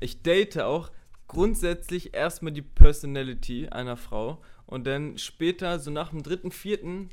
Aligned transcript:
Ich 0.00 0.22
date 0.22 0.60
auch 0.60 0.92
grundsätzlich 1.26 2.14
erstmal 2.14 2.52
die 2.52 2.62
Personality 2.62 3.68
einer 3.68 3.96
Frau 3.96 4.40
und 4.64 4.86
dann 4.86 5.18
später, 5.18 5.80
so 5.80 5.90
nach 5.90 6.10
dem 6.10 6.22
dritten, 6.22 6.52
vierten 6.52 7.08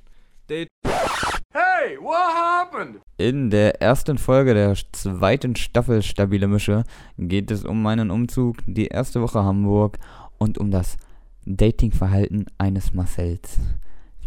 Date. 0.47 0.67
Hey, 1.51 1.97
what 1.99 2.13
happened? 2.13 3.01
In 3.17 3.49
der 3.49 3.81
ersten 3.81 4.19
Folge 4.19 4.53
der 4.53 4.75
zweiten 4.91 5.55
Staffel 5.55 6.03
Stabile 6.03 6.47
Mische 6.47 6.83
geht 7.17 7.49
es 7.49 7.65
um 7.65 7.81
meinen 7.81 8.11
Umzug, 8.11 8.57
die 8.67 8.85
erste 8.85 9.19
Woche 9.19 9.43
Hamburg 9.43 9.97
und 10.37 10.59
um 10.59 10.69
das 10.69 10.97
Datingverhalten 11.47 12.45
eines 12.59 12.93
Marcells. 12.93 13.57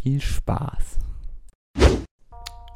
Viel 0.03 0.21
Spaß. 0.21 0.99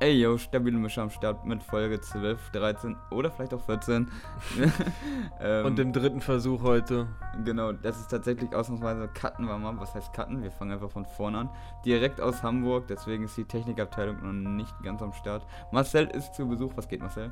Ey, 0.03 0.21
yo, 0.21 0.37
Stabile 0.37 0.79
Mische 0.79 1.01
am 1.01 1.11
Start 1.11 1.45
mit 1.47 1.63
Folge 1.63 2.01
12, 2.01 2.51
13 2.51 2.97
oder 3.13 3.31
vielleicht 3.31 3.55
auch 3.55 3.65
14. 3.65 4.11
ähm, 5.41 5.65
Und 5.65 5.79
im 5.79 5.93
dritten 5.93 6.21
Versuch 6.21 6.61
heute. 6.65 7.07
Genau, 7.45 7.71
das 7.71 8.01
ist 8.01 8.09
tatsächlich 8.09 8.53
ausnahmsweise 8.53 9.07
Cutten 9.07 9.47
wir 9.47 9.57
mal. 9.59 9.79
Was 9.79 9.95
heißt 9.95 10.13
Cutten? 10.13 10.43
Wir 10.43 10.51
fangen 10.51 10.73
einfach 10.73 10.91
von 10.91 11.05
vorne 11.05 11.39
an. 11.39 11.51
Direkt 11.87 12.21
aus 12.21 12.43
Hamburg, 12.43 12.89
deswegen 12.89 13.23
ist 13.23 13.37
die 13.37 13.45
Technikabteilung 13.45 14.17
noch 14.43 14.51
nicht 14.51 14.75
ganz 14.83 15.01
am 15.03 15.13
Start. 15.13 15.47
Marcel 15.71 16.09
ist 16.09 16.35
zu 16.35 16.49
Besuch. 16.49 16.73
Was 16.75 16.89
geht, 16.89 17.01
Marcel? 17.01 17.31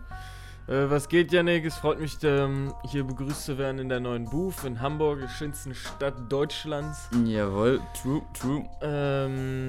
Äh, 0.69 0.89
was 0.89 1.09
geht, 1.09 1.33
Janik? 1.33 1.65
Es 1.65 1.75
freut 1.75 1.99
mich, 1.99 2.19
ähm, 2.23 2.73
hier 2.85 3.03
begrüßt 3.03 3.47
zu 3.47 3.59
werden 3.59 3.81
in 3.81 3.89
der 3.89 3.99
neuen 3.99 4.27
Booth 4.27 4.63
in 4.63 4.81
Hamburg, 4.81 5.19
der 5.19 5.29
schönsten 5.29 5.75
Stadt 5.75 6.15
Deutschlands. 6.29 7.11
Jawohl, 7.25 7.81
true, 8.01 8.23
true. 8.33 8.65
Ähm, 8.81 9.67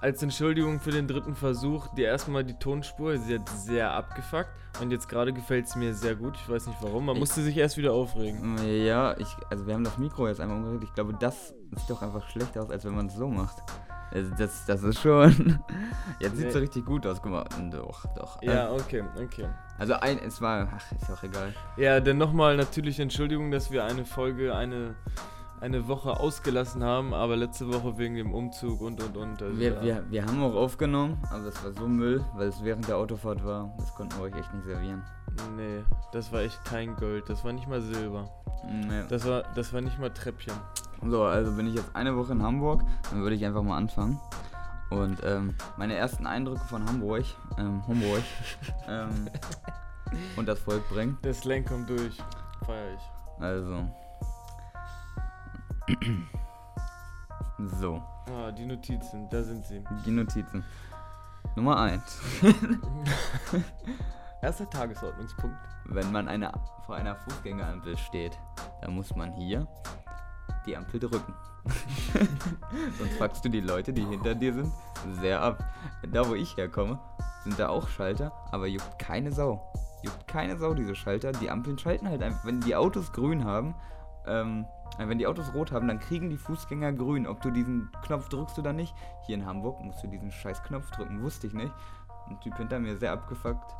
als 0.00 0.22
Entschuldigung 0.22 0.78
für 0.80 0.90
den 0.90 1.08
dritten 1.08 1.34
Versuch, 1.34 1.88
die 1.94 2.02
erstmal 2.02 2.44
die 2.44 2.54
Tonspur, 2.54 3.16
sie 3.18 3.34
hat 3.36 3.48
sehr 3.48 3.90
abgefuckt 3.92 4.50
und 4.80 4.90
jetzt 4.92 5.08
gerade 5.08 5.32
gefällt 5.32 5.66
es 5.66 5.74
mir 5.76 5.92
sehr 5.94 6.14
gut. 6.14 6.34
Ich 6.36 6.48
weiß 6.48 6.66
nicht 6.68 6.78
warum, 6.80 7.06
man 7.06 7.16
Ich- 7.16 7.20
musste 7.20 7.42
sich 7.42 7.56
erst 7.56 7.76
wieder 7.76 7.92
aufregen. 7.92 8.56
Ja, 8.66 9.16
ich, 9.18 9.28
also 9.50 9.66
wir 9.66 9.74
haben 9.74 9.84
das 9.84 9.98
Mikro 9.98 10.28
jetzt 10.28 10.40
einmal 10.40 10.58
umgedreht. 10.58 10.84
Ich 10.84 10.94
glaube, 10.94 11.14
das 11.18 11.48
sieht 11.76 11.90
doch 11.90 12.02
einfach 12.02 12.28
schlechter 12.30 12.62
aus, 12.62 12.70
als 12.70 12.84
wenn 12.84 12.94
man 12.94 13.06
es 13.06 13.14
so 13.14 13.28
macht. 13.28 13.56
Also 14.10 14.30
das, 14.38 14.64
das 14.64 14.82
ist 14.84 15.00
schon. 15.02 15.58
Jetzt 16.18 16.38
sieht 16.38 16.46
es 16.46 16.54
Nee. 16.54 16.60
richtig 16.62 16.86
gut 16.86 17.06
aus. 17.06 17.20
Guck 17.20 17.30
mal. 17.30 17.44
Doch, 17.70 18.06
doch. 18.16 18.40
Ja, 18.42 18.68
Ähm, 18.70 18.80
okay, 18.80 19.04
okay. 19.22 19.46
Also 19.76 19.92
ein, 20.00 20.18
es 20.20 20.40
war. 20.40 20.66
Ach, 20.74 20.92
ist 20.92 21.10
auch 21.10 21.22
egal. 21.22 21.52
Ja, 21.76 22.00
dann 22.00 22.16
nochmal 22.16 22.56
natürlich 22.56 22.98
Entschuldigung, 23.00 23.50
dass 23.50 23.70
wir 23.70 23.84
eine 23.84 24.06
Folge, 24.06 24.54
eine, 24.56 24.94
eine 25.60 25.88
Woche 25.88 26.18
ausgelassen 26.18 26.82
haben, 26.82 27.14
aber 27.14 27.36
letzte 27.36 27.72
Woche 27.72 27.98
wegen 27.98 28.14
dem 28.14 28.32
Umzug 28.32 28.80
und 28.80 29.02
und 29.02 29.16
und. 29.16 29.42
Also, 29.42 29.58
Wir, 29.58 29.74
ja. 29.74 29.82
wir, 29.82 30.04
wir 30.10 30.26
haben 30.26 30.42
auch 30.42 30.54
aufgenommen, 30.54 31.18
aber 31.30 31.44
das 31.44 31.62
war 31.64 31.72
so 31.72 31.86
Müll, 31.88 32.24
weil 32.34 32.48
es 32.48 32.62
während 32.62 32.88
der 32.88 32.96
Autofahrt 32.96 33.44
war. 33.44 33.74
Das 33.78 33.94
konnten 33.94 34.16
wir 34.16 34.24
euch 34.24 34.34
echt 34.36 34.52
nicht 34.54 34.64
servieren. 34.64 35.02
Nee, 35.56 35.84
das 36.12 36.32
war 36.32 36.40
echt 36.40 36.64
kein 36.64 36.96
Gold, 36.96 37.28
das 37.28 37.44
war 37.44 37.52
nicht 37.52 37.68
mal 37.68 37.80
Silber. 37.80 38.28
Nee. 38.66 39.04
Das 39.08 39.26
war, 39.26 39.44
das 39.54 39.72
war 39.72 39.80
nicht 39.80 39.98
mal 39.98 40.10
Treppchen. 40.10 40.54
So, 41.06 41.22
also 41.22 41.52
bin 41.52 41.68
ich 41.68 41.74
jetzt 41.74 41.94
eine 41.94 42.16
Woche 42.16 42.32
in 42.32 42.42
Hamburg, 42.42 42.82
dann 43.10 43.22
würde 43.22 43.36
ich 43.36 43.44
einfach 43.44 43.62
mal 43.62 43.76
anfangen. 43.76 44.18
Und 44.90 45.18
ähm, 45.22 45.54
meine 45.76 45.94
ersten 45.94 46.26
Eindrücke 46.26 46.64
von 46.64 46.86
Hamburg, 46.88 47.24
ähm, 47.58 47.86
Hamburg, 47.86 48.22
ähm, 48.88 49.28
und 50.36 50.46
das 50.48 50.58
Volk 50.60 50.88
bringen. 50.88 51.18
Der 51.22 51.34
Slang 51.34 51.64
kommt 51.64 51.90
durch. 51.90 52.16
Feier 52.64 52.94
ich. 52.94 53.42
Also. 53.42 53.86
So, 57.80 58.02
Ah, 58.30 58.50
die 58.52 58.66
Notizen, 58.66 59.28
da 59.30 59.42
sind 59.42 59.64
sie. 59.64 59.82
die 60.04 60.10
Notizen. 60.10 60.64
Nummer 61.56 61.78
1. 61.80 62.20
Erster 64.42 64.68
Tagesordnungspunkt. 64.70 65.56
Wenn 65.86 66.12
man 66.12 66.28
eine, 66.28 66.52
vor 66.86 66.96
einer 66.96 67.16
Fußgängerampel 67.16 67.96
steht, 67.96 68.38
dann 68.82 68.94
muss 68.94 69.16
man 69.16 69.32
hier 69.32 69.66
die 70.66 70.76
Ampel 70.76 71.00
drücken. 71.00 71.34
Sonst 72.98 73.16
fuckst 73.18 73.44
du 73.44 73.48
die 73.48 73.60
Leute, 73.60 73.92
die 73.92 74.04
hinter 74.04 74.34
dir 74.34 74.52
sind, 74.54 74.72
sehr 75.20 75.40
ab. 75.42 75.64
Da, 76.12 76.28
wo 76.28 76.34
ich 76.34 76.56
herkomme, 76.56 76.98
sind 77.44 77.58
da 77.58 77.68
auch 77.70 77.88
Schalter, 77.88 78.32
aber 78.52 78.66
juckt 78.66 78.98
keine 78.98 79.32
Sau. 79.32 79.72
Juckt 80.02 80.28
keine 80.28 80.56
Sau, 80.58 80.74
diese 80.74 80.94
Schalter. 80.94 81.32
Die 81.32 81.50
Ampeln 81.50 81.78
schalten 81.78 82.08
halt 82.08 82.22
einfach. 82.22 82.44
Wenn 82.44 82.60
die 82.60 82.76
Autos 82.76 83.12
grün 83.12 83.44
haben, 83.44 83.74
ähm, 84.26 84.66
äh, 84.77 84.77
wenn 84.98 85.18
die 85.18 85.26
Autos 85.26 85.52
rot 85.54 85.72
haben, 85.72 85.88
dann 85.88 86.00
kriegen 86.00 86.30
die 86.30 86.36
Fußgänger 86.36 86.92
grün. 86.92 87.26
Ob 87.26 87.40
du 87.42 87.50
diesen 87.50 87.90
Knopf 88.02 88.28
drückst 88.28 88.58
oder 88.58 88.72
nicht. 88.72 88.94
Hier 89.26 89.36
in 89.36 89.46
Hamburg 89.46 89.80
musst 89.80 90.02
du 90.02 90.08
diesen 90.08 90.32
scheiß 90.32 90.62
Knopf 90.64 90.90
drücken, 90.90 91.22
wusste 91.22 91.46
ich 91.46 91.52
nicht. 91.52 91.72
Ein 92.28 92.40
Typ 92.40 92.56
hinter 92.56 92.78
mir 92.78 92.96
sehr 92.96 93.12
abgefuckt. 93.12 93.74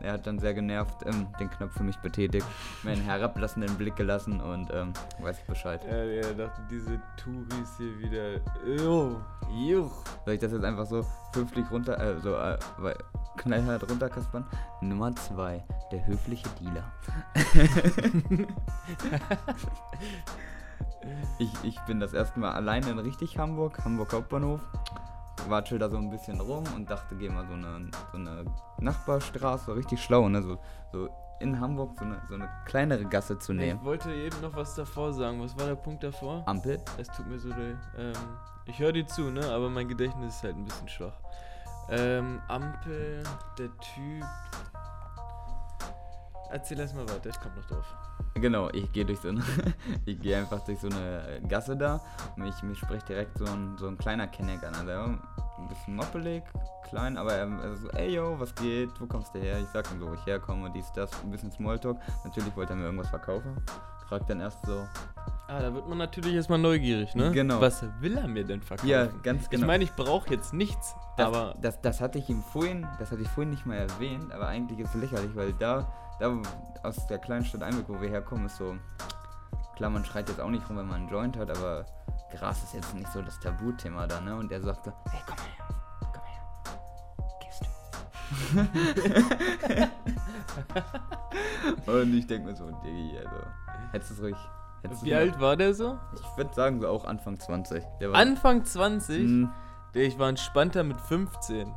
Er 0.00 0.12
hat 0.14 0.26
dann 0.26 0.38
sehr 0.38 0.54
genervt 0.54 1.04
ähm, 1.06 1.26
den 1.38 1.50
Knopf 1.50 1.72
für 1.74 1.82
mich 1.84 1.96
betätigt, 1.98 2.46
mir 2.82 2.92
einen 2.92 3.02
herablassenden 3.02 3.74
Blick 3.76 3.96
gelassen 3.96 4.40
und 4.40 4.70
ähm, 4.72 4.92
weiß 5.20 5.38
ich 5.38 5.44
Bescheid. 5.44 5.80
Ja, 5.84 6.04
der 6.04 6.34
dachte, 6.34 6.60
diese 6.70 7.00
Touris 7.16 7.76
hier 7.78 7.98
wieder. 7.98 8.40
Juch. 9.50 9.92
Soll 10.24 10.34
ich 10.34 10.40
das 10.40 10.52
jetzt 10.52 10.64
einfach 10.64 10.86
so 10.86 11.04
höflich 11.34 11.70
runter, 11.70 12.00
äh, 12.00 12.18
so 12.20 12.34
äh, 12.36 12.58
knallhart 13.36 13.88
runterkaspern? 13.88 14.44
Nummer 14.80 15.14
zwei, 15.14 15.62
der 15.90 16.06
höfliche 16.06 16.48
Dealer. 16.60 16.84
ich, 21.38 21.52
ich 21.62 21.80
bin 21.82 22.00
das 22.00 22.12
erste 22.12 22.40
Mal 22.40 22.52
alleine 22.52 22.90
in 22.90 22.98
richtig 22.98 23.38
Hamburg, 23.38 23.84
Hamburg 23.84 24.12
Hauptbahnhof. 24.12 24.60
Watschel 25.48 25.78
da 25.78 25.88
so 25.88 25.96
ein 25.96 26.10
bisschen 26.10 26.40
rum 26.40 26.64
und 26.74 26.90
dachte, 26.90 27.16
geh 27.16 27.28
mal 27.28 27.46
so 27.46 27.54
eine, 27.54 27.90
so 28.10 28.18
eine 28.18 28.44
Nachbarstraße, 28.78 29.74
richtig 29.74 30.02
schlau, 30.02 30.28
ne? 30.28 30.42
So, 30.42 30.58
so 30.92 31.08
in 31.40 31.58
Hamburg 31.58 31.98
so 31.98 32.04
eine, 32.04 32.22
so 32.28 32.34
eine 32.34 32.48
kleinere 32.64 33.04
Gasse 33.04 33.38
zu 33.38 33.52
nehmen. 33.52 33.78
Ich 33.80 33.84
wollte 33.84 34.12
eben 34.12 34.40
noch 34.40 34.54
was 34.54 34.74
davor 34.74 35.12
sagen. 35.12 35.42
Was 35.42 35.58
war 35.58 35.66
der 35.66 35.74
Punkt 35.74 36.02
davor? 36.02 36.42
Ampel? 36.46 36.80
Es 36.98 37.08
tut 37.08 37.26
mir 37.26 37.38
so 37.38 37.48
leid. 37.48 37.76
Ähm, 37.98 38.12
ich 38.66 38.78
höre 38.78 38.92
dir 38.92 39.06
zu, 39.06 39.30
ne? 39.30 39.44
Aber 39.50 39.68
mein 39.68 39.88
Gedächtnis 39.88 40.36
ist 40.36 40.42
halt 40.44 40.56
ein 40.56 40.64
bisschen 40.64 40.88
schwach. 40.88 41.18
Ähm, 41.90 42.40
Ampel, 42.48 43.24
der 43.58 43.70
Typ. 43.78 44.24
Erzähl 46.52 46.78
erst 46.80 46.94
mal 46.94 47.08
weiter, 47.08 47.30
ich 47.30 47.40
komm 47.40 47.52
noch 47.56 47.64
drauf. 47.64 47.86
Genau, 48.34 48.68
ich 48.70 48.90
gehe 48.92 49.04
durch 49.04 49.20
so 49.20 49.28
eine, 49.28 49.42
ich 50.06 50.20
gehe 50.20 50.36
einfach 50.38 50.60
durch 50.64 50.78
so 50.78 50.88
eine 50.88 51.40
Gasse 51.48 51.76
da 51.76 52.00
und 52.36 52.44
mich, 52.44 52.62
mich 52.62 52.78
spricht 52.78 53.08
direkt 53.08 53.38
so 53.38 53.44
ein, 53.46 53.76
so 53.78 53.88
ein 53.88 53.96
kleiner 53.96 54.26
Kenneck 54.26 54.62
an. 54.62 54.74
Also 54.74 54.90
ein 54.90 55.68
bisschen 55.68 55.96
moppelig, 55.96 56.42
klein, 56.88 57.16
aber 57.16 57.32
er 57.32 57.46
er 57.46 57.76
so, 57.76 57.88
ey 57.90 58.14
yo, 58.14 58.34
was 58.38 58.54
geht, 58.54 58.90
wo 59.00 59.06
kommst 59.06 59.34
du 59.34 59.38
her? 59.38 59.58
Ich 59.60 59.68
sag 59.68 59.90
ihm 59.92 60.00
so, 60.00 60.08
wo 60.08 60.14
ich 60.14 60.26
herkomme, 60.26 60.70
dies, 60.70 60.92
das, 60.92 61.10
ein 61.22 61.30
bisschen 61.30 61.50
Smalltalk. 61.52 61.98
Natürlich 62.24 62.54
wollte 62.56 62.74
er 62.74 62.76
mir 62.76 62.84
irgendwas 62.84 63.08
verkaufen. 63.08 63.56
Fragt 64.08 64.28
dann 64.28 64.40
erst 64.40 64.64
so, 64.66 64.86
Ah, 65.48 65.60
da 65.60 65.74
wird 65.74 65.86
man 65.86 65.98
natürlich 65.98 66.34
erstmal 66.34 66.58
neugierig, 66.58 67.14
ne? 67.14 67.30
Genau. 67.30 67.60
Was 67.60 67.84
will 68.00 68.16
er 68.16 68.26
mir 68.26 68.44
denn 68.44 68.62
verkaufen? 68.62 68.88
ja, 68.88 69.06
ganz 69.22 69.50
genau. 69.50 69.62
Ich 69.62 69.66
meine, 69.66 69.84
ich 69.84 69.92
brauche 69.92 70.30
jetzt 70.30 70.54
nichts, 70.54 70.94
das, 71.18 71.26
aber 71.26 71.54
das, 71.60 71.80
das 71.82 72.00
hatte 72.00 72.18
ich 72.18 72.30
ihm 72.30 72.42
vorhin, 72.42 72.86
das 72.98 73.10
hatte 73.10 73.20
ich 73.20 73.28
vorhin 73.28 73.50
nicht 73.50 73.66
mal 73.66 73.76
erwähnt, 73.76 74.32
aber 74.32 74.46
eigentlich 74.46 74.78
ist 74.78 74.94
es 74.94 75.00
lächerlich, 75.00 75.34
weil 75.36 75.52
da, 75.54 75.92
da 76.22 76.40
aus 76.84 77.06
der 77.08 77.18
kleinen 77.18 77.44
Stadt 77.44 77.62
Einbeck, 77.62 77.88
wo 77.88 78.00
wir 78.00 78.08
herkommen, 78.08 78.46
ist 78.46 78.56
so, 78.56 78.76
klar, 79.76 79.90
man 79.90 80.04
schreit 80.04 80.28
jetzt 80.28 80.40
auch 80.40 80.50
nicht 80.50 80.68
rum, 80.68 80.76
wenn 80.76 80.86
man 80.86 81.02
einen 81.02 81.08
Joint 81.08 81.36
hat, 81.36 81.50
aber 81.50 81.84
Gras 82.30 82.62
ist 82.62 82.74
jetzt 82.74 82.94
nicht 82.94 83.10
so 83.12 83.20
das 83.22 83.38
Tabuthema 83.40 84.06
da, 84.06 84.20
ne? 84.20 84.36
Und 84.36 84.50
er 84.52 84.60
sagt 84.62 84.84
so, 84.84 84.92
hey, 85.10 85.20
komm 85.26 85.36
mal 85.36 85.44
her, 85.56 85.66
komm 86.12 86.22
mal 86.22 86.30
her, 86.30 87.42
gehst 87.42 87.62
du? 91.86 91.92
Und 91.92 92.14
ich 92.14 92.26
denke 92.26 92.48
mir 92.48 92.56
so, 92.56 92.70
Diggi, 92.84 93.18
also, 93.18 93.36
hättest 93.92 94.10
du 94.10 94.14
es 94.14 94.22
ruhig, 94.22 94.36
hättest 94.82 95.04
wie 95.04 95.14
alt 95.14 95.38
war 95.40 95.56
der 95.56 95.74
so? 95.74 95.98
Ich 96.14 96.36
würde 96.36 96.54
sagen, 96.54 96.80
so 96.80 96.88
auch 96.88 97.04
Anfang 97.04 97.38
20. 97.38 97.84
Der 98.00 98.12
war, 98.12 98.18
Anfang 98.18 98.64
20? 98.64 99.18
Hm, 99.18 99.50
Der, 99.94 100.04
ich 100.04 100.18
war 100.18 100.28
entspannter 100.28 100.84
mit 100.84 101.00
15. 101.00 101.72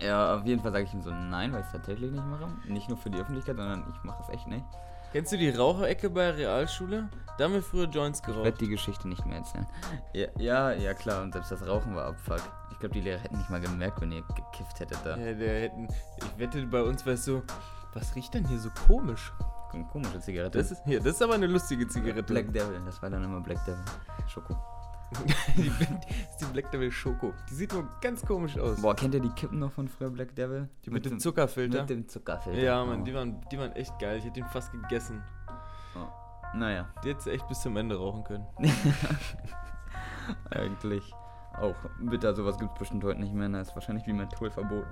Ja, 0.00 0.36
auf 0.36 0.44
jeden 0.44 0.62
Fall 0.62 0.72
sage 0.72 0.84
ich 0.84 0.92
ihm 0.94 1.02
so 1.02 1.10
nein, 1.10 1.52
weil 1.52 1.60
ich 1.60 1.66
es 1.66 1.72
tatsächlich 1.72 2.10
nicht 2.12 2.24
mache. 2.26 2.48
Nicht 2.66 2.88
nur 2.88 2.98
für 2.98 3.10
die 3.10 3.18
Öffentlichkeit, 3.18 3.56
sondern 3.56 3.84
ich 3.90 4.02
mache 4.04 4.22
es 4.22 4.28
echt 4.28 4.46
nicht. 4.46 4.64
Kennst 5.12 5.32
du 5.32 5.38
die 5.38 5.48
Raucherecke 5.50 6.10
bei 6.10 6.22
der 6.26 6.36
Realschule? 6.36 7.08
Da 7.38 7.44
haben 7.44 7.54
wir 7.54 7.62
früher 7.62 7.86
Joints 7.88 8.20
Ich 8.20 8.26
werde 8.28 8.42
geraucht. 8.42 8.60
die 8.60 8.68
Geschichte 8.68 9.08
nicht 9.08 9.24
mehr 9.24 9.38
erzählen. 9.38 9.66
Ja, 10.12 10.26
ja, 10.36 10.72
ja, 10.72 10.92
klar, 10.94 11.22
und 11.22 11.32
selbst 11.32 11.50
das 11.52 11.66
Rauchen 11.66 11.94
war 11.94 12.06
Abfuck. 12.06 12.40
Ich 12.72 12.78
glaube, 12.80 12.92
die 12.94 13.00
Lehrer 13.00 13.20
hätten 13.20 13.38
nicht 13.38 13.48
mal 13.48 13.60
gemerkt, 13.60 14.00
wenn 14.02 14.12
ihr 14.12 14.22
gekifft 14.22 14.80
hättet 14.80 14.98
da. 15.04 15.16
Ja, 15.16 15.32
der 15.32 15.60
hätten. 15.62 15.88
Ich 16.18 16.38
wette, 16.38 16.66
bei 16.66 16.82
uns 16.82 17.06
wäre 17.06 17.14
es 17.14 17.24
so. 17.24 17.42
Was 17.94 18.14
riecht 18.14 18.34
denn 18.34 18.46
hier 18.46 18.58
so 18.58 18.68
komisch? 18.86 19.32
Kom- 19.72 19.88
Komische 19.88 20.20
Zigarette. 20.20 20.58
Das 20.58 20.70
ist, 20.70 20.82
hier, 20.84 20.98
das 21.00 21.14
ist 21.14 21.22
aber 21.22 21.34
eine 21.34 21.46
lustige 21.46 21.88
Zigarette. 21.88 22.22
Black 22.22 22.52
Devil, 22.52 22.82
das 22.84 23.00
war 23.00 23.08
dann 23.08 23.24
immer 23.24 23.40
Black 23.40 23.64
Devil. 23.64 23.80
Schoko. 24.28 24.54
die, 25.56 25.68
das 25.70 25.88
ist 26.30 26.40
die 26.40 26.44
Black 26.52 26.70
Devil 26.72 26.90
Schoko. 26.90 27.32
Die 27.48 27.54
sieht 27.54 27.72
nur 27.72 27.88
ganz 28.00 28.24
komisch 28.24 28.58
aus. 28.58 28.80
Boah, 28.82 28.94
kennt 28.96 29.14
ihr 29.14 29.20
die 29.20 29.30
Kippen 29.30 29.58
noch 29.60 29.70
von 29.72 29.86
früher 29.88 30.10
Black 30.10 30.34
Devil? 30.34 30.68
Die 30.84 30.90
mit 30.90 31.04
dem 31.04 31.12
dem- 31.12 31.20
Zuckerfilter. 31.20 31.80
Mit 31.80 31.90
dem 31.90 32.08
Zuckerfilter. 32.08 32.60
ja, 32.60 32.84
Mann, 32.84 33.00
Oh. 33.02 33.04
die 33.04 33.14
waren, 33.14 33.40
die 33.50 33.58
waren 33.58 33.72
echt 33.72 33.96
geil. 33.98 34.18
Ich 34.18 34.24
hätte 34.24 34.40
den 34.40 34.46
fast 34.46 34.72
gegessen. 34.72 35.22
Naja, 36.54 36.86
Die 37.04 37.10
hättest 37.10 37.26
du 37.26 37.30
echt 37.32 37.46
bis 37.48 37.60
zum 37.60 37.76
Ende 37.76 37.96
rauchen 37.98 38.24
können. 38.24 38.46
eigentlich 40.50 41.12
auch 41.60 41.74
bitter. 42.00 42.34
Sowas 42.34 42.58
gibt 42.58 42.72
es 42.72 42.78
bestimmt 42.78 43.04
heute 43.04 43.20
nicht 43.20 43.34
mehr. 43.34 43.48
Das 43.48 43.68
ist 43.68 43.74
wahrscheinlich 43.74 44.06
wie 44.06 44.12
Menthol 44.12 44.50
verboten. 44.50 44.88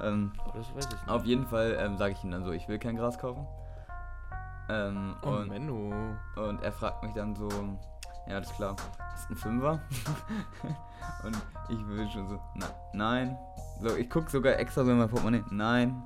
Ähm, 0.00 0.32
Oh, 0.46 0.50
das 0.54 0.74
weiß 0.74 0.86
ich 0.86 0.92
nicht. 0.92 1.08
Auf 1.08 1.24
jeden 1.24 1.46
Fall 1.46 1.76
ähm, 1.78 1.96
sage 1.96 2.12
ich 2.14 2.24
ihm 2.24 2.30
dann 2.30 2.44
so, 2.44 2.52
ich 2.52 2.66
will 2.68 2.78
kein 2.78 2.96
Gras 2.96 3.18
kaufen. 3.18 3.46
Ähm, 4.68 5.14
Oh, 5.22 5.28
und, 5.30 5.48
Menno. 5.48 5.92
und 6.36 6.62
er 6.62 6.72
fragt 6.72 7.02
mich 7.02 7.12
dann 7.12 7.34
so, 7.34 7.48
ja, 8.26 8.36
alles 8.36 8.52
klar, 8.52 8.76
hast 8.98 9.24
du 9.24 9.34
einen 9.34 9.36
Fünfer? 9.36 9.80
und 11.24 11.36
ich 11.68 11.86
will 11.88 12.08
schon 12.10 12.28
so, 12.28 12.40
na, 12.54 12.66
nein. 12.92 13.38
So, 13.80 13.96
ich 13.96 14.08
guck 14.08 14.30
sogar 14.30 14.58
extra 14.58 14.84
so 14.84 14.90
in 14.90 14.98
mein 14.98 15.08
Portemonnaie, 15.08 15.44
nein. 15.50 16.02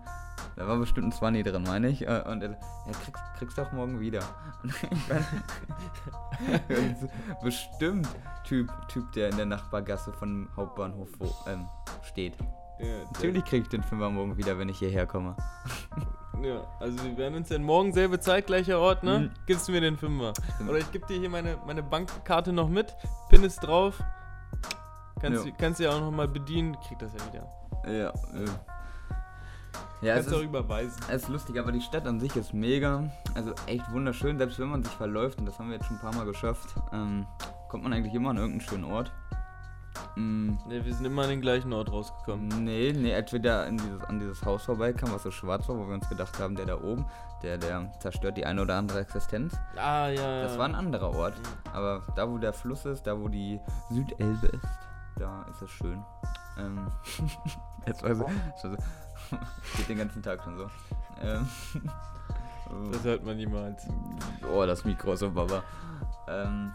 Da 0.57 0.67
war 0.67 0.77
bestimmt 0.79 1.09
ein 1.09 1.13
20 1.13 1.45
drin, 1.45 1.63
meine 1.65 1.89
ich. 1.89 2.07
Äh, 2.07 2.23
Und 2.27 2.43
er, 2.43 2.51
ja, 2.51 2.93
kriegst, 3.05 3.23
kriegst 3.39 3.61
auch 3.61 3.73
morgen 3.73 4.01
wieder. 4.01 4.21
Bestimmt 7.43 8.09
Typ, 8.45 8.71
Typ, 8.89 9.13
der 9.13 9.31
in 9.31 9.37
der 9.37 9.47
Nachbargasse 9.47 10.13
von 10.13 10.49
Hauptbahnhof 10.57 11.11
wo, 11.19 11.35
ähm, 11.47 11.69
steht. 12.03 12.35
Ja, 12.79 12.87
Natürlich 13.13 13.45
krieg 13.45 13.63
ich 13.63 13.69
den 13.69 13.83
Fünfer 13.83 14.11
morgen 14.11 14.37
wieder, 14.37 14.59
wenn 14.59 14.69
ich 14.69 14.79
hierher 14.79 15.07
komme. 15.07 15.35
Ja, 16.43 16.61
also 16.81 17.03
wir 17.03 17.17
werden 17.17 17.37
uns 17.37 17.49
dann 17.49 17.63
morgen 17.63 17.93
selbe 17.95 18.21
Zeit, 18.21 18.47
gleicher 18.47 18.79
Ort, 18.79 19.03
ne? 19.03 19.19
Mhm. 19.21 19.31
Gibst 19.47 19.67
du 19.69 19.73
mir 19.73 19.81
den 19.81 19.97
Fünfer. 19.97 20.35
Stimmt. 20.55 20.69
Oder 20.69 20.79
ich 20.81 20.91
gebe 20.93 21.07
dir 21.07 21.19
hier 21.19 21.31
meine, 21.31 21.57
meine 21.67 21.83
Bankkarte 21.83 22.53
noch 22.53 22.69
mit, 22.69 22.95
Pin 23.31 23.43
ist 23.45 23.61
drauf. 23.61 23.99
Kannst, 25.21 25.47
Ja. 25.47 25.51
du 25.51 25.57
kannst 25.59 25.81
du 25.81 25.85
ja 25.85 25.91
auch 25.93 26.01
nochmal 26.01 26.29
bedienen, 26.29 26.77
krieg 26.87 26.99
das 26.99 27.13
ja 27.15 27.33
wieder. 27.33 27.91
Ja, 27.91 28.11
äh. 28.39 28.45
Ja, 30.03 30.13
es 30.13 30.27
kannst 30.27 30.31
du 30.33 30.37
auch 30.37 30.41
ist, 30.41 30.47
überweisen. 30.47 31.03
es 31.09 31.23
ist 31.23 31.29
lustig, 31.31 31.59
aber 31.59 31.73
die 31.73 31.81
Stadt 31.81 32.07
an 32.07 32.21
sich 32.21 32.37
ist 32.37 32.53
mega. 32.53 33.05
Also 33.35 33.55
echt 33.67 33.91
wunderschön, 33.93 34.37
selbst 34.37 34.59
wenn 34.59 34.69
man 34.69 34.83
sich 34.83 34.93
verläuft, 34.93 35.39
und 35.39 35.47
das 35.47 35.59
haben 35.59 35.69
wir 35.69 35.77
jetzt 35.77 35.87
schon 35.87 35.97
ein 35.97 36.03
paar 36.03 36.15
Mal 36.15 36.27
geschafft, 36.27 36.75
ähm, 36.93 37.27
kommt 37.71 37.83
man 37.85 37.95
eigentlich 37.95 38.13
immer 38.13 38.29
an 38.31 38.37
irgendeinen 38.37 38.61
schönen 38.69 38.85
Ort. 38.85 39.11
Mm, 40.17 40.57
Ne, 40.67 40.85
wir 40.85 40.95
sind 40.95 41.05
immer 41.05 41.23
an 41.23 41.29
den 41.29 41.41
gleichen 41.41 41.73
Ort 41.73 41.93
rausgekommen. 41.93 42.49
Nee, 42.65 42.93
nee, 42.97 43.15
als 43.15 43.33
wir 43.33 43.41
da 43.41 43.71
dieses, 43.71 44.03
an 44.05 44.19
dieses 44.19 44.45
Haus 44.45 44.63
vorbeikamen, 44.65 45.15
was 45.15 45.23
so 45.23 45.31
schwarz 45.31 45.69
war, 45.69 45.77
wo 45.77 45.87
wir 45.87 45.95
uns 45.95 46.09
gedacht 46.09 46.39
haben, 46.41 46.57
der 46.57 46.67
da 46.67 46.81
oben, 46.81 47.07
der, 47.43 47.59
der 47.59 47.93
zerstört 48.01 48.37
die 48.37 48.47
eine 48.47 48.63
oder 48.63 48.77
andere 48.77 49.01
Existenz. 49.01 49.55
Ah, 49.77 50.09
ja. 50.09 50.43
Das 50.43 50.59
war 50.59 50.65
ein 50.65 50.75
anderer 50.75 51.15
Ort. 51.15 51.35
Aber 51.73 52.03
da, 52.17 52.29
wo 52.29 52.39
der 52.39 52.53
Fluss 52.53 52.85
ist, 52.87 53.07
da, 53.07 53.19
wo 53.21 53.29
die 53.29 53.61
Südelbe 53.91 54.47
ist, 54.47 54.65
da 55.19 55.43
ist 55.51 55.63
es 55.63 55.71
schön. 55.71 56.03
Ähm, 56.59 56.91
jetzt 57.87 58.03
war 58.03 58.15
so, 58.15 58.25
es 58.57 58.65
war 58.65 58.71
so 58.71 58.77
geht 59.77 59.89
den 59.89 59.99
ganzen 59.99 60.23
Tag 60.23 60.43
schon 60.43 60.57
so. 60.57 60.71
Ähm, 61.23 61.47
Das 62.93 63.05
hört 63.05 63.25
man 63.25 63.37
niemals. 63.37 63.87
oh, 64.53 64.65
das 64.67 64.85
Mikro 64.85 65.13
ist 65.13 65.21
so 65.21 65.31
baba. 65.31 65.63
Ähm, 66.29 66.73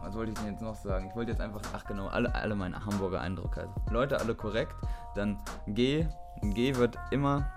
was 0.00 0.14
wollte 0.14 0.32
ich 0.32 0.38
denn 0.38 0.52
jetzt 0.52 0.62
noch 0.62 0.74
sagen? 0.74 1.08
Ich 1.08 1.16
wollte 1.16 1.32
jetzt 1.32 1.40
einfach, 1.40 1.60
ach 1.74 1.84
genau, 1.84 2.08
alle, 2.08 2.34
alle 2.34 2.54
meine 2.54 2.84
Hamburger 2.84 3.20
Eindrücke. 3.20 3.60
Also, 3.60 3.74
Leute, 3.90 4.20
alle 4.20 4.34
korrekt. 4.34 4.74
Dann 5.14 5.38
G. 5.66 6.06
G 6.42 6.76
wird 6.76 6.98
immer, 7.10 7.50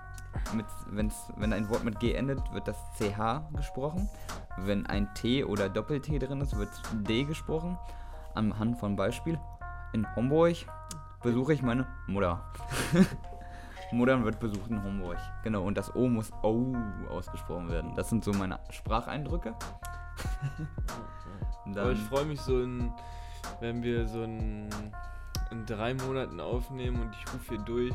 mit, 0.54 0.66
wenn's, 0.90 1.32
wenn 1.36 1.52
ein 1.52 1.68
Wort 1.68 1.84
mit 1.84 2.00
G 2.00 2.14
endet, 2.14 2.40
wird 2.52 2.66
das 2.66 2.76
CH 2.98 3.42
gesprochen. 3.54 4.08
Wenn 4.58 4.86
ein 4.86 5.12
T 5.14 5.44
oder 5.44 5.68
Doppel-T 5.68 6.18
drin 6.18 6.40
ist, 6.40 6.56
wird 6.56 6.70
D 6.92 7.24
gesprochen. 7.24 7.78
Anhand 8.34 8.78
von 8.78 8.96
Beispiel. 8.96 9.38
In 9.92 10.06
Homburg 10.16 10.56
besuche 11.22 11.52
ich 11.52 11.62
meine 11.62 11.86
Mutter. 12.06 12.42
Muttern 13.92 14.24
wird 14.24 14.40
besucht 14.40 14.70
in 14.70 14.82
Homburg. 14.82 15.18
Genau, 15.44 15.62
und 15.64 15.76
das 15.76 15.94
O 15.94 16.08
muss 16.08 16.32
O 16.42 16.74
ausgesprochen 17.10 17.68
werden. 17.70 17.94
Das 17.94 18.08
sind 18.08 18.24
so 18.24 18.32
meine 18.32 18.58
Spracheindrücke. 18.70 19.54
Aber 21.76 21.92
ich 21.92 22.00
freue 22.02 22.24
mich 22.24 22.40
so, 22.40 22.60
in, 22.62 22.92
wenn 23.60 23.82
wir 23.82 24.06
so 24.08 24.22
in, 24.24 24.68
in 25.50 25.66
drei 25.66 25.94
Monaten 25.94 26.40
aufnehmen 26.40 27.00
und 27.02 27.14
ich 27.14 27.32
rufe 27.32 27.54
hier 27.54 27.64
durch 27.64 27.94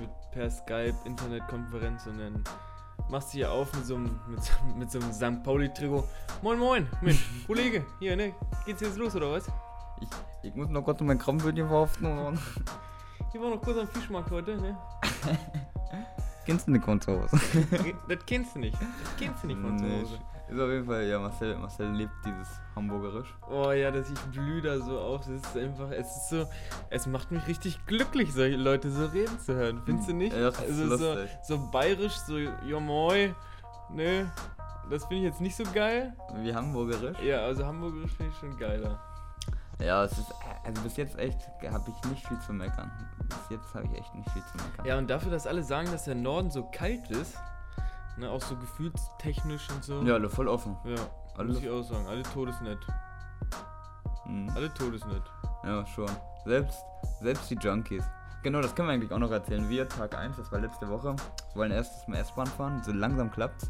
mit 0.00 0.10
per 0.32 0.50
Skype, 0.50 0.94
Internetkonferenz 1.04 2.06
und 2.06 2.18
dann 2.18 2.44
machst 3.08 3.32
du 3.32 3.38
hier 3.38 3.50
auf 3.52 3.72
mit 3.74 3.86
so 3.86 3.94
einem, 3.96 4.18
mit 4.28 4.42
so, 4.42 4.52
mit 4.76 4.90
so 4.90 4.98
einem 4.98 5.12
St. 5.12 5.42
Pauli-Trigo. 5.42 6.04
Moin, 6.42 6.58
moin, 6.58 6.86
Mensch, 7.00 7.24
Kollege, 7.46 7.84
hier, 8.00 8.16
ne? 8.16 8.34
Geht's 8.66 8.80
jetzt 8.80 8.98
los 8.98 9.14
oder 9.14 9.32
was? 9.32 9.46
ich, 10.00 10.08
ich 10.42 10.54
muss 10.54 10.68
noch 10.68 10.82
kurz 10.82 11.00
mein 11.00 11.18
Krammbötchen 11.18 11.68
verhaften. 11.68 12.06
und- 12.18 12.38
Hier 13.32 13.40
war 13.42 13.50
noch 13.50 13.62
kurz 13.62 13.78
am 13.78 13.88
Fischmarkt 13.88 14.30
heute, 14.30 14.56
ne? 14.60 14.76
Kennst 16.48 16.66
du 16.66 16.72
den 16.72 16.80
Kontohaus? 16.80 17.30
Das 18.08 18.24
kennst 18.24 18.54
du 18.54 18.60
nicht. 18.60 18.74
Das 18.80 19.16
kennst 19.18 19.42
du 19.42 19.48
nicht 19.48 19.60
Nee, 19.60 20.00
Hause. 20.00 20.18
Ist 20.48 20.58
auf 20.58 20.70
jeden 20.70 20.86
Fall, 20.86 21.04
ja, 21.04 21.18
Marcel, 21.18 21.58
Marcel 21.58 21.90
lebt 21.90 22.12
dieses 22.24 22.48
Hamburgerisch. 22.74 23.36
Oh 23.50 23.70
ja, 23.70 23.90
dass 23.90 24.08
ich 24.08 24.18
blühe 24.32 24.62
da 24.62 24.78
so 24.78 24.98
auf. 24.98 25.26
Das 25.26 25.42
ist 25.42 25.56
einfach, 25.58 25.90
es 25.90 26.06
ist 26.06 26.30
so, 26.30 26.46
es 26.88 27.06
macht 27.06 27.30
mich 27.30 27.46
richtig 27.46 27.84
glücklich, 27.84 28.32
solche 28.32 28.56
Leute 28.56 28.90
so 28.90 29.04
reden 29.04 29.38
zu 29.38 29.54
hören. 29.54 29.82
Findest 29.84 30.08
du 30.08 30.14
nicht? 30.14 30.34
Ja, 30.34 30.50
das 30.50 30.60
ist 30.60 30.80
also 30.80 30.96
so, 30.96 31.12
lustig. 31.12 31.30
so 31.42 31.70
bayerisch, 31.70 32.16
so 32.26 32.38
ja 32.38 32.80
moi, 32.80 33.34
ne? 33.90 34.32
Das 34.88 35.04
finde 35.04 35.16
ich 35.16 35.24
jetzt 35.24 35.42
nicht 35.42 35.54
so 35.54 35.64
geil. 35.74 36.16
Wie 36.36 36.54
Hamburgerisch? 36.54 37.18
Ja, 37.20 37.40
also 37.42 37.66
hamburgerisch 37.66 38.12
finde 38.12 38.32
ich 38.32 38.38
schon 38.38 38.56
geiler. 38.56 38.98
Ja, 39.80 40.02
es 40.04 40.18
ist, 40.18 40.32
also 40.64 40.82
bis 40.82 40.96
jetzt 40.96 41.16
echt, 41.18 41.38
habe 41.70 41.84
ich 41.90 42.10
nicht 42.10 42.26
viel 42.26 42.38
zu 42.40 42.52
meckern. 42.52 42.90
Bis 43.28 43.50
jetzt 43.58 43.74
habe 43.74 43.86
ich 43.86 43.98
echt 43.98 44.14
nicht 44.14 44.28
viel 44.30 44.42
zu 44.42 44.56
meckern. 44.56 44.84
Ja, 44.86 44.98
und 44.98 45.08
dafür, 45.08 45.30
dass 45.30 45.46
alle 45.46 45.62
sagen, 45.62 45.90
dass 45.92 46.04
der 46.04 46.16
Norden 46.16 46.50
so 46.50 46.68
kalt 46.72 47.08
ist, 47.10 47.36
ne, 48.16 48.28
auch 48.28 48.40
so 48.42 48.56
gefühlstechnisch 48.56 49.68
und 49.70 49.84
so. 49.84 50.02
Ja, 50.02 50.14
alle 50.14 50.28
voll 50.28 50.48
offen. 50.48 50.76
Ja, 50.84 50.96
Alle- 51.36 51.48
muss 51.48 51.58
ich 51.62 51.70
auch 51.70 51.82
sagen. 51.82 52.06
Alle 52.08 52.22
todesnett. 52.24 52.78
Mhm. 54.26 54.50
Alle 54.54 54.72
todesnett. 54.74 55.22
Ja, 55.64 55.86
schon. 55.86 56.10
Selbst, 56.44 56.80
selbst 57.20 57.48
die 57.50 57.54
Junkies. 57.56 58.04
Genau, 58.42 58.60
das 58.60 58.74
können 58.74 58.88
wir 58.88 58.94
eigentlich 58.94 59.12
auch 59.12 59.18
noch 59.18 59.30
erzählen. 59.30 59.68
Wir, 59.68 59.88
Tag 59.88 60.16
1, 60.16 60.36
das 60.36 60.50
war 60.52 60.60
letzte 60.60 60.88
Woche, 60.88 61.14
wollen 61.54 61.70
erstes 61.72 62.06
Mal 62.08 62.18
S-Bahn 62.18 62.46
fahren, 62.46 62.82
so 62.84 62.92
langsam 62.92 63.30
klappt's. 63.30 63.68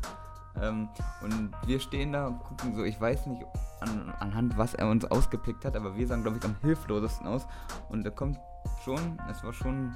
Ähm, 0.60 0.88
und 1.22 1.52
wir 1.66 1.80
stehen 1.80 2.12
da 2.12 2.26
und 2.26 2.38
gucken 2.40 2.74
so, 2.74 2.84
ich 2.84 3.00
weiß 3.00 3.26
nicht 3.26 3.44
an, 3.80 4.12
anhand 4.20 4.56
was 4.58 4.74
er 4.74 4.88
uns 4.88 5.04
ausgepickt 5.04 5.64
hat, 5.64 5.76
aber 5.76 5.96
wir 5.96 6.06
sahen, 6.06 6.22
glaube 6.22 6.38
ich, 6.38 6.44
am 6.44 6.56
hilflosesten 6.62 7.26
aus. 7.26 7.46
Und 7.88 8.04
da 8.04 8.10
kommt 8.10 8.38
schon, 8.84 9.18
es 9.30 9.42
war 9.44 9.52
schon 9.52 9.94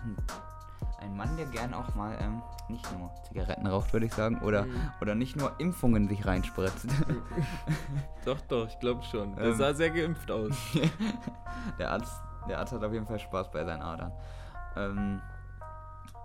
ein 1.00 1.16
Mann, 1.16 1.36
der 1.36 1.46
gern 1.46 1.74
auch 1.74 1.94
mal 1.96 2.16
ähm, 2.20 2.42
nicht 2.68 2.86
nur 2.96 3.10
Zigaretten 3.26 3.66
raucht, 3.66 3.92
würde 3.92 4.06
ich 4.06 4.14
sagen, 4.14 4.38
oder, 4.40 4.64
Mhm. 4.64 4.90
oder 5.00 5.14
nicht 5.16 5.36
nur 5.36 5.52
Impfungen 5.58 6.08
sich 6.08 6.24
reinspritzt. 6.24 6.86
Doch, 8.24 8.40
doch, 8.42 8.68
ich 8.68 8.78
glaube 8.78 9.02
schon. 9.02 9.34
Der 9.34 9.46
Ähm. 9.46 9.54
sah 9.56 9.74
sehr 9.74 9.90
geimpft 9.90 10.30
aus. 10.30 10.54
der, 11.78 11.90
Arzt, 11.90 12.20
der 12.48 12.60
Arzt 12.60 12.72
hat 12.72 12.84
auf 12.84 12.92
jeden 12.92 13.06
Fall 13.06 13.18
Spaß 13.18 13.50
bei 13.50 13.64
seinen 13.64 13.82
Adern. 13.82 14.12
Ähm, 14.76 14.96
ähm, 14.98 15.22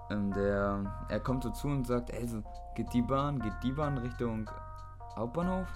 der, 0.10 0.84
er 1.10 1.20
kommt 1.20 1.44
so 1.44 1.50
zu 1.50 1.68
und 1.68 1.86
sagt, 1.86 2.12
ey, 2.12 2.28
so, 2.28 2.42
geht 2.76 2.94
die 2.94 3.02
Bahn, 3.02 3.40
geht 3.40 3.54
die 3.64 3.72
Bahn 3.72 3.98
Richtung 3.98 4.50
Hauptbahnhof? 5.16 5.68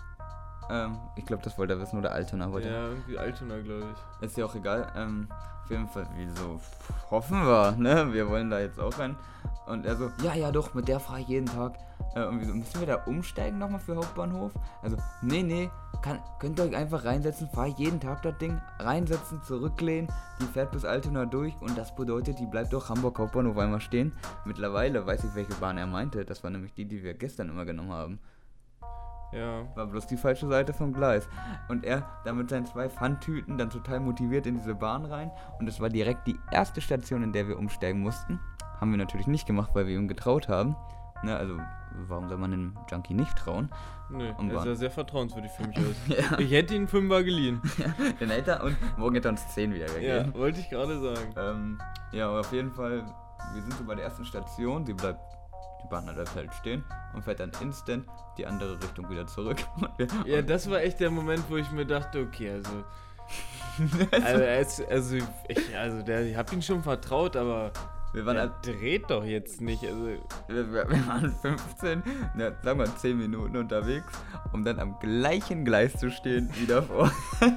Ähm, 0.72 0.98
ich 1.18 1.26
glaube, 1.26 1.44
das 1.44 1.58
wollte 1.58 1.74
er 1.74 1.80
wissen, 1.80 2.00
oder 2.00 2.14
Altona 2.14 2.52
wollte 2.52 2.70
er. 2.70 2.74
Ja, 2.74 2.88
irgendwie 2.88 3.18
Altona, 3.18 3.60
glaube 3.60 3.86
ich. 3.94 4.26
Ist 4.26 4.38
ja 4.38 4.46
auch 4.46 4.56
egal. 4.56 4.92
Ähm, 4.96 5.28
auf 5.64 5.70
jeden 5.70 5.88
Fall, 5.90 6.08
wieso 6.16 6.60
hoffen 7.10 7.46
wir, 7.46 7.74
ne? 7.78 8.14
Wir 8.14 8.30
wollen 8.30 8.50
da 8.50 8.60
jetzt 8.60 8.80
auch 8.80 8.98
rein. 8.98 9.16
Und 9.68 9.86
er 9.86 9.96
so, 9.96 10.10
ja, 10.24 10.34
ja, 10.34 10.52
doch, 10.52 10.74
mit 10.74 10.88
der 10.88 11.00
fahre 11.00 11.20
ich 11.20 11.28
jeden 11.28 11.46
Tag. 11.46 11.78
Äh, 12.16 12.26
und 12.26 12.40
wieso, 12.40 12.54
müssen 12.54 12.80
wir 12.80 12.88
da 12.88 12.96
umsteigen 13.06 13.58
nochmal 13.60 13.80
für 13.80 13.96
Hauptbahnhof? 13.96 14.52
Also, 14.82 14.98
nee, 15.22 15.44
nee, 15.44 15.70
kann, 16.02 16.20
könnt 16.40 16.60
ihr 16.60 16.66
euch 16.66 16.76
einfach 16.76 17.06
reinsetzen, 17.06 17.50
fahre 17.50 17.70
ich 17.70 17.78
jeden 17.78 18.00
Tag 18.00 18.22
das 18.24 18.38
Ding, 18.38 18.60
reinsetzen, 18.80 19.42
zurücklehnen, 19.44 20.12
die 20.40 20.46
fährt 20.46 20.72
bis 20.72 20.84
Altona 20.84 21.26
durch 21.26 21.54
und 21.62 21.78
das 21.78 21.96
bedeutet, 21.96 22.40
die 22.40 22.48
bleibt 22.48 22.74
doch 22.74 22.90
Hamburg 22.90 23.20
Hauptbahnhof 23.20 23.58
einmal 23.58 23.82
stehen. 23.82 24.14
Mittlerweile 24.46 25.06
weiß 25.06 25.24
ich, 25.26 25.36
welche 25.36 25.54
Bahn 25.56 25.78
er 25.78 25.88
meinte. 25.88 26.26
Das 26.26 26.44
war 26.44 26.50
nämlich 26.50 26.74
die, 26.74 26.86
die 26.86 27.04
wir 27.04 27.14
gestern 27.14 27.50
immer 27.50 27.66
genommen 27.66 27.92
haben. 27.92 28.20
Ja. 29.32 29.64
War 29.76 29.88
bloß 29.88 30.08
die 30.08 30.18
falsche 30.18 30.48
Seite 30.48 30.74
vom 30.74 30.92
Gleis. 30.94 31.28
Und 31.70 31.86
er 31.86 32.04
da 32.26 32.34
mit 32.34 32.50
seinen 32.50 32.66
zwei 32.66 32.90
Pfandtüten 32.90 33.58
dann 33.58 33.70
total 33.70 34.00
motiviert 34.02 34.46
in 34.46 34.56
diese 34.58 34.76
Bahn 34.76 35.06
rein. 35.06 35.32
Und 35.60 35.68
es 35.68 35.80
war 35.80 35.90
direkt 35.90 36.28
die 36.28 36.38
erste 36.52 36.82
Station, 36.82 37.24
in 37.24 37.32
der 37.34 37.48
wir 37.48 37.58
umsteigen 37.58 38.02
mussten. 38.02 38.40
Haben 38.80 38.92
wir 38.92 38.98
natürlich 38.98 39.28
nicht 39.28 39.46
gemacht, 39.46 39.72
weil 39.74 39.88
wir 39.88 39.96
ihm 39.98 40.08
getraut 40.08 40.50
haben. 40.50 40.76
Ne, 41.24 41.38
also, 41.38 41.56
warum 42.08 42.28
soll 42.28 42.38
man 42.40 42.50
dem 42.50 42.76
Junkie 42.90 43.14
nicht 43.14 43.38
trauen? 43.38 43.70
Nö, 44.10 44.32
Am 44.40 44.50
er 44.50 44.56
Bahn. 44.56 44.66
sah 44.66 44.76
sehr 44.76 44.90
vertrauenswürdig 44.90 45.52
für 45.52 45.68
mich 45.68 45.78
aus. 45.78 45.96
Ja, 46.08 46.40
Ich 46.40 46.52
hätte 46.52 46.74
ihn 46.74 46.88
Fünfer 46.88 47.24
geliehen. 47.24 47.62
den 48.20 48.30
hätte 48.32 48.52
er 48.52 48.64
und 48.64 48.76
morgen 48.98 49.14
hätte 49.16 49.28
er 49.28 49.32
uns 49.34 49.48
10 49.50 49.72
wieder 49.74 49.86
Ja, 50.02 50.24
gegeben. 50.24 50.40
wollte 50.40 50.60
ich 50.60 50.70
gerade 50.70 51.00
sagen. 51.00 51.34
Ähm, 51.38 51.82
ja, 52.12 52.28
aber 52.28 52.40
auf 52.40 52.52
jeden 52.52 52.72
Fall, 52.72 53.06
wir 53.54 53.62
sind 53.62 53.74
so 53.76 53.84
bei 53.86 53.94
der 53.94 54.06
ersten 54.06 54.26
Station. 54.26 54.84
Sie 54.84 54.94
bleibt, 54.96 55.20
die 55.84 55.88
Bahn 55.88 56.06
bleibt 56.06 56.36
halt 56.36 56.54
stehen 56.54 56.84
und 57.14 57.24
fährt 57.24 57.40
dann 57.40 57.52
instant 57.62 58.06
die 58.38 58.46
andere 58.46 58.82
Richtung 58.82 59.10
wieder 59.10 59.28
zurück. 59.28 59.58
Ja, 60.26 60.42
das 60.42 60.70
war 60.70 60.82
echt 60.82 61.00
der 61.00 61.12
Moment, 61.12 61.44
wo 61.50 61.58
ich 61.58 61.72
mir 61.72 61.86
dachte, 61.86 62.22
okay, 62.22 62.52
also. 62.52 62.84
Also, 64.12 64.84
also, 64.90 65.16
ich, 65.48 65.78
also 65.78 66.02
der, 66.02 66.26
ich 66.26 66.36
hab 66.36 66.52
ihn 66.52 66.62
schon 66.62 66.84
vertraut, 66.84 67.38
aber 67.38 67.72
wir 68.14 68.26
waren 68.26 68.36
er 68.36 68.42
halt 68.44 68.66
dreht 68.66 69.10
doch 69.10 69.24
jetzt 69.24 69.62
nicht. 69.62 69.84
Also, 69.84 70.06
Wir, 70.48 70.74
wir, 70.74 71.08
waren 71.08 71.34
15, 71.42 72.04
ne, 72.36 72.56
sagen 72.64 72.80
wir 72.80 72.96
10 72.96 73.18
Minuten 73.18 73.56
unterwegs, 73.58 74.12
um 74.54 74.64
dann 74.64 74.80
am 74.80 75.00
gleichen 75.00 75.64
Gleis 75.66 75.94
zu 75.98 76.12
stehen, 76.12 76.50
wieder 76.56 76.84
vor. 76.84 77.12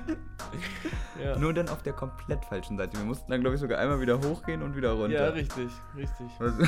ja. 1.23 1.37
Nur 1.39 1.53
dann 1.53 1.69
auf 1.69 1.83
der 1.83 1.93
komplett 1.93 2.45
falschen 2.45 2.77
Seite. 2.79 2.97
Wir 2.99 3.05
mussten 3.05 3.31
dann, 3.31 3.41
glaube 3.41 3.57
ich, 3.57 3.61
sogar 3.61 3.79
einmal 3.79 4.01
wieder 4.01 4.21
hochgehen 4.21 4.63
und 4.63 4.77
wieder 4.77 4.93
runter. 4.93 5.27
ja, 5.27 5.29
richtig, 5.29 5.71
richtig. 5.97 6.27
Also, 6.39 6.63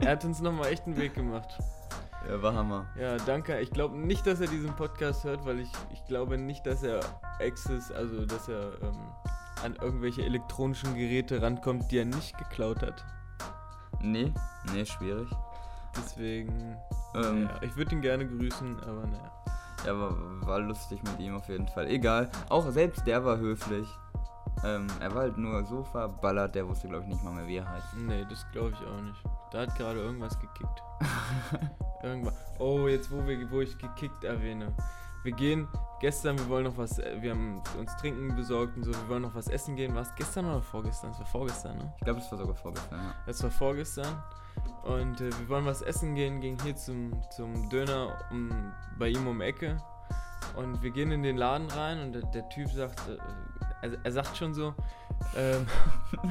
Er 0.00 0.12
hat 0.12 0.24
uns 0.24 0.40
nochmal 0.40 0.72
echt 0.72 0.86
einen 0.86 0.96
Weg 0.96 1.14
gemacht. 1.14 1.58
Ja, 2.28 2.40
war 2.40 2.54
Hammer. 2.54 2.86
Ja, 2.98 3.16
danke. 3.16 3.58
Ich 3.60 3.70
glaube 3.70 3.98
nicht, 3.98 4.26
dass 4.26 4.40
er 4.40 4.46
diesen 4.46 4.74
Podcast 4.76 5.24
hört, 5.24 5.44
weil 5.44 5.60
ich, 5.60 5.70
ich 5.92 6.04
glaube 6.06 6.38
nicht, 6.38 6.64
dass 6.66 6.82
er 6.82 7.00
Access, 7.40 7.90
also 7.90 8.24
dass 8.24 8.48
er 8.48 8.80
ähm, 8.80 8.98
an 9.62 9.76
irgendwelche 9.76 10.22
elektronischen 10.22 10.94
Geräte 10.94 11.40
rankommt, 11.42 11.90
die 11.90 11.98
er 11.98 12.04
nicht 12.04 12.36
geklaut 12.38 12.82
hat. 12.82 13.04
Nee, 14.00 14.32
nee, 14.72 14.84
schwierig. 14.84 15.28
Deswegen, 15.96 16.76
Ähm, 17.14 17.42
ja, 17.44 17.62
ich 17.62 17.76
würde 17.76 17.94
ihn 17.94 18.00
gerne 18.00 18.26
grüßen, 18.26 18.80
aber 18.80 19.06
naja. 19.06 19.32
Ja, 19.84 19.98
war, 19.98 20.16
war 20.46 20.60
lustig 20.60 21.02
mit 21.02 21.18
ihm 21.20 21.36
auf 21.36 21.48
jeden 21.48 21.68
Fall. 21.68 21.86
Egal. 21.88 22.30
Auch 22.48 22.70
selbst 22.70 23.06
der 23.06 23.24
war 23.24 23.36
höflich. 23.36 23.86
Ähm, 24.64 24.86
er 25.00 25.12
war 25.14 25.22
halt 25.22 25.38
nur 25.38 25.64
so 25.64 25.82
verballert, 25.82 26.54
der 26.54 26.68
wusste, 26.68 26.88
glaube 26.88 27.04
ich, 27.04 27.10
nicht 27.10 27.24
mal 27.24 27.32
mehr, 27.32 27.46
wie 27.46 27.56
er 27.56 27.68
heißt. 27.68 27.94
Nee, 27.96 28.24
das 28.30 28.46
glaube 28.52 28.70
ich 28.70 28.86
auch 28.86 29.00
nicht. 29.02 29.22
Da 29.50 29.62
hat 29.62 29.76
gerade 29.76 30.00
irgendwas 30.00 30.38
gekickt. 30.38 30.82
Irgendwas. 32.02 32.34
Oh, 32.58 32.88
jetzt 32.88 33.10
wo, 33.10 33.26
wir, 33.26 33.50
wo 33.50 33.60
ich 33.60 33.76
gekickt 33.78 34.24
erwähne. 34.24 34.72
Wir 35.22 35.32
gehen 35.32 35.68
gestern, 36.00 36.36
wir 36.36 36.48
wollen 36.48 36.64
noch 36.64 36.76
was, 36.76 36.98
äh, 36.98 37.16
wir 37.20 37.30
haben 37.30 37.62
uns 37.78 37.96
Trinken 37.96 38.34
besorgt 38.34 38.76
und 38.76 38.84
so, 38.84 38.90
wir 38.90 39.08
wollen 39.08 39.22
noch 39.22 39.34
was 39.34 39.46
essen 39.46 39.76
gehen. 39.76 39.94
War 39.94 40.02
es 40.02 40.14
gestern 40.16 40.46
oder 40.46 40.60
vorgestern? 40.60 41.10
Es 41.12 41.18
war 41.20 41.26
vorgestern, 41.26 41.78
ne? 41.78 41.92
Ich 41.98 42.04
glaube, 42.04 42.20
es 42.20 42.30
war 42.30 42.38
sogar 42.38 42.56
vorgestern, 42.56 42.98
ja. 42.98 43.14
Es 43.26 43.42
war 43.42 43.50
vorgestern. 43.50 44.22
Und 44.82 45.20
äh, 45.20 45.30
wir 45.38 45.48
wollen 45.48 45.64
was 45.64 45.82
essen 45.82 46.16
gehen, 46.16 46.40
gehen 46.40 46.58
hier 46.62 46.74
zum, 46.74 47.12
zum 47.30 47.68
Döner 47.70 48.18
um, 48.30 48.72
bei 48.98 49.08
ihm 49.08 49.26
um 49.28 49.38
die 49.38 49.44
Ecke. 49.44 49.80
Und 50.56 50.82
wir 50.82 50.90
gehen 50.90 51.12
in 51.12 51.22
den 51.22 51.36
Laden 51.36 51.70
rein 51.70 52.00
und 52.00 52.12
der, 52.12 52.22
der 52.22 52.48
Typ 52.48 52.68
sagt, 52.68 53.00
äh, 53.08 53.16
er, 53.82 53.98
er 54.02 54.12
sagt 54.12 54.36
schon 54.36 54.52
so, 54.52 54.74
ähm, 55.36 55.66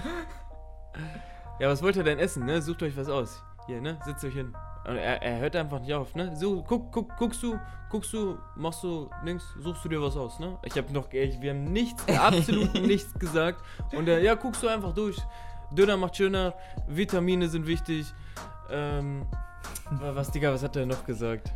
ja, 1.59 1.69
was 1.69 1.81
wollt 1.81 1.95
ihr 1.95 2.03
denn 2.03 2.19
essen, 2.19 2.45
ne? 2.45 2.61
Sucht 2.61 2.83
euch 2.83 2.97
was 2.97 3.07
aus. 3.07 3.41
Hier, 3.67 3.79
ne? 3.79 3.97
Sitzt 4.03 4.25
euch 4.25 4.33
hin. 4.33 4.53
Und 4.87 4.97
er, 4.97 5.21
er 5.21 5.39
hört 5.39 5.55
einfach 5.55 5.79
nicht 5.79 5.93
auf, 5.93 6.15
ne? 6.15 6.35
So, 6.35 6.63
guck, 6.63 6.91
guck, 6.91 7.15
guckst 7.17 7.43
du, 7.43 7.59
guckst 7.89 8.11
du, 8.13 8.37
machst 8.55 8.81
du 8.83 9.09
links, 9.23 9.43
suchst 9.59 9.85
du 9.85 9.89
dir 9.89 10.01
was 10.01 10.17
aus, 10.17 10.39
ne? 10.39 10.57
Ich 10.63 10.75
hab 10.77 10.89
noch, 10.91 11.11
ich, 11.13 11.39
wir 11.39 11.51
haben 11.51 11.65
nichts, 11.65 12.03
absolut 12.17 12.73
nichts 12.81 13.13
gesagt. 13.19 13.61
Und 13.95 14.07
er, 14.07 14.21
ja, 14.21 14.33
guckst 14.35 14.63
du 14.63 14.67
einfach 14.67 14.93
durch. 14.93 15.17
Döner 15.71 15.97
macht 15.97 16.15
schöner, 16.17 16.53
Vitamine 16.87 17.47
sind 17.47 17.65
wichtig. 17.67 18.11
Ähm, 18.71 19.25
wa- 19.91 20.15
was, 20.15 20.31
Digga, 20.31 20.51
was 20.51 20.63
hat 20.63 20.75
er 20.75 20.85
noch 20.85 21.05
gesagt? 21.05 21.51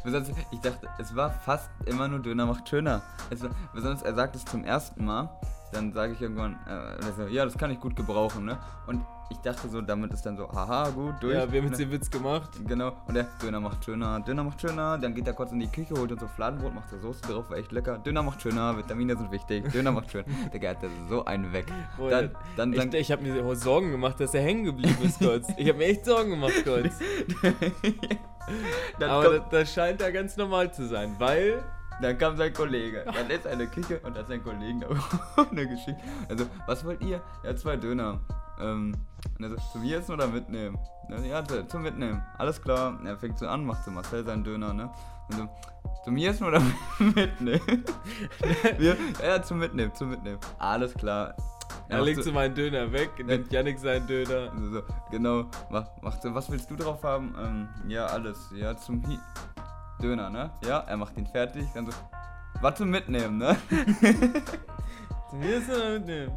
Ich 0.51 0.59
dachte, 0.59 0.87
es 0.99 1.15
war 1.15 1.31
fast 1.31 1.69
immer 1.85 2.07
nur 2.07 2.19
Döner 2.19 2.45
macht 2.45 2.69
schöner. 2.69 3.01
Es 3.31 3.41
war, 3.41 3.49
besonders 3.73 4.03
er 4.03 4.13
sagt 4.13 4.35
es 4.35 4.45
zum 4.45 4.63
ersten 4.63 5.03
Mal, 5.03 5.29
dann 5.75 5.93
sage 5.93 6.13
ich 6.13 6.21
irgendwann, 6.21 6.53
äh, 6.67 7.11
so, 7.17 7.27
ja, 7.27 7.45
das 7.45 7.57
kann 7.57 7.69
ich 7.71 7.79
gut 7.79 7.95
gebrauchen, 7.95 8.45
ne? 8.45 8.57
Und 8.87 9.01
ich 9.29 9.37
dachte 9.39 9.67
so, 9.67 9.81
damit 9.81 10.13
ist 10.13 10.25
dann 10.25 10.37
so, 10.37 10.47
haha, 10.51 10.89
gut, 10.89 11.15
durch. 11.19 11.33
Ja, 11.33 11.51
wir 11.51 11.59
haben 11.59 11.69
jetzt 11.69 11.79
den 11.79 11.91
Witz 11.91 12.09
gemacht. 12.09 12.49
Genau, 12.67 12.93
und 13.07 13.15
der 13.15 13.27
Döner 13.41 13.59
macht 13.59 13.83
schöner, 13.83 14.19
Döner 14.19 14.43
macht 14.43 14.61
schöner, 14.61 14.97
dann 14.97 15.13
geht 15.15 15.25
er 15.27 15.33
kurz 15.33 15.51
in 15.51 15.59
die 15.59 15.67
Küche, 15.67 15.95
holt 15.95 16.11
uns 16.11 16.21
so 16.21 16.27
Fladenbrot, 16.27 16.73
macht 16.73 16.91
da 16.91 16.99
Soße 16.99 17.21
drauf, 17.21 17.49
war 17.49 17.57
echt 17.57 17.71
lecker. 17.71 17.97
Döner 17.97 18.23
macht 18.23 18.41
schöner, 18.41 18.77
Vitamine 18.77 19.17
sind 19.17 19.31
wichtig, 19.31 19.67
Döner 19.71 19.91
macht 19.91 20.11
schön. 20.11 20.25
Digga, 20.53 20.69
hat 20.69 20.81
der 20.81 20.89
so 21.09 21.25
einen 21.25 21.51
weg. 21.51 21.65
Boah, 21.97 22.09
Dann, 22.09 22.31
dann, 22.55 22.73
Ich, 22.73 22.79
dann, 22.79 22.93
ich 22.93 23.11
habe 23.11 23.23
mir 23.23 23.55
Sorgen 23.55 23.91
gemacht, 23.91 24.19
dass 24.19 24.33
er 24.33 24.41
hängen 24.41 24.63
geblieben 24.63 24.97
ist 25.03 25.19
kurz. 25.19 25.47
Ich 25.57 25.67
habe 25.67 25.79
mir 25.79 25.85
echt 25.85 26.05
Sorgen 26.05 26.29
gemacht 26.29 26.63
kurz. 26.63 26.93
Aber 28.99 29.39
das, 29.39 29.49
das 29.49 29.73
scheint 29.73 30.01
da 30.01 30.11
ganz 30.11 30.37
normal 30.37 30.71
zu 30.71 30.87
sein, 30.87 31.15
weil 31.17 31.63
dann 32.01 32.17
kam 32.17 32.35
sein 32.37 32.53
Kollege. 32.53 33.03
Dann 33.05 33.29
ist 33.29 33.47
eine 33.47 33.67
Küche 33.67 33.99
und 34.03 34.17
hat 34.17 34.27
sein 34.27 34.43
Kollegen 34.43 34.79
da 34.81 34.87
eine 35.51 35.67
Geschichte. 35.67 35.99
Also, 36.29 36.45
was 36.67 36.83
wollt 36.85 37.01
ihr? 37.03 37.21
Ja, 37.43 37.55
zwei 37.55 37.75
Döner. 37.77 38.19
Ähm, 38.59 38.93
und 39.37 39.43
er 39.43 39.49
so, 39.51 39.55
zum 39.73 39.83
essen 39.83 40.13
oder 40.13 40.27
mitnehmen? 40.27 40.77
Ne, 41.09 41.27
Ja, 41.27 41.43
zu- 41.43 41.67
zum 41.67 41.81
Mitnehmen. 41.83 42.21
Alles 42.37 42.61
klar. 42.61 42.97
Er 43.05 43.17
fängt 43.17 43.37
so 43.37 43.47
an, 43.47 43.65
macht 43.65 43.83
so 43.83 43.91
Marcel 43.91 44.23
seinen 44.25 44.43
Döner, 44.43 44.73
ne? 44.73 44.89
Und 45.29 45.35
so, 45.37 45.49
zum 46.05 46.17
essen 46.17 46.47
oder 46.47 46.61
mitnehmen? 46.99 47.83
Wir, 48.77 48.95
ja, 49.23 49.41
zum 49.41 49.59
Mitnehmen, 49.59 49.93
zum 49.93 50.09
Mitnehmen. 50.09 50.39
Alles 50.57 50.93
klar. 50.93 51.35
er 51.89 51.97
macht 51.97 52.05
legt 52.05 52.23
so- 52.23 52.31
meinen 52.31 52.55
Döner 52.55 52.91
weg, 52.91 53.09
nimmt 53.25 53.51
Yannick 53.51 53.77
seinen 53.79 54.07
Döner. 54.07 54.51
also 54.51 54.71
so, 54.73 54.81
genau, 55.11 55.45
mach, 55.69 55.87
macht 56.01 56.21
so, 56.21 56.33
was 56.33 56.49
willst 56.49 56.69
du 56.71 56.75
drauf 56.75 57.03
haben? 57.03 57.35
Ähm, 57.39 57.67
ja, 57.89 58.05
alles. 58.05 58.51
Ja, 58.55 58.75
zum 58.77 59.03
Hi 59.05 59.19
Döner, 60.01 60.29
ne? 60.29 60.51
Ja, 60.65 60.79
er 60.79 60.97
macht 60.97 61.17
ihn 61.17 61.25
fertig, 61.27 61.67
dann 61.73 61.85
so, 61.85 61.91
was 62.61 62.75
zum 62.75 62.89
Mitnehmen, 62.89 63.37
ne? 63.37 63.55
Zum 65.29 65.39
oder 65.41 65.89
mitnehmen? 65.99 66.31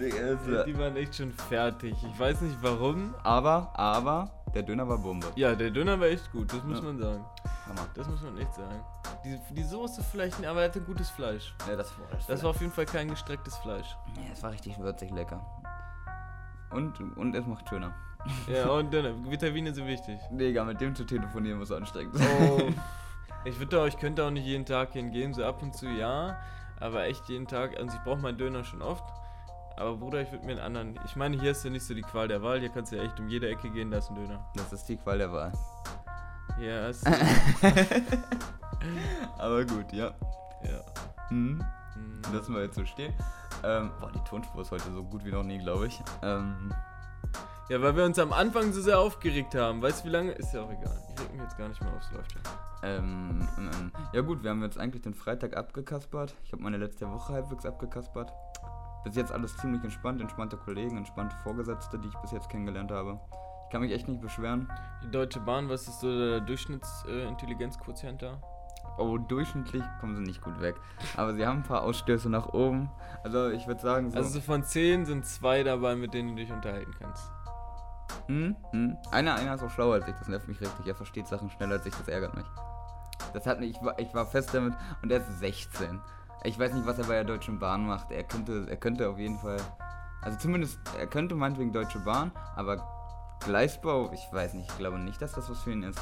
Ja, 0.00 0.06
äh, 0.06 0.64
Die 0.66 0.76
waren 0.76 0.96
echt 0.96 1.14
schon 1.14 1.32
fertig. 1.32 1.94
Ich 2.04 2.18
weiß 2.18 2.40
nicht 2.42 2.58
warum. 2.60 3.14
aber, 3.22 3.70
aber, 3.74 4.28
der 4.54 4.62
Döner 4.64 4.88
war 4.88 4.98
Bombe. 4.98 5.28
Ja, 5.36 5.54
der 5.54 5.70
Döner 5.70 5.98
war 5.98 6.08
echt 6.08 6.30
gut, 6.32 6.52
das 6.52 6.62
muss 6.64 6.78
Ja. 6.78 6.84
man 6.84 6.98
sagen. 6.98 7.24
Hammer. 7.66 7.86
Das 7.94 8.08
muss 8.08 8.20
man 8.22 8.36
echt 8.38 8.52
sagen. 8.54 8.80
Die, 9.24 9.38
die 9.54 9.62
Soße 9.62 10.02
vielleicht 10.02 10.38
nicht, 10.40 10.48
aber 10.48 10.60
er 10.62 10.68
hatte 10.68 10.80
gutes 10.80 11.08
Fleisch. 11.10 11.54
Ja, 11.68 11.76
das 11.76 11.92
war, 11.98 12.06
Das 12.28 12.42
war 12.42 12.50
auf 12.50 12.60
jeden 12.60 12.72
Fall 12.72 12.84
kein 12.86 13.08
gestrecktes 13.08 13.56
Fleisch. 13.58 13.96
ja, 14.16 14.22
das 14.30 14.42
war 14.42 14.50
richtig 14.50 14.78
würzig 14.78 15.10
lecker. 15.12 15.40
Und, 16.70 17.00
und 17.16 17.34
es 17.34 17.46
macht 17.46 17.68
schöner. 17.68 17.94
Ja, 18.46 18.70
und 18.70 18.92
Döner. 18.92 19.12
Vitamine 19.28 19.74
sind 19.74 19.86
wichtig. 19.86 20.18
Digga, 20.30 20.64
mit 20.64 20.80
dem 20.80 20.94
zu 20.94 21.04
telefonieren 21.04 21.58
muss 21.58 21.72
anstrengend 21.72 22.14
Oh. 22.40 22.70
Ich 23.46 23.58
würde 23.58 23.78
auch, 23.78 23.86
ich 23.86 23.98
könnte 23.98 24.24
auch 24.24 24.30
nicht 24.30 24.46
jeden 24.46 24.64
Tag 24.64 24.94
hingehen, 24.94 25.34
so 25.34 25.44
ab 25.44 25.62
und 25.62 25.76
zu 25.76 25.86
ja, 25.86 26.38
aber 26.80 27.04
echt 27.04 27.28
jeden 27.28 27.46
Tag, 27.46 27.76
also 27.76 27.94
ich 27.94 28.02
brauche 28.02 28.16
meinen 28.16 28.38
Döner 28.38 28.64
schon 28.64 28.80
oft. 28.80 29.04
Aber 29.76 29.96
Bruder, 29.96 30.22
ich 30.22 30.32
würde 30.32 30.46
mir 30.46 30.52
einen 30.52 30.60
anderen. 30.60 30.98
Ich 31.04 31.14
meine, 31.14 31.38
hier 31.38 31.50
ist 31.50 31.62
ja 31.62 31.70
nicht 31.70 31.84
so 31.84 31.92
die 31.92 32.00
Qual 32.00 32.26
der 32.26 32.42
Wahl, 32.42 32.60
hier 32.60 32.70
kannst 32.70 32.92
du 32.92 32.96
ja 32.96 33.02
echt 33.02 33.20
um 33.20 33.28
jede 33.28 33.50
Ecke 33.50 33.68
gehen, 33.70 33.90
da 33.90 33.98
ist 33.98 34.08
ein 34.08 34.14
Döner. 34.14 34.50
Das 34.54 34.72
ist 34.72 34.88
die 34.88 34.96
Qual 34.96 35.18
der 35.18 35.30
Wahl. 35.30 35.52
Ja, 36.58 36.88
ist. 36.88 37.06
Aber 39.38 39.64
gut, 39.64 39.92
ja. 39.92 40.12
ja. 40.62 40.80
Mhm. 41.30 41.64
Hm. 41.94 42.22
Lassen 42.32 42.54
wir 42.54 42.62
jetzt 42.62 42.76
so 42.76 42.84
stehen. 42.84 43.12
Ähm, 43.64 43.90
boah, 44.00 44.12
die 44.12 44.20
Tonspur 44.20 44.62
ist 44.62 44.70
heute 44.70 44.92
so 44.92 45.02
gut 45.02 45.24
wie 45.24 45.32
noch 45.32 45.42
nie, 45.42 45.58
glaube 45.58 45.88
ich. 45.88 46.00
Ähm, 46.22 46.72
ja, 47.68 47.80
weil 47.80 47.96
wir 47.96 48.04
uns 48.04 48.18
am 48.18 48.32
Anfang 48.32 48.72
so 48.72 48.80
sehr 48.80 48.98
aufgeregt 48.98 49.54
haben. 49.54 49.80
Weißt 49.80 50.02
du, 50.02 50.08
wie 50.08 50.12
lange? 50.12 50.32
Ist 50.32 50.52
ja 50.52 50.62
auch 50.62 50.70
egal. 50.70 50.98
Ich 51.14 51.20
reg 51.20 51.32
mich 51.32 51.42
jetzt 51.42 51.56
gar 51.56 51.68
nicht 51.68 51.80
mehr 51.82 51.92
aufs 51.94 52.10
läuft 52.12 52.32
schon. 52.32 52.42
ähm, 52.82 53.48
ähm, 53.58 53.92
ja 54.12 54.20
gut, 54.20 54.42
wir 54.42 54.50
haben 54.50 54.62
jetzt 54.62 54.78
eigentlich 54.78 55.02
den 55.02 55.14
Freitag 55.14 55.56
abgekaspert. 55.56 56.34
Ich 56.44 56.52
habe 56.52 56.62
meine 56.62 56.76
letzte 56.76 57.10
Woche 57.10 57.32
halbwegs 57.32 57.64
abgekaspert. 57.64 58.32
Bis 59.04 59.16
jetzt 59.16 59.32
alles 59.32 59.56
ziemlich 59.58 59.82
entspannt, 59.82 60.20
entspannte 60.20 60.56
Kollegen, 60.56 60.96
entspannte 60.96 61.36
Vorgesetzte, 61.42 61.98
die 61.98 62.08
ich 62.08 62.14
bis 62.18 62.32
jetzt 62.32 62.48
kennengelernt 62.48 62.90
habe. 62.90 63.20
Ich 63.66 63.70
kann 63.72 63.80
mich 63.80 63.92
echt 63.92 64.08
nicht 64.08 64.20
beschweren. 64.20 64.70
Die 65.02 65.10
Deutsche 65.10 65.40
Bahn, 65.40 65.68
was 65.68 65.88
ist 65.88 66.00
so 66.00 66.16
der 66.16 66.40
Durchschnittsintelligenzquotient 66.40 68.22
da? 68.22 68.40
Oh, 68.96 69.18
durchschnittlich 69.18 69.82
kommen 70.00 70.14
sie 70.14 70.22
nicht 70.22 70.40
gut 70.40 70.60
weg. 70.60 70.76
Aber 71.16 71.34
sie 71.34 71.44
haben 71.46 71.58
ein 71.58 71.62
paar 71.64 71.82
Ausstöße 71.82 72.30
nach 72.30 72.52
oben. 72.52 72.90
Also 73.24 73.50
ich 73.50 73.66
würde 73.66 73.80
sagen 73.80 74.10
so. 74.10 74.16
Also 74.16 74.30
so 74.30 74.40
von 74.40 74.62
10 74.62 75.04
sind 75.06 75.26
zwei 75.26 75.64
dabei, 75.64 75.96
mit 75.96 76.14
denen 76.14 76.30
du 76.30 76.36
dich 76.36 76.52
unterhalten 76.52 76.94
kannst. 76.98 77.30
Hm, 78.26 78.56
hm. 78.70 78.96
Einer, 79.10 79.34
einer 79.34 79.54
ist 79.54 79.62
auch 79.62 79.70
schlauer 79.70 79.94
als 79.94 80.08
ich, 80.08 80.14
das 80.14 80.28
nervt 80.28 80.48
mich 80.48 80.60
richtig. 80.60 80.86
Er 80.86 80.94
versteht 80.94 81.26
Sachen 81.26 81.50
schneller 81.50 81.74
als 81.74 81.86
ich, 81.86 81.94
das 81.94 82.08
ärgert 82.08 82.34
mich. 82.36 82.46
Das 83.32 83.46
hat 83.46 83.60
mich, 83.60 83.70
ich 83.70 83.82
war, 83.82 83.98
ich 83.98 84.14
war 84.14 84.26
fest 84.26 84.50
damit 84.52 84.74
und 85.02 85.10
er 85.10 85.18
ist 85.18 85.38
16. 85.38 86.00
Ich 86.44 86.58
weiß 86.58 86.72
nicht, 86.74 86.86
was 86.86 86.98
er 86.98 87.04
bei 87.04 87.14
der 87.14 87.24
Deutschen 87.24 87.58
Bahn 87.58 87.86
macht. 87.86 88.10
Er 88.10 88.24
könnte, 88.24 88.66
er 88.68 88.76
könnte 88.76 89.08
auf 89.08 89.18
jeden 89.18 89.38
Fall, 89.38 89.56
also 90.22 90.38
zumindest, 90.38 90.78
er 90.98 91.06
könnte 91.06 91.34
meinetwegen 91.34 91.72
Deutsche 91.72 92.00
Bahn, 92.00 92.32
aber 92.56 92.76
Gleisbau, 93.44 94.10
ich 94.12 94.26
weiß 94.32 94.54
nicht, 94.54 94.70
ich 94.70 94.78
glaube 94.78 94.98
nicht, 94.98 95.20
dass 95.20 95.32
das 95.32 95.48
was 95.50 95.60
für 95.60 95.72
ihn 95.72 95.82
ist. 95.82 96.00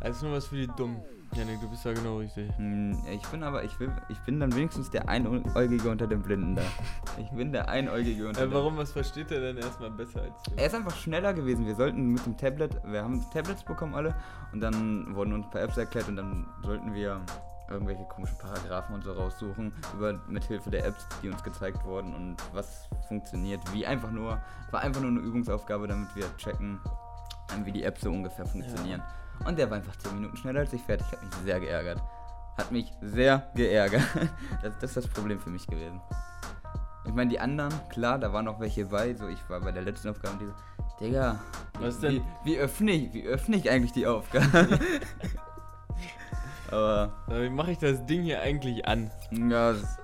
Also 0.00 0.26
nur 0.26 0.36
was 0.36 0.46
für 0.46 0.56
die 0.56 0.68
Dummen. 0.68 1.02
Janik, 1.34 1.60
du 1.60 1.68
bist 1.68 1.84
da 1.84 1.92
genau 1.92 2.18
richtig. 2.18 2.50
Hm, 2.56 2.98
ich 3.10 3.22
bin 3.28 3.42
aber, 3.42 3.62
ich 3.62 3.78
will, 3.78 3.90
ich 4.08 4.18
bin 4.20 4.40
dann 4.40 4.54
wenigstens 4.54 4.90
der 4.90 5.08
Einäugige 5.08 5.90
unter 5.90 6.06
den 6.06 6.22
Blinden 6.22 6.56
da. 6.56 6.62
Ich 7.18 7.30
bin 7.30 7.52
der 7.52 7.68
Einäugige 7.68 8.28
unter 8.28 8.42
Äh, 8.42 8.52
warum, 8.52 8.76
was 8.76 8.92
versteht 8.92 9.30
er 9.32 9.40
denn 9.40 9.56
erstmal 9.58 9.90
besser 9.90 10.22
als 10.22 10.42
du? 10.44 10.52
Er 10.56 10.66
ist 10.66 10.74
einfach 10.74 10.96
schneller 10.96 11.34
gewesen. 11.34 11.66
Wir 11.66 11.74
sollten 11.74 12.12
mit 12.12 12.24
dem 12.24 12.36
Tablet, 12.36 12.80
wir 12.84 13.02
haben 13.02 13.24
Tablets 13.32 13.64
bekommen 13.64 13.94
alle 13.94 14.14
und 14.52 14.60
dann 14.60 15.14
wurden 15.14 15.32
uns 15.32 15.46
ein 15.46 15.50
paar 15.50 15.62
Apps 15.62 15.76
erklärt 15.76 16.08
und 16.08 16.16
dann 16.16 16.46
sollten 16.64 16.94
wir 16.94 17.20
irgendwelche 17.70 18.04
komischen 18.04 18.38
Paragraphen 18.38 18.94
und 18.94 19.04
so 19.04 19.12
raussuchen 19.12 19.72
über 19.94 20.18
mit 20.28 20.44
Hilfe 20.44 20.70
der 20.70 20.86
Apps, 20.86 21.06
die 21.22 21.28
uns 21.28 21.42
gezeigt 21.42 21.84
wurden 21.84 22.14
und 22.14 22.36
was 22.52 22.88
funktioniert, 23.08 23.60
wie 23.72 23.84
einfach 23.86 24.10
nur 24.10 24.40
war 24.70 24.80
einfach 24.80 25.00
nur 25.02 25.10
eine 25.10 25.20
Übungsaufgabe, 25.20 25.86
damit 25.86 26.14
wir 26.16 26.24
checken, 26.38 26.80
wie 27.64 27.72
die 27.72 27.82
Apps 27.82 28.02
so 28.02 28.10
ungefähr 28.10 28.46
funktionieren. 28.46 29.02
Und 29.44 29.58
der 29.58 29.70
war 29.70 29.78
einfach 29.78 29.96
10 29.96 30.14
Minuten 30.14 30.36
schneller 30.36 30.60
als 30.60 30.72
ich 30.72 30.82
fertig, 30.82 31.06
hat 31.10 31.22
mich 31.22 31.34
sehr 31.44 31.60
geärgert. 31.60 32.02
Hat 32.56 32.72
mich 32.72 32.92
sehr 33.00 33.50
geärgert. 33.54 34.02
Das, 34.62 34.72
das 34.80 34.90
ist 34.90 34.96
das 34.96 35.08
Problem 35.08 35.38
für 35.40 35.50
mich 35.50 35.66
gewesen. 35.66 36.00
Ich 37.06 37.14
meine, 37.14 37.30
die 37.30 37.40
anderen, 37.40 37.72
klar, 37.88 38.18
da 38.18 38.32
waren 38.32 38.44
noch 38.44 38.60
welche 38.60 38.84
bei. 38.86 39.14
So, 39.14 39.28
ich 39.28 39.38
war 39.48 39.60
bei 39.60 39.72
der 39.72 39.82
letzten 39.82 40.08
Aufgabe 40.08 40.34
und 40.34 40.40
die 40.40 40.46
so, 40.46 40.54
Digga, 41.00 41.40
Was 41.80 42.02
wie, 42.02 42.06
denn? 42.06 42.24
Wie, 42.44 42.58
öffne 42.58 42.90
ich, 42.90 43.12
wie 43.14 43.24
öffne 43.24 43.56
ich 43.56 43.70
eigentlich 43.70 43.92
die 43.92 44.06
Aufgabe? 44.06 44.78
Aber, 46.70 47.12
Aber 47.26 47.42
wie 47.42 47.48
mache 47.48 47.70
ich 47.70 47.78
das 47.78 48.04
Ding 48.04 48.22
hier 48.22 48.40
eigentlich 48.42 48.86
an? 48.86 49.10
ja, 49.30 49.72
das, 49.72 49.98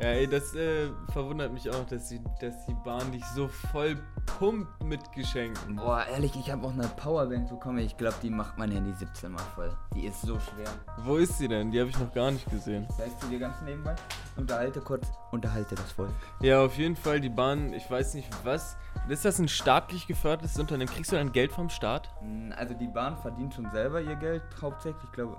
Ja, 0.00 0.10
ey, 0.10 0.28
das 0.28 0.54
äh, 0.54 0.90
verwundert 1.12 1.52
mich 1.52 1.68
auch, 1.70 1.84
dass, 1.86 2.08
sie, 2.08 2.20
dass 2.40 2.66
die 2.66 2.74
Bahn 2.84 3.10
dich 3.10 3.24
so 3.34 3.48
voll 3.48 3.96
pumpt 4.38 4.84
mit 4.84 5.00
Geschenken. 5.12 5.74
Boah, 5.74 6.04
ehrlich, 6.06 6.36
ich 6.36 6.52
habe 6.52 6.64
auch 6.68 6.72
eine 6.72 6.86
Powerbank 6.86 7.48
bekommen. 7.48 7.78
Ich 7.78 7.96
glaube, 7.96 8.14
die 8.22 8.30
macht 8.30 8.56
mein 8.58 8.70
Handy 8.70 8.92
17 8.92 9.32
mal 9.32 9.42
voll. 9.56 9.76
Die 9.96 10.06
ist 10.06 10.20
so 10.22 10.38
schwer. 10.38 10.68
Wo 10.98 11.16
ist 11.16 11.36
sie 11.38 11.48
denn? 11.48 11.72
Die 11.72 11.80
habe 11.80 11.90
ich 11.90 11.98
noch 11.98 12.12
gar 12.12 12.30
nicht 12.30 12.48
gesehen. 12.48 12.86
Zeigst 12.96 13.20
du 13.22 13.26
dir 13.26 13.40
ganz 13.40 13.60
nebenbei? 13.62 13.96
Unterhalte 14.36 14.80
kurz, 14.80 15.10
unterhalte 15.32 15.74
das 15.74 15.90
Volk. 15.90 16.12
Ja, 16.40 16.62
auf 16.62 16.76
jeden 16.78 16.94
Fall, 16.94 17.20
die 17.20 17.28
Bahn, 17.28 17.72
ich 17.72 17.90
weiß 17.90 18.14
nicht 18.14 18.28
was. 18.44 18.76
Ist 19.08 19.24
das 19.24 19.40
ein 19.40 19.48
staatlich 19.48 20.06
gefördertes 20.06 20.56
Unternehmen? 20.60 20.90
Kriegst 20.92 21.10
du 21.10 21.16
dann 21.16 21.32
Geld 21.32 21.50
vom 21.50 21.70
Staat? 21.70 22.08
Mm, 22.22 22.52
Also 22.56 22.74
die 22.74 22.86
Bahn 22.86 23.16
verdient 23.16 23.52
schon 23.54 23.68
selber 23.72 24.00
ihr 24.00 24.14
Geld 24.14 24.42
hauptsächlich, 24.62 25.02
ich 25.02 25.12
glaube. 25.12 25.36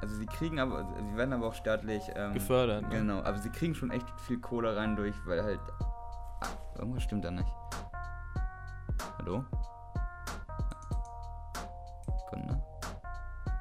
Also 0.00 0.14
sie 0.16 0.26
kriegen 0.26 0.60
aber, 0.60 0.86
sie 1.10 1.16
werden 1.16 1.32
aber 1.32 1.46
auch 1.46 1.54
staatlich 1.54 2.02
ähm, 2.14 2.34
Gefördert, 2.34 2.82
ne? 2.82 2.88
Genau, 2.90 3.18
aber 3.20 3.38
sie 3.38 3.50
kriegen 3.50 3.74
schon 3.74 3.90
echt 3.90 4.06
viel 4.26 4.38
Kohle 4.38 4.76
rein 4.76 4.94
durch, 4.94 5.14
weil 5.26 5.42
halt 5.42 5.60
ah, 6.40 6.46
irgendwas 6.78 7.02
stimmt 7.02 7.24
da 7.24 7.30
nicht. 7.30 7.48
Hallo? 9.18 9.44
Sekunde. 12.18 12.62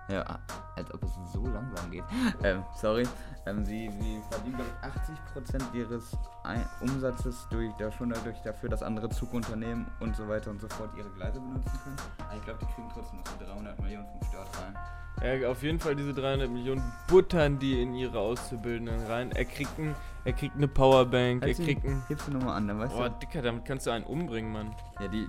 Ja, 0.09 0.23
ah, 0.27 0.39
als 0.75 0.93
ob 0.93 1.03
es 1.03 1.11
so 1.31 1.45
langsam 1.47 1.91
geht. 1.91 2.03
Ähm, 2.43 2.63
sorry. 2.75 3.07
Ähm, 3.45 3.63
sie, 3.65 3.89
sie 3.99 4.21
verdienen, 4.29 4.55
glaube 4.55 4.71
ich, 4.81 5.59
80% 5.61 5.73
ihres 5.73 6.17
Ein 6.43 6.65
Umsatzes 6.81 7.47
durch, 7.49 7.71
schon 7.97 8.09
dadurch 8.09 8.41
dafür, 8.41 8.69
dass 8.69 8.83
andere 8.83 9.09
Zugunternehmen 9.09 9.87
und 9.99 10.15
so 10.15 10.27
weiter 10.27 10.51
und 10.51 10.59
so 10.61 10.67
fort 10.69 10.89
ihre 10.97 11.09
Gleise 11.11 11.39
benutzen 11.39 11.71
können. 11.83 11.95
Aber 12.19 12.35
ich 12.37 12.43
glaube, 12.43 12.59
die 12.61 12.73
kriegen 12.73 12.89
trotzdem 12.93 13.19
noch 13.19 13.27
so 13.27 13.45
300 13.45 13.79
Millionen 13.81 14.07
vom 14.07 14.21
Staat 14.29 14.47
rein. 14.61 14.75
Ja, 15.41 15.49
auf 15.49 15.63
jeden 15.63 15.79
Fall 15.79 15.95
diese 15.95 16.13
300 16.13 16.49
Millionen 16.49 16.83
buttern 17.07 17.57
die 17.57 17.81
in 17.81 17.95
ihre 17.95 18.19
Auszubildenden 18.19 19.05
rein. 19.07 19.31
Er 19.31 19.45
kriegt, 19.45 19.77
ein, 19.79 19.95
er 20.25 20.33
kriegt 20.33 20.55
eine 20.55 20.67
Powerbank, 20.67 21.41
er 21.41 21.47
Halt 21.47 21.57
sie- 21.57 21.63
kriegt 21.65 21.85
ein... 21.85 22.03
Hebst 22.07 22.27
du 22.27 22.31
nochmal 22.33 22.57
an, 22.57 22.67
dann 22.67 22.79
weißt 22.79 22.93
Boah, 22.93 23.09
Dicker, 23.09 23.41
damit 23.41 23.63
kannst 23.63 23.85
du 23.87 23.91
einen 23.91 24.05
umbringen, 24.05 24.51
Mann. 24.51 24.75
du. 24.97 25.03
Ja, 25.03 25.09
die. 25.09 25.25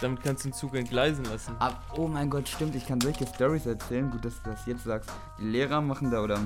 Damit 0.00 0.22
kannst 0.22 0.44
du 0.44 0.48
einen 0.48 0.54
Zug 0.54 0.74
entgleisen 0.74 1.24
lassen. 1.26 1.54
Ab, 1.58 1.82
oh 1.96 2.08
mein 2.08 2.30
Gott, 2.30 2.48
stimmt, 2.48 2.74
ich 2.74 2.86
kann 2.86 3.00
solche 3.00 3.26
Stories 3.26 3.66
erzählen. 3.66 4.10
Gut, 4.10 4.24
dass 4.24 4.42
du 4.42 4.50
das 4.50 4.64
jetzt 4.66 4.84
sagst. 4.84 5.10
Die 5.38 5.44
Lehrer 5.44 5.80
machen 5.82 6.10
da 6.10 6.20
oder 6.22 6.38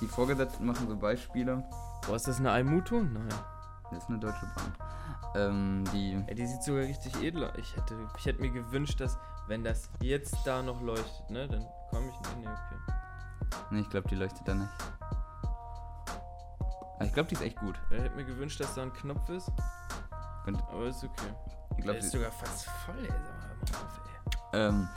die 0.00 0.06
Vorgesetzten 0.06 0.64
machen 0.66 0.88
so 0.88 0.96
Beispiele. 0.96 1.62
Boah, 2.06 2.16
ist 2.16 2.26
das 2.26 2.38
eine 2.38 2.50
Aimuto? 2.52 3.00
Nein. 3.02 3.28
Das 3.90 4.02
ist 4.04 4.08
eine 4.08 4.18
deutsche 4.18 4.46
Bahn. 4.54 4.72
Ähm, 5.34 5.84
die. 5.92 6.12
Ja, 6.12 6.34
die 6.34 6.46
sieht 6.46 6.62
sogar 6.62 6.82
richtig 6.82 7.22
edel 7.22 7.44
aus. 7.44 7.52
Ich 7.58 7.76
hätte, 7.76 7.94
ich 8.18 8.24
hätte 8.24 8.40
mir 8.40 8.50
gewünscht, 8.50 8.98
dass, 9.00 9.18
wenn 9.46 9.62
das 9.62 9.90
jetzt 10.00 10.34
da 10.46 10.62
noch 10.62 10.80
leuchtet, 10.80 11.28
ne, 11.30 11.46
dann 11.48 11.66
komme 11.90 12.06
ich 12.08 12.20
nicht. 12.20 12.38
Nee, 12.38 12.46
okay. 12.48 12.94
Ne, 13.70 13.80
ich 13.80 13.90
glaube, 13.90 14.08
die 14.08 14.14
leuchtet 14.14 14.48
da 14.48 14.54
nicht. 14.54 14.70
Aber 16.96 17.04
ich 17.04 17.12
glaube, 17.12 17.28
die 17.28 17.34
ist 17.34 17.42
echt 17.42 17.58
gut. 17.58 17.74
Ich 17.90 17.98
hätte 17.98 18.16
mir 18.16 18.24
gewünscht, 18.24 18.60
dass 18.60 18.74
da 18.74 18.82
ein 18.82 18.92
Knopf 18.94 19.28
ist. 19.28 19.50
Und- 20.46 20.56
Aber 20.70 20.86
ist 20.86 21.04
okay. 21.04 21.34
Ich 21.76 21.76
Der 21.76 21.84
glaube, 21.84 21.98
ist 21.98 22.10
sogar 22.10 22.30
fast 22.30 22.66
voll, 22.66 22.94
ey. 23.02 23.08
Sag 23.64 23.82
mal. 23.82 24.68
Ähm, 24.68 24.88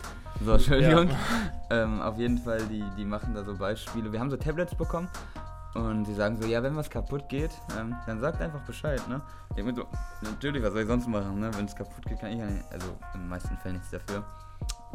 so, 0.44 0.51
Entschuldigung. 0.53 1.10
Ja. 1.10 1.15
Ähm, 1.72 2.00
auf 2.00 2.20
jeden 2.20 2.38
Fall, 2.38 2.62
die, 2.67 2.84
die 2.96 3.05
machen 3.05 3.34
da 3.34 3.44
so 3.44 3.55
Beispiele. 3.55 4.12
Wir 4.12 4.20
haben 4.20 4.29
so 4.29 4.38
Tablets 4.38 4.75
bekommen 4.75 5.10
und 5.74 6.03
die 6.03 6.13
sagen 6.13 6.39
so, 6.39 6.48
ja, 6.48 6.62
wenn 6.62 6.75
was 6.75 6.91
kaputt 6.91 7.27
geht, 7.27 7.50
ähm, 7.75 7.96
dann 8.05 8.20
sagt 8.20 8.39
einfach 8.39 8.62
Bescheid, 8.62 9.01
ne? 9.10 9.20
Ich 9.55 9.63
mir 9.63 9.74
so, 9.74 9.88
natürlich, 10.22 10.62
was 10.62 10.74
soll 10.74 10.84
ich 10.84 10.88
sonst 10.88 11.08
machen, 11.08 11.39
ne? 11.39 11.50
Wenn 11.55 11.65
es 11.65 11.75
kaputt 11.75 12.05
geht, 12.05 12.20
kann 12.20 12.32
ich 12.34 12.38
ja 12.38 12.46
nicht, 12.46 12.63
also 12.72 12.96
in 13.15 13.22
den 13.22 13.29
meisten 13.29 13.58
Fällen 13.58 13.77
nichts 13.77 13.89
dafür. 13.89 14.24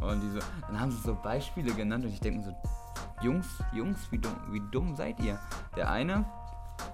Und 0.00 0.20
die 0.20 0.30
so, 0.30 0.38
dann 0.68 0.78
haben 0.78 0.92
sie 0.92 0.98
so 0.98 1.12
Beispiele 1.20 1.74
genannt 1.74 2.04
und 2.04 2.12
ich 2.12 2.20
denke 2.20 2.44
so, 2.44 2.54
Jungs, 3.20 3.46
Jungs, 3.72 3.98
wie 4.12 4.18
dumm, 4.18 4.36
wie 4.50 4.62
dumm 4.70 4.94
seid 4.94 5.18
ihr? 5.18 5.40
Der 5.76 5.90
eine, 5.90 6.24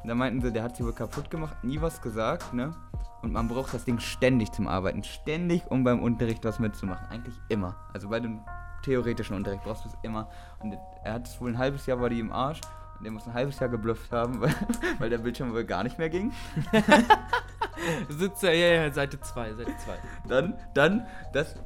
da 0.04 0.14
meinten 0.14 0.40
sie, 0.40 0.52
der 0.52 0.62
hat 0.62 0.76
sie 0.76 0.84
wohl 0.84 0.92
kaputt 0.92 1.30
gemacht, 1.30 1.62
nie 1.62 1.80
was 1.80 2.00
gesagt, 2.00 2.52
ne? 2.54 2.74
Und 3.22 3.32
man 3.32 3.48
braucht 3.48 3.74
das 3.74 3.84
Ding 3.84 3.98
ständig 3.98 4.52
zum 4.52 4.68
Arbeiten. 4.68 5.02
Ständig, 5.02 5.62
um 5.68 5.82
beim 5.82 6.00
Unterricht 6.00 6.44
was 6.44 6.58
mitzumachen. 6.58 7.08
Eigentlich 7.10 7.34
immer. 7.48 7.74
Also 7.92 8.08
bei 8.08 8.20
dem 8.20 8.40
theoretischen 8.82 9.34
Unterricht 9.34 9.64
brauchst 9.64 9.84
du 9.84 9.88
es 9.88 9.96
immer. 10.02 10.28
Und 10.60 10.76
er 11.02 11.14
hat 11.14 11.26
es 11.26 11.40
wohl 11.40 11.50
ein 11.50 11.58
halbes 11.58 11.86
Jahr 11.86 12.00
war 12.00 12.08
die 12.08 12.20
im 12.20 12.32
Arsch. 12.32 12.60
Und 12.98 13.04
der 13.04 13.12
muss 13.12 13.26
ein 13.26 13.34
halbes 13.34 13.58
Jahr 13.58 13.68
geblufft 13.68 14.12
haben, 14.12 14.40
weil, 14.40 14.54
weil 14.98 15.10
der 15.10 15.18
Bildschirm 15.18 15.52
wohl 15.52 15.64
gar 15.64 15.82
nicht 15.82 15.98
mehr 15.98 16.08
ging. 16.08 16.32
Sitzt 18.08 18.44
er, 18.44 18.54
ja, 18.54 18.84
ja, 18.84 18.92
Seite 18.92 19.20
2, 19.20 19.54
Seite 19.54 19.76
2. 19.76 19.98
Dann, 20.28 20.54
dann, 20.74 21.06
das, 21.32 21.56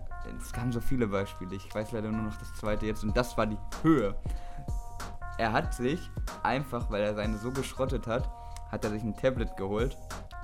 es 0.40 0.52
kamen 0.52 0.72
so 0.72 0.80
viele 0.80 1.06
Beispiele. 1.08 1.54
Ich 1.54 1.74
weiß 1.74 1.92
leider 1.92 2.10
nur 2.10 2.22
noch 2.22 2.36
das 2.38 2.54
zweite 2.54 2.86
jetzt. 2.86 3.04
Und 3.04 3.16
das 3.16 3.36
war 3.36 3.46
die 3.46 3.58
Höhe. 3.82 4.14
Er 5.40 5.54
hat 5.54 5.72
sich 5.72 6.10
einfach, 6.42 6.90
weil 6.90 7.02
er 7.02 7.14
seine 7.14 7.38
so 7.38 7.50
geschrottet 7.50 8.06
hat, 8.06 8.28
hat 8.70 8.84
er 8.84 8.90
sich 8.90 9.02
ein 9.02 9.16
Tablet 9.16 9.56
geholt. 9.56 9.96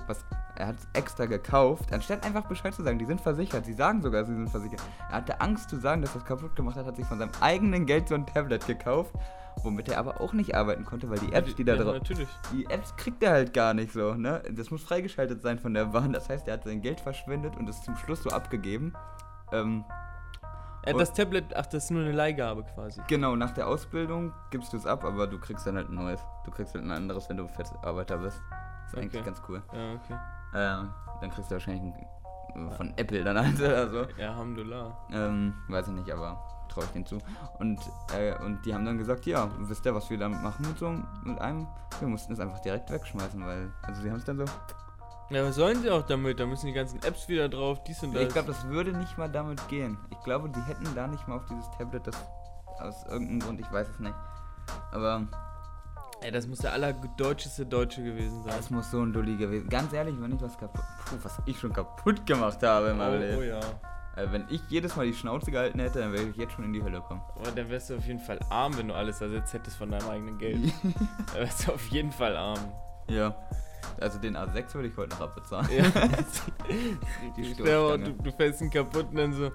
Was, 0.07 0.25
er 0.55 0.65
hat 0.65 0.79
es 0.79 0.87
extra 0.93 1.27
gekauft, 1.27 1.93
anstatt 1.93 2.25
einfach 2.25 2.47
Bescheid 2.47 2.73
zu 2.73 2.81
sagen, 2.81 2.97
die 2.97 3.05
sind 3.05 3.21
versichert. 3.21 3.63
Sie 3.63 3.73
sagen 3.73 4.01
sogar, 4.01 4.25
sie 4.25 4.33
sind 4.33 4.49
versichert. 4.49 4.81
Er 5.11 5.17
hatte 5.17 5.39
Angst 5.39 5.69
zu 5.69 5.77
sagen, 5.77 6.01
dass 6.01 6.15
er 6.15 6.21
es 6.21 6.25
kaputt 6.25 6.55
gemacht 6.55 6.77
hat, 6.77 6.87
hat 6.87 6.95
sich 6.95 7.05
von 7.05 7.19
seinem 7.19 7.29
eigenen 7.41 7.85
Geld 7.85 8.07
so 8.07 8.15
ein 8.15 8.25
Tablet 8.25 8.65
gekauft, 8.65 9.13
womit 9.61 9.87
er 9.87 9.99
aber 9.99 10.19
auch 10.19 10.33
nicht 10.33 10.55
arbeiten 10.55 10.83
konnte, 10.83 11.11
weil 11.11 11.19
die 11.19 11.31
Apps, 11.31 11.53
die 11.53 11.63
da 11.63 11.75
ja, 11.75 11.83
drauf. 11.83 11.93
natürlich. 11.93 12.29
Die 12.51 12.65
Apps 12.65 12.95
kriegt 12.95 13.21
er 13.21 13.33
halt 13.33 13.53
gar 13.53 13.75
nicht 13.75 13.93
so, 13.93 14.15
ne? 14.15 14.41
Das 14.49 14.71
muss 14.71 14.81
freigeschaltet 14.81 15.43
sein 15.43 15.59
von 15.59 15.75
der 15.75 15.85
Bahn. 15.85 16.11
Das 16.11 16.27
heißt, 16.27 16.47
er 16.47 16.55
hat 16.55 16.63
sein 16.63 16.81
Geld 16.81 17.01
verschwendet 17.01 17.55
und 17.55 17.69
es 17.69 17.83
zum 17.83 17.95
Schluss 17.97 18.23
so 18.23 18.31
abgegeben. 18.31 18.93
Ähm, 19.51 19.85
Äh, 20.95 20.97
das 20.97 21.13
Tablet, 21.13 21.55
ach, 21.55 21.65
das 21.65 21.85
ist 21.85 21.91
nur 21.91 22.01
eine 22.03 22.11
Leihgabe 22.11 22.63
quasi. 22.63 23.01
genau, 23.07 23.35
nach 23.35 23.51
der 23.51 23.67
Ausbildung 23.67 24.33
gibst 24.51 24.73
du 24.73 24.77
es 24.77 24.85
ab, 24.85 25.03
aber 25.03 25.27
du 25.27 25.39
kriegst 25.39 25.65
dann 25.67 25.75
halt 25.75 25.89
ein 25.89 25.95
neues. 25.95 26.19
Du 26.45 26.51
kriegst 26.51 26.73
halt 26.73 26.83
ein 26.83 26.91
anderes, 26.91 27.29
wenn 27.29 27.37
du 27.37 27.47
Festarbeiter 27.47 28.17
bist. 28.17 28.37
ist 28.37 28.93
Okay. 28.93 29.01
eigentlich 29.01 29.25
ganz 29.25 29.41
cool. 29.49 29.61
Ja, 29.73 29.93
okay. 29.93 30.19
Ähm, 30.55 30.89
dann 31.21 31.29
kriegst 31.31 31.51
du 31.51 31.55
wahrscheinlich 31.55 31.83
ein, 31.83 32.71
von 32.71 32.93
Apple 32.97 33.23
dann 33.23 33.37
halt 33.37 33.55
oder 33.59 33.89
so. 33.89 34.01
Ja, 34.17 34.29
Alhamdulillah. 34.29 34.97
Ähm, 35.11 35.53
weiß 35.67 35.87
ich 35.89 35.93
nicht, 35.93 36.11
aber 36.11 36.41
traue 36.69 36.83
ich 36.85 36.89
denen 36.91 37.05
zu. 37.05 37.17
Und, 37.59 37.79
äh, 38.17 38.33
und 38.43 38.65
die 38.65 38.73
haben 38.73 38.85
dann 38.85 38.97
gesagt, 38.97 39.25
ja, 39.25 39.49
wisst 39.59 39.85
ihr, 39.85 39.93
was 39.93 40.09
wir 40.09 40.17
damit 40.17 40.41
machen 40.41 40.65
mit 40.67 40.77
so 40.77 40.89
mit 41.23 41.39
einem? 41.39 41.67
Wir 41.99 42.07
mussten 42.07 42.33
es 42.33 42.39
einfach 42.39 42.59
direkt 42.59 42.89
wegschmeißen, 42.91 43.45
weil, 43.45 43.71
also 43.83 44.01
sie 44.01 44.09
haben 44.09 44.17
es 44.17 44.25
dann 44.25 44.37
so, 44.37 44.45
Ja, 45.29 45.43
was 45.43 45.55
sollen 45.55 45.81
sie 45.81 45.89
auch 45.89 46.03
damit? 46.03 46.39
Da 46.39 46.45
müssen 46.45 46.67
die 46.67 46.73
ganzen 46.73 47.03
Apps 47.03 47.27
wieder 47.27 47.49
drauf, 47.49 47.83
dies 47.83 48.01
und 48.01 48.13
das. 48.13 48.23
Ich 48.23 48.29
glaube, 48.29 48.47
das 48.47 48.65
würde 48.67 48.91
nicht 48.97 49.17
mal 49.17 49.29
damit 49.29 49.65
gehen. 49.67 49.97
Ich 50.09 50.19
glaube, 50.23 50.49
die 50.49 50.61
hätten 50.61 50.87
da 50.95 51.07
nicht 51.07 51.27
mal 51.27 51.35
auf 51.35 51.45
dieses 51.45 51.69
Tablet 51.77 52.07
das 52.07 52.15
aus 52.79 53.05
irgendeinem 53.05 53.39
Grund, 53.39 53.59
ich 53.59 53.71
weiß 53.71 53.87
es 53.89 53.99
nicht. 53.99 54.15
Aber 54.91 55.27
Ey, 56.21 56.31
das 56.31 56.47
muss 56.47 56.59
der 56.59 56.73
allerdeutscheste 56.73 57.65
Deutsche 57.65 58.03
gewesen 58.03 58.43
sein. 58.43 58.53
das 58.57 58.71
muss 58.71 58.89
so 58.89 59.01
ein 59.01 59.13
Dulli 59.13 59.35
gewesen. 59.37 59.69
Ganz 59.69 59.93
ehrlich, 59.93 60.15
wenn 60.19 60.33
ich 60.33 60.41
was 60.41 60.57
kaputt, 60.57 60.83
puh, 61.05 61.17
was 61.21 61.39
ich 61.45 61.59
schon 61.59 61.71
kaputt 61.73 62.25
gemacht 62.25 62.61
habe 62.63 62.89
in 62.89 62.97
meinem 62.97 63.19
oh, 63.19 63.23
Leben. 63.23 63.37
oh 63.37 63.43
ja. 63.43 63.59
Äh, 64.15 64.31
wenn 64.31 64.45
ich 64.49 64.61
jedes 64.67 64.95
Mal 64.95 65.05
die 65.05 65.13
Schnauze 65.13 65.51
gehalten 65.51 65.79
hätte, 65.79 65.99
dann 65.99 66.11
wäre 66.11 66.23
ich 66.23 66.35
jetzt 66.35 66.53
schon 66.53 66.65
in 66.65 66.73
die 66.73 66.81
Hölle 66.81 67.01
kommen. 67.01 67.21
Aber 67.35 67.51
dann 67.51 67.69
wärst 67.69 67.91
du 67.91 67.97
auf 67.97 68.05
jeden 68.05 68.19
Fall 68.19 68.39
arm, 68.49 68.75
wenn 68.77 68.87
du 68.87 68.95
alles 68.95 69.21
ersetzt 69.21 69.53
hättest 69.53 69.77
von 69.77 69.91
deinem 69.91 70.09
eigenen 70.09 70.37
Geld. 70.39 70.73
dann 71.33 71.35
wärst 71.35 71.67
du 71.67 71.73
auf 71.73 71.87
jeden 71.89 72.11
Fall 72.11 72.35
arm. 72.35 72.59
ja. 73.09 73.35
Also 73.99 74.19
den 74.19 74.37
A6 74.37 74.73
würde 74.75 74.89
ich 74.89 74.97
heute 74.97 75.15
noch 75.15 75.21
abbezahlen. 75.21 75.67
Ja. 75.71 75.85
Du, 77.37 78.13
du 78.23 78.31
fällst 78.31 78.61
ihn 78.61 78.69
kaputt 78.69 79.07
und 79.09 79.15
dann 79.15 79.33
so, 79.33 79.47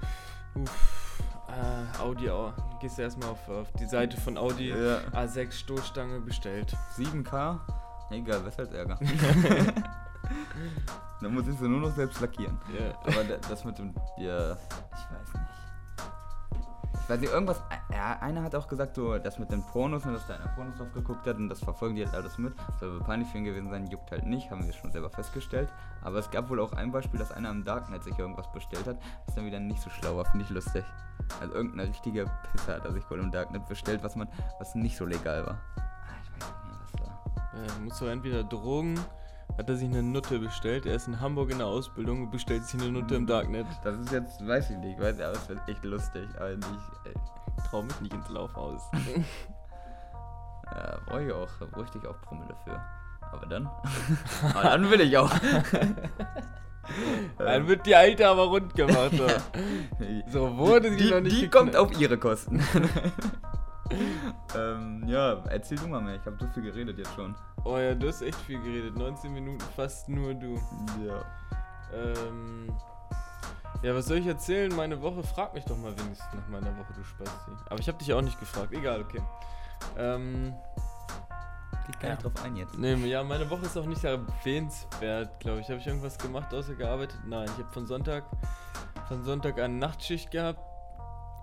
uff, 0.55 1.23
äh, 1.49 1.99
Audi, 2.01 2.29
au- 2.31 2.53
gehst 2.81 2.99
du 2.99 3.03
erstmal 3.03 3.29
auf, 3.31 3.49
auf 3.49 3.71
die 3.73 3.87
Seite 3.87 4.18
von 4.21 4.37
Audi, 4.38 4.71
Ja. 4.71 4.99
A6 5.12 5.53
Stoßstange 5.53 6.21
bestellt. 6.21 6.75
7K? 6.97 7.59
Egal, 8.11 8.45
was 8.45 8.59
als 8.59 8.73
Ärger. 8.73 8.99
dann 11.21 11.35
muss 11.35 11.47
ich 11.47 11.57
sie 11.59 11.68
nur 11.68 11.81
noch 11.81 11.95
selbst 11.95 12.21
lackieren. 12.21 12.59
Ja. 12.79 12.95
Aber 13.03 13.25
da- 13.25 13.37
das 13.49 13.64
mit 13.64 13.79
dem. 13.79 13.95
Ja, 14.18 14.53
ich 14.53 15.11
weiß 15.11 15.35
nicht. 15.35 15.47
Weiß 17.09 17.21
nicht, 17.21 17.33
irgendwas. 17.33 17.62
Ja, 17.91 18.19
einer 18.21 18.43
hat 18.43 18.55
auch 18.55 18.69
gesagt, 18.69 18.95
so, 18.95 19.19
das 19.19 19.38
mit 19.38 19.51
den 19.51 19.62
Pornos 19.62 20.07
und 20.07 20.15
dass 20.15 20.27
da 20.27 20.35
einer 20.37 20.49
Pornos 20.49 20.77
drauf 20.77 20.93
geguckt 20.95 21.27
hat 21.27 21.37
und 21.37 21.49
das 21.49 21.61
verfolgen 21.61 21.97
die 21.97 22.05
halt 22.05 22.15
alles 22.15 22.38
mit. 22.38 22.55
Soll 22.81 22.93
wohl 22.93 23.01
peinlich 23.01 23.29
für 23.29 23.38
ihn 23.38 23.45
gewesen 23.45 23.71
sein, 23.71 23.87
juckt 23.88 24.11
halt 24.11 24.25
nicht, 24.25 24.51
haben 24.51 24.65
wir 24.65 24.73
schon 24.73 24.93
selber 24.93 25.11
festgestellt. 25.11 25.69
Aber 26.03 26.19
es 26.19 26.31
gab 26.31 26.49
wohl 26.49 26.61
auch 26.61 26.73
ein 26.73 26.93
Beispiel, 26.93 27.19
dass 27.19 27.33
einer 27.33 27.51
im 27.51 27.65
Darknet 27.65 28.05
sich 28.05 28.19
irgendwas 28.19 28.51
bestellt 28.53 28.87
hat, 28.87 28.99
was 29.27 29.35
dann 29.35 29.45
wieder 29.45 29.61
nicht 29.61 29.83
so 29.83 29.91
schlau 29.91 30.17
war, 30.17 30.25
finde 30.27 30.45
ich 30.45 30.51
lustig. 30.51 30.85
Also 31.41 31.55
irgendein 31.55 31.88
richtiger 31.88 32.25
Pisser 32.53 32.77
hat 32.77 32.85
er 32.85 32.93
sich 32.93 33.09
wohl 33.11 33.19
im 33.19 33.31
Darknet 33.31 33.67
bestellt, 33.69 34.03
was 34.03 34.17
man, 34.17 34.29
was 34.59 34.75
nicht 34.75 34.97
so 34.97 35.05
legal 35.05 35.45
war. 35.45 35.59
Ah, 35.77 36.15
ich 36.23 36.31
weiß 36.31 36.53
nicht 36.53 36.65
mehr, 36.65 36.79
was 36.83 37.77
da. 37.77 37.77
Äh, 37.77 37.85
muss 37.85 37.99
doch 37.99 38.09
entweder 38.09 38.45
Drogen, 38.45 38.99
hat 39.59 39.69
er 39.69 39.77
sich 39.77 39.88
eine 39.88 40.03
Nutte 40.03 40.38
bestellt, 40.38 40.87
er 40.87 40.97
ist 40.97 41.09
in 41.09 41.21
Hamburg 41.21 41.51
in 41.51 41.59
der 41.59 41.67
Ausbildung 41.67 42.23
und 42.23 42.31
bestellt 42.31 42.65
sich 42.65 42.81
eine 42.81 42.91
Nutte 42.91 43.15
im 43.15 43.27
Darknet. 43.27 43.67
Das 43.85 43.97
ist 43.99 44.11
jetzt, 44.12 44.47
weiß 44.47 44.71
ich 44.71 44.79
nicht, 44.79 44.99
weiß 45.01 45.17
ich, 45.17 45.25
aber 45.25 45.35
es 45.35 45.49
wird 45.49 45.61
echt 45.69 45.85
lustig, 45.85 46.29
aber 46.37 46.57
nicht, 46.57 46.91
ey. 47.05 47.15
Trau 47.69 47.83
mich 47.83 48.01
nicht 48.01 48.15
ins 48.15 48.29
Laufhaus. 48.29 48.83
Ja, 50.75 50.97
brauche 51.05 51.23
ich 51.23 51.33
auch, 51.33 51.49
bräuchte 51.71 51.99
ich 51.99 52.07
auch 52.07 52.19
Promille 52.23 52.55
für. 52.65 52.81
Aber 53.31 53.45
dann? 53.45 53.69
aber 54.55 54.62
dann 54.62 54.91
will 54.91 55.03
ich 55.03 55.17
auch. 55.19 55.31
Dann 57.38 57.69
wird 57.69 57.87
die 57.87 57.95
Alte 57.95 58.27
aber 58.29 58.47
rund 58.47 58.75
gemacht. 58.75 59.12
So, 59.12 59.27
so 60.33 60.57
wurde 60.57 60.91
sie 60.91 60.97
die 60.97 61.11
noch 61.11 61.21
nicht 61.21 61.37
die 61.37 61.43
geknallt. 61.43 61.75
kommt 61.75 61.77
auf 61.77 62.01
ihre 62.01 62.19
Kosten. 62.19 62.61
ähm, 64.57 65.05
ja, 65.07 65.45
erzähl 65.49 65.79
du 65.79 65.87
mal 65.87 66.01
mehr. 66.01 66.17
Ich 66.17 66.27
habe 66.27 66.37
so 66.41 66.47
viel 66.49 66.65
geredet 66.65 66.99
jetzt 66.99 67.15
schon. 67.15 67.37
Oh 67.64 67.79
ja, 67.79 67.94
du 67.94 68.09
hast 68.09 68.22
echt 68.22 68.38
viel 68.40 68.61
geredet. 68.61 68.96
19 68.96 69.33
Minuten 69.33 69.61
fast 69.77 70.09
nur 70.09 70.35
du. 70.35 70.61
Ja. 71.07 71.25
Ähm. 71.94 72.72
Ja, 73.83 73.94
was 73.94 74.07
soll 74.07 74.18
ich 74.18 74.27
erzählen? 74.27 74.75
Meine 74.75 75.01
Woche? 75.03 75.22
Frag 75.22 75.55
mich 75.55 75.64
doch 75.64 75.77
mal 75.77 75.90
wenigstens 75.98 76.33
nach 76.35 76.48
meiner 76.48 76.77
Woche, 76.79 76.92
du 76.94 77.03
Spasti. 77.05 77.51
Aber 77.68 77.81
ich 77.81 77.88
habe 77.88 77.98
dich 77.98 78.12
auch 78.12 78.20
nicht 78.22 78.38
gefragt. 78.38 78.72
Egal, 78.72 79.03
okay. 79.03 79.20
Ähm. 79.96 80.55
Geht 81.87 81.98
gar 82.01 82.11
Ja. 82.11 82.14
nicht 82.16 82.25
drauf 82.25 82.44
ein 82.44 82.57
jetzt. 82.57 82.79
Nee, 82.79 82.94
ja, 83.07 83.25
meine 83.25 83.48
Woche 83.51 83.66
ist 83.66 83.77
auch 83.77 83.87
nicht 83.87 84.05
erwähnenswert, 84.05 85.40
glaube 85.40 85.61
ich. 85.61 85.68
Habe 85.68 85.81
ich 85.81 85.87
irgendwas 85.87 86.16
gemacht, 86.18 86.55
außer 86.55 86.75
gearbeitet? 86.75 87.18
Nein, 87.27 87.44
ich 87.46 87.64
habe 87.64 87.72
von 87.72 87.87
Sonntag, 87.87 88.25
von 89.09 89.25
Sonntag 89.25 89.61
an 89.61 89.79
Nachtschicht 89.79 90.31
gehabt 90.31 90.61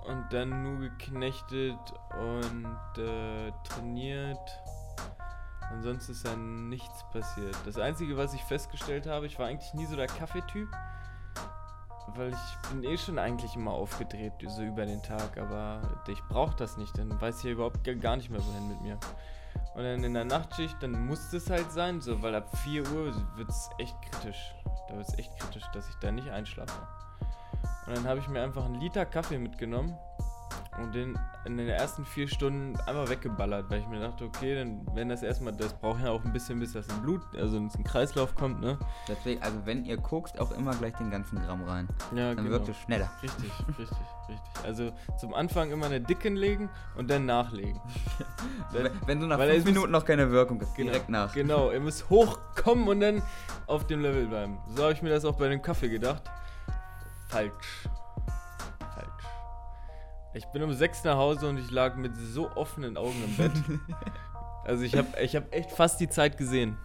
und 0.07 0.25
dann 0.31 0.63
nur 0.63 0.79
geknechtet 0.79 1.77
und 2.17 2.97
äh, 3.03 3.51
trainiert. 3.65 4.39
Ansonsten 5.71 6.11
ist 6.13 6.25
dann 6.25 6.69
nichts 6.69 7.03
passiert. 7.11 7.55
Das 7.65 7.77
Einzige, 7.77 8.17
was 8.17 8.33
ich 8.33 8.43
festgestellt 8.43 9.05
habe, 9.07 9.27
ich 9.27 9.37
war 9.37 9.47
eigentlich 9.47 9.73
nie 9.73 9.85
so 9.85 9.95
der 9.95 10.07
Kaffeetyp, 10.07 10.67
weil 12.15 12.29
ich 12.33 12.69
bin 12.69 12.83
eh 12.83 12.97
schon 12.97 13.19
eigentlich 13.19 13.55
immer 13.55 13.71
aufgedreht, 13.71 14.33
so 14.47 14.63
über 14.63 14.85
den 14.85 15.01
Tag, 15.03 15.37
aber 15.37 15.81
ich 16.07 16.21
brauche 16.27 16.55
das 16.55 16.77
nicht, 16.77 16.97
dann 16.97 17.21
weiß 17.21 17.37
ich 17.39 17.43
ja 17.45 17.51
überhaupt 17.51 17.83
gar- 18.01 18.15
nicht 18.17 18.29
mehr, 18.29 18.43
wohin 18.43 18.67
mit 18.67 18.81
mir. 18.81 18.97
Und 19.75 19.83
dann 19.83 20.03
in 20.03 20.13
der 20.13 20.25
Nachtschicht, 20.25 20.75
dann 20.81 21.05
muss 21.05 21.31
es 21.33 21.49
halt 21.49 21.71
sein, 21.71 22.01
so, 22.01 22.21
weil 22.21 22.35
ab 22.35 22.49
4 22.63 22.81
Uhr 22.91 23.13
wird 23.35 23.49
es 23.49 23.69
echt 23.77 23.95
kritisch. 24.01 24.55
Da 24.87 24.95
wird 24.97 25.07
es 25.07 25.17
echt 25.19 25.37
kritisch, 25.39 25.63
dass 25.73 25.87
ich 25.87 25.95
da 26.01 26.11
nicht 26.11 26.29
einschlafe. 26.29 26.73
Und 27.85 27.95
dann 27.95 28.07
habe 28.07 28.19
ich 28.19 28.27
mir 28.27 28.41
einfach 28.43 28.65
einen 28.65 28.75
Liter 28.75 29.05
Kaffee 29.05 29.37
mitgenommen 29.37 29.95
und 30.81 30.93
den 30.95 31.17
in 31.45 31.57
den 31.57 31.69
ersten 31.69 32.05
vier 32.05 32.27
Stunden 32.27 32.77
einmal 32.85 33.09
weggeballert, 33.09 33.69
weil 33.69 33.79
ich 33.79 33.87
mir 33.87 33.99
dachte, 33.99 34.25
okay, 34.25 34.55
dann 34.55 34.85
wenn 34.93 35.09
das 35.09 35.23
erstmal, 35.23 35.53
das 35.53 35.73
braucht 35.73 36.03
ja 36.03 36.09
auch 36.11 36.23
ein 36.23 36.33
bisschen, 36.33 36.59
bis 36.59 36.73
das 36.73 36.87
im 36.87 37.01
Blut, 37.01 37.21
also 37.37 37.57
ins 37.57 37.77
Kreislauf 37.83 38.35
kommt, 38.35 38.61
ne? 38.61 38.77
Deswegen, 39.07 39.41
also 39.41 39.57
wenn 39.65 39.85
ihr 39.85 39.97
guckt, 39.97 40.39
auch 40.39 40.51
immer 40.51 40.75
gleich 40.75 40.93
den 40.95 41.09
ganzen 41.09 41.41
Gramm 41.41 41.63
rein. 41.63 41.87
Ja, 42.15 42.33
Dann 42.35 42.49
wirkt 42.49 42.69
es 42.69 42.77
schneller. 42.77 43.09
Richtig, 43.23 43.51
richtig, 43.69 43.97
richtig. 44.27 44.65
Also 44.65 44.91
zum 45.19 45.33
Anfang 45.33 45.71
immer 45.71 45.85
eine 45.87 46.01
dicken 46.01 46.35
legen 46.35 46.69
und 46.97 47.09
dann 47.09 47.25
nachlegen. 47.25 47.79
Wenn, 48.71 48.91
wenn 49.07 49.19
so 49.19 49.25
nach 49.25 49.39
weil 49.39 49.53
fünf 49.53 49.65
Minuten 49.65 49.91
noch 49.91 50.05
keine 50.05 50.29
Wirkung 50.29 50.61
ist, 50.61 50.75
Genau, 50.75 50.91
direkt 50.91 51.09
nach. 51.09 51.33
Genau, 51.33 51.71
ihr 51.71 51.79
müsst 51.79 52.07
hochkommen 52.09 52.87
und 52.87 52.99
dann 52.99 53.23
auf 53.65 53.87
dem 53.87 54.01
Level 54.01 54.27
bleiben. 54.27 54.59
So 54.75 54.83
habe 54.83 54.93
ich 54.93 55.01
mir 55.01 55.09
das 55.09 55.25
auch 55.25 55.35
bei 55.35 55.49
dem 55.49 55.61
Kaffee 55.61 55.89
gedacht. 55.89 56.21
Falsch. 57.29 57.51
Ich 60.33 60.45
bin 60.47 60.61
um 60.61 60.73
sechs 60.73 61.03
nach 61.03 61.17
Hause 61.17 61.49
und 61.49 61.57
ich 61.57 61.71
lag 61.71 61.95
mit 61.95 62.15
so 62.15 62.51
offenen 62.51 62.97
Augen 62.97 63.23
im 63.23 63.35
Bett. 63.35 63.51
Also 64.65 64.83
ich 64.83 64.95
habe 64.95 65.07
ich 65.19 65.35
hab 65.35 65.51
echt 65.51 65.71
fast 65.71 65.99
die 65.99 66.09
Zeit 66.09 66.37
gesehen. 66.37 66.77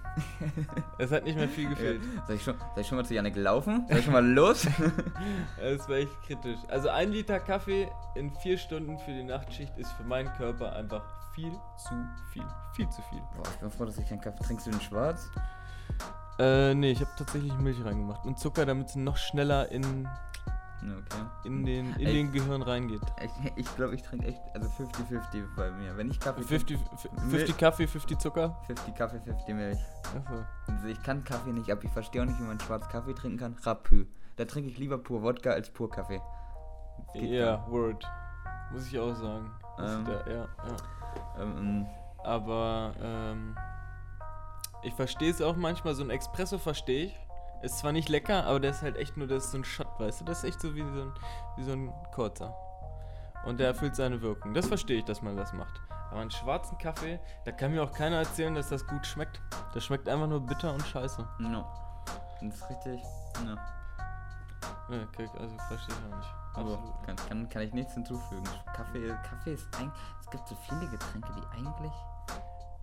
Es 0.98 1.10
hat 1.10 1.24
nicht 1.24 1.36
mehr 1.36 1.48
viel 1.48 1.68
gefehlt. 1.68 2.00
Soll 2.26 2.36
ich, 2.36 2.42
schon, 2.42 2.54
soll 2.56 2.80
ich 2.80 2.86
schon 2.86 2.96
mal 2.96 3.04
zu 3.04 3.12
Janik 3.12 3.36
laufen? 3.36 3.84
Soll 3.88 3.98
ich 3.98 4.04
schon 4.04 4.14
mal 4.14 4.26
los? 4.26 4.66
Es 5.60 5.86
war 5.88 5.96
echt 5.96 6.22
kritisch. 6.22 6.60
Also 6.68 6.88
ein 6.88 7.10
Liter 7.10 7.40
Kaffee 7.40 7.90
in 8.14 8.34
vier 8.36 8.56
Stunden 8.56 8.98
für 9.00 9.10
die 9.10 9.24
Nachtschicht 9.24 9.76
ist 9.76 9.92
für 9.92 10.04
meinen 10.04 10.32
Körper 10.34 10.72
einfach 10.74 11.02
viel 11.34 11.52
zu 11.76 11.94
viel. 12.32 12.46
Viel 12.74 12.88
zu 12.88 13.02
viel. 13.10 13.20
Boah, 13.36 13.42
ich 13.52 13.58
bin 13.58 13.70
froh, 13.70 13.84
dass 13.84 13.98
ich 13.98 14.08
keinen 14.08 14.20
Kaffee 14.20 14.44
Trinkst 14.44 14.66
du 14.66 14.70
den 14.70 14.80
schwarz? 14.80 15.28
Äh, 16.38 16.74
nee, 16.74 16.92
ich 16.92 17.00
habe 17.00 17.10
tatsächlich 17.18 17.52
Milch 17.58 17.84
reingemacht. 17.84 18.24
Und 18.24 18.38
Zucker, 18.38 18.64
damit 18.64 18.88
es 18.88 18.96
noch 18.96 19.16
schneller 19.16 19.70
in, 19.70 20.08
Ja, 20.46 20.53
okay. 20.92 21.24
in, 21.44 21.64
den, 21.64 21.94
in 21.94 22.06
Ey. 22.06 22.12
den 22.12 22.32
Gehirn 22.32 22.62
reingeht. 22.62 23.00
Ich, 23.22 23.52
ich 23.56 23.76
glaube, 23.76 23.94
ich 23.94 24.02
trinke 24.02 24.26
echt, 24.26 24.40
also 24.54 24.68
50-50 24.68 25.44
bei 25.56 25.70
mir. 25.70 25.96
Wenn 25.96 26.10
ich 26.10 26.20
Kaffee 26.20 26.42
50, 26.42 26.78
trinke, 26.78 27.30
50 27.30 27.56
Kaffee, 27.56 27.86
50 27.86 28.18
Zucker? 28.18 28.60
50 28.66 28.94
Kaffee, 28.94 29.20
50 29.20 29.54
Milch. 29.54 29.78
Achso. 30.16 30.44
Also 30.66 30.88
ich 30.88 31.02
kann 31.02 31.24
Kaffee 31.24 31.52
nicht 31.52 31.70
ab. 31.70 31.82
Ich 31.82 31.90
verstehe 31.90 32.22
auch 32.22 32.26
nicht, 32.26 32.38
wie 32.38 32.44
man 32.44 32.60
schwarz 32.60 32.88
Kaffee 32.88 33.14
trinken 33.14 33.38
kann. 33.38 33.56
Rapü. 33.62 34.06
Da 34.36 34.44
trinke 34.44 34.70
ich 34.70 34.78
lieber 34.78 34.98
pur 34.98 35.22
Wodka 35.22 35.50
als 35.50 35.70
pur 35.70 35.90
Kaffee. 35.90 36.20
Ja, 37.14 37.64
Word. 37.68 38.04
Muss 38.72 38.86
ich 38.86 38.98
auch 38.98 39.14
sagen. 39.14 39.50
Ähm. 39.78 40.04
der, 40.04 40.24
ja, 40.26 40.48
ja. 40.66 41.42
Ähm, 41.42 41.86
Aber 42.24 42.92
ähm, 43.00 43.56
ich 44.82 44.94
verstehe 44.94 45.30
es 45.30 45.40
auch 45.40 45.56
manchmal. 45.56 45.94
So 45.94 46.02
ein 46.02 46.10
Espresso 46.10 46.58
verstehe 46.58 47.06
ich. 47.06 47.20
Ist 47.64 47.78
zwar 47.78 47.92
nicht 47.92 48.10
lecker, 48.10 48.44
aber 48.44 48.60
der 48.60 48.72
ist 48.72 48.82
halt 48.82 48.96
echt 48.96 49.16
nur, 49.16 49.26
das 49.26 49.46
ist 49.46 49.52
so 49.52 49.58
ein 49.58 49.64
Shot, 49.64 49.88
weißt 49.98 50.20
du? 50.20 50.24
Das 50.26 50.38
ist 50.38 50.44
echt 50.44 50.60
so 50.60 50.74
wie 50.74 50.82
so 50.82 51.00
ein, 51.00 51.12
wie 51.56 51.62
so 51.64 51.72
ein 51.72 51.90
kurzer. 52.12 52.54
Und 53.46 53.58
der 53.58 53.68
erfüllt 53.68 53.96
seine 53.96 54.20
Wirkung. 54.20 54.52
Das 54.52 54.66
verstehe 54.66 54.98
ich, 54.98 55.04
dass 55.06 55.22
man 55.22 55.34
das 55.34 55.54
macht. 55.54 55.80
Aber 56.10 56.20
einen 56.20 56.30
schwarzen 56.30 56.76
Kaffee, 56.76 57.18
da 57.46 57.52
kann 57.52 57.72
mir 57.72 57.82
auch 57.82 57.92
keiner 57.92 58.16
erzählen, 58.16 58.54
dass 58.54 58.68
das 58.68 58.86
gut 58.86 59.06
schmeckt. 59.06 59.40
Das 59.72 59.82
schmeckt 59.82 60.10
einfach 60.10 60.26
nur 60.26 60.40
bitter 60.40 60.74
und 60.74 60.86
scheiße. 60.86 61.26
no. 61.38 61.64
Das 62.42 62.54
ist 62.54 62.68
richtig. 62.68 63.02
Ja, 63.46 65.02
okay, 65.02 65.26
also 65.38 65.56
verstehe 65.68 65.94
ich 65.94 66.12
auch 66.12 66.16
nicht. 66.18 66.34
Aber 66.52 66.78
kann, 67.06 67.16
kann, 67.16 67.48
kann 67.48 67.62
ich 67.62 67.72
nichts 67.72 67.94
hinzufügen. 67.94 68.44
Kaffee, 68.76 69.08
Kaffee 69.26 69.54
ist 69.54 69.66
eigentlich. 69.78 70.02
Es 70.20 70.30
gibt 70.30 70.46
so 70.46 70.54
viele 70.68 70.86
Getränke, 70.90 71.32
die 71.32 71.56
eigentlich. 71.56 71.92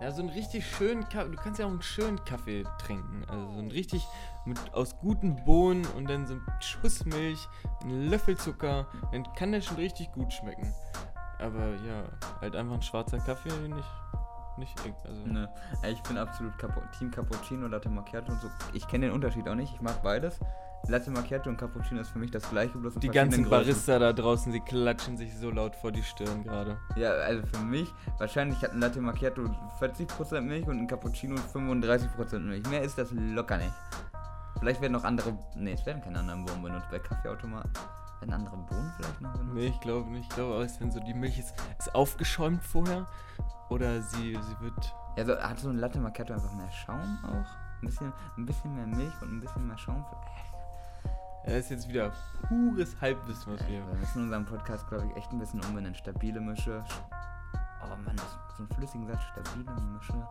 Ja, 0.01 0.11
so 0.11 0.23
einen 0.23 0.31
richtig 0.31 0.65
schönen 0.65 1.07
Kaffee. 1.09 1.29
Du 1.29 1.37
kannst 1.37 1.59
ja 1.59 1.67
auch 1.67 1.69
einen 1.69 1.83
schönen 1.83 2.23
Kaffee 2.25 2.63
trinken. 2.79 3.23
Also 3.27 3.51
so 3.51 3.59
einen 3.59 3.69
richtig 3.69 4.07
mit, 4.45 4.57
aus 4.73 4.97
guten 4.97 5.35
Bohnen 5.45 5.85
und 5.95 6.09
dann 6.09 6.25
so 6.25 6.33
ein 6.33 6.41
Schuss 6.59 7.05
Milch, 7.05 7.47
ein 7.83 8.09
Löffel 8.09 8.35
Zucker. 8.35 8.87
Dann 9.11 9.31
kann 9.35 9.51
der 9.51 9.61
schon 9.61 9.77
richtig 9.77 10.11
gut 10.11 10.33
schmecken. 10.33 10.73
Aber 11.37 11.75
ja, 11.85 12.03
halt 12.41 12.55
einfach 12.55 12.73
ein 12.73 12.81
schwarzer 12.81 13.19
Kaffee 13.19 13.51
nicht. 13.67 13.87
Nicht. 14.57 14.75
Also, 15.05 15.25
Ne, 15.25 15.49
ich 15.87 16.01
bin 16.03 16.17
absolut 16.17 16.57
Capo 16.57 16.81
Team 16.97 17.11
Cappuccino, 17.11 17.67
Latte 17.67 17.89
Macchiato 17.89 18.31
und 18.31 18.41
so. 18.41 18.49
Ich 18.73 18.87
kenne 18.87 19.05
den 19.05 19.13
Unterschied 19.13 19.47
auch 19.47 19.55
nicht. 19.55 19.73
Ich 19.73 19.81
mag 19.81 20.01
beides. 20.01 20.39
Latte 20.88 21.12
Macchiato 21.12 21.50
und 21.50 21.58
Cappuccino 21.58 22.02
ist 22.02 22.10
für 22.10 22.20
mich 22.20 22.32
das 22.32 22.50
gleiche, 22.50 22.78
bloß 22.78 22.96
Die 22.96 23.10
ganzen. 23.10 23.50
Barista 23.50 24.00
da 24.00 24.12
draußen, 24.13 24.52
sie 24.52 24.60
klatschen 24.60 25.15
sich 25.17 25.36
so 25.38 25.52
laut 25.52 25.76
vor 25.76 25.91
die 25.91 26.04
Stirn 26.04 26.44
gerade. 26.44 26.78
Ja, 26.96 27.12
also 27.12 27.46
für 27.46 27.63
mich, 27.63 27.94
wahrscheinlich 28.17 28.62
hat 28.62 28.72
ein 28.72 28.80
Latte 28.80 29.00
Macchiato 29.00 29.44
40% 29.80 30.41
Milch 30.41 30.67
und 30.67 30.80
ein 30.80 30.88
Cappuccino 30.88 31.36
35% 31.54 32.39
Milch. 32.39 32.67
Mehr 32.70 32.82
ist 32.82 32.98
das 32.98 33.10
locker 33.12 33.58
nicht. 33.58 33.74
Vielleicht 34.60 34.82
werden 34.82 34.94
noch 34.94 35.04
andere. 35.04 35.38
Ne, 35.56 35.74
es 35.74 35.86
werden 35.86 36.02
keine 36.02 36.20
anderen 36.20 36.46
Bohnen 36.46 36.62
benutzt. 36.62 36.88
Bei 36.91 37.00
Kaffeeautomaten 37.00 37.72
werden 38.20 38.34
andere 38.34 38.58
Bohnen 38.58 38.91
vielleicht 38.98 39.22
noch 39.22 39.34
benutzt. 39.34 39.54
Nee, 39.56 39.67
ich 39.67 39.80
glaube 39.80 40.10
nicht. 40.10 40.30
Ich 40.30 40.36
glaube 40.36 40.54
auch, 40.56 40.80
wenn 40.80 40.91
so 40.91 41.00
die 41.00 41.13
Milch 41.13 41.39
ist, 41.39 41.54
ist 41.80 41.96
aufgeschäumt 41.96 42.63
vorher. 42.63 43.08
Oder 43.70 44.02
sie, 44.02 44.36
sie 44.36 44.63
wird. 44.63 44.96
Ja, 45.17 45.26
so, 45.26 45.38
hat 45.38 45.60
so 45.60 45.70
ein 45.70 45.78
Latte 45.78 46.00
Macchiato 46.00 46.34
einfach 46.34 46.54
mehr 46.54 46.72
Schaum 46.72 47.17
auch? 47.24 47.82
Ein 47.82 47.88
bisschen, 47.88 48.13
ein 48.38 48.46
bisschen 48.46 48.76
mehr 48.76 48.86
Milch 48.86 49.13
und 49.22 49.32
ein 49.32 49.39
bisschen 49.39 49.67
mehr 49.67 49.78
Schaum. 49.78 50.06
Ja, 51.45 51.54
ist 51.58 51.71
jetzt 51.71 51.88
wieder 51.89 52.12
pures 52.47 52.95
Halbwissen, 53.01 53.54
was 53.54 53.67
wir. 53.67 53.86
wir 53.88 53.95
müssen 53.95 54.23
unseren 54.23 54.45
Podcast, 54.45 54.88
glaube 54.88 55.08
ich, 55.08 55.15
echt 55.17 55.32
ein 55.32 55.39
bisschen 55.39 55.60
umbenennen. 55.63 55.95
Stabile 55.95 56.39
Mische. 56.39 56.84
Oh 57.84 57.95
Mann, 58.06 58.15
das 58.15 58.38
so 58.58 58.63
ein 58.63 58.69
flüssigen 58.75 59.08
Satz. 59.08 59.21
Stabile 59.23 59.71
Mische. 59.82 60.27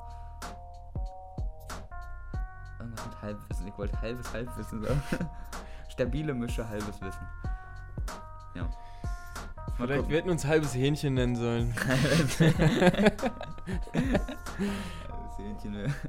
Irgendwas 2.78 3.06
mit 3.06 3.22
Halbwissen. 3.22 3.66
Ich 3.66 3.76
wollte 3.78 4.00
halbes 4.00 4.32
Halbwissen 4.32 4.82
sagen. 4.82 5.02
Stabile 5.88 6.32
Mische, 6.32 6.68
halbes 6.68 7.00
Wissen. 7.00 7.26
Ja. 8.54 8.62
Mal 8.62 8.72
Vielleicht 9.76 9.96
gucken. 9.96 10.10
wir 10.10 10.18
hätten 10.18 10.30
uns 10.30 10.46
halbes 10.46 10.74
Hähnchen 10.74 11.14
nennen 11.14 11.34
sollen. 11.36 11.74
halbes 11.86 12.40
Hähnchen. 15.38 15.94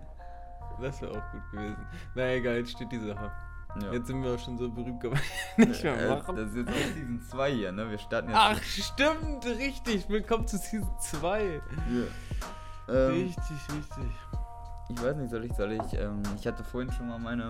Das 0.80 1.00
wäre 1.00 1.12
auch 1.12 1.32
gut 1.32 1.52
gewesen. 1.52 1.86
Na 2.16 2.30
egal, 2.32 2.56
jetzt 2.56 2.72
steht 2.72 2.92
die 2.92 2.98
Sache. 2.98 3.32
Ja. 3.80 3.94
Jetzt 3.94 4.08
sind 4.08 4.22
wir 4.22 4.34
auch 4.36 4.40
schon 4.40 4.58
so 4.58 4.70
berühmt, 4.70 5.02
man 5.04 5.14
nicht 5.70 5.84
mehr 5.84 5.98
Äh, 5.98 6.10
machen. 6.10 6.36
Das 6.36 6.50
ist 6.50 6.56
jetzt 6.58 6.70
auch 6.70 6.94
Season 6.94 7.22
2 7.30 7.52
hier, 7.54 7.72
ne? 7.72 7.90
Wir 7.90 7.98
starten 8.00 8.28
jetzt. 8.30 8.38
Ach, 8.38 8.62
stimmt, 8.64 9.46
richtig. 9.46 10.10
Willkommen 10.10 10.46
zu 10.48 10.58
Season 10.58 10.90
2. 11.00 11.62
Ja. 12.88 12.94
Ähm, 12.94 13.12
Richtig, 13.12 13.58
richtig. 13.74 14.12
Ich 14.90 15.02
weiß 15.02 15.16
nicht, 15.16 15.30
soll 15.30 15.46
ich, 15.46 15.54
soll 15.54 15.72
ich, 15.72 15.94
ähm, 15.94 16.22
ich 16.38 16.46
hatte 16.46 16.64
vorhin 16.66 16.92
schon 16.92 17.08
mal 17.08 17.18
meine 17.20 17.50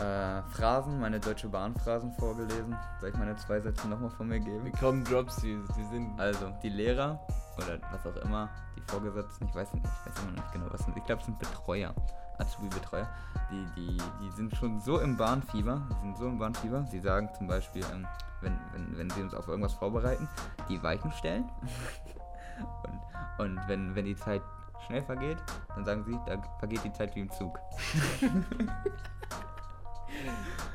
äh, 0.00 0.42
Phrasen, 0.50 1.00
meine 1.00 1.18
Deutsche 1.18 1.48
Bahn-Phrasen 1.48 2.12
vorgelesen. 2.12 2.76
Soll 3.00 3.08
ich 3.10 3.16
meine 3.16 3.34
zwei 3.36 3.58
Sätze 3.60 3.88
nochmal 3.88 4.10
von 4.10 4.28
mir 4.28 4.38
geben? 4.38 4.64
Willkommen, 4.64 5.02
Drops, 5.02 5.36
die, 5.36 5.58
die 5.76 5.84
sind. 5.86 6.20
Also, 6.20 6.52
die 6.62 6.68
Lehrer 6.68 7.18
oder 7.56 7.78
was 7.90 8.06
auch 8.06 8.16
immer, 8.22 8.50
die 8.76 8.82
Vorgesetzten, 8.82 9.46
ich 9.48 9.54
weiß 9.54 9.72
nicht, 9.74 9.84
ich 9.84 10.06
weiß 10.12 10.22
immer 10.22 10.32
noch 10.32 10.42
nicht 10.44 10.52
genau, 10.52 10.66
was 10.70 10.84
sind. 10.84 10.96
Ich 10.96 11.04
glaube, 11.04 11.20
es 11.22 11.26
sind 11.26 11.38
Betreuer, 11.40 11.92
Azubi-Betreuer. 12.38 13.08
Die, 13.50 13.66
die, 13.76 13.96
die 14.20 14.30
sind 14.30 14.54
schon 14.56 14.80
so 14.80 14.98
im 14.98 15.16
Bahnfieber, 15.16 15.82
die 15.90 16.00
sind 16.00 16.16
so 16.16 16.26
im 16.26 16.38
Bahnfieber. 16.38 16.84
Sie 16.90 17.00
sagen 17.00 17.28
zum 17.36 17.46
Beispiel, 17.46 17.84
ähm, 17.92 18.06
wenn, 18.40 18.58
wenn, 18.72 18.98
wenn 18.98 19.10
sie 19.10 19.22
uns 19.22 19.34
auf 19.34 19.48
irgendwas 19.48 19.74
vorbereiten, 19.74 20.28
die 20.68 20.82
Weichen 20.82 21.12
stellen. 21.12 21.44
und 22.84 23.00
und 23.38 23.60
wenn, 23.66 23.94
wenn 23.94 24.04
die 24.04 24.16
Zeit 24.16 24.42
schnell 24.86 25.02
vergeht, 25.02 25.38
dann 25.74 25.84
sagen 25.84 26.04
sie, 26.04 26.18
da 26.26 26.40
vergeht 26.58 26.84
die 26.84 26.92
Zeit 26.92 27.14
wie 27.14 27.20
im 27.20 27.30
Zug. 27.30 27.58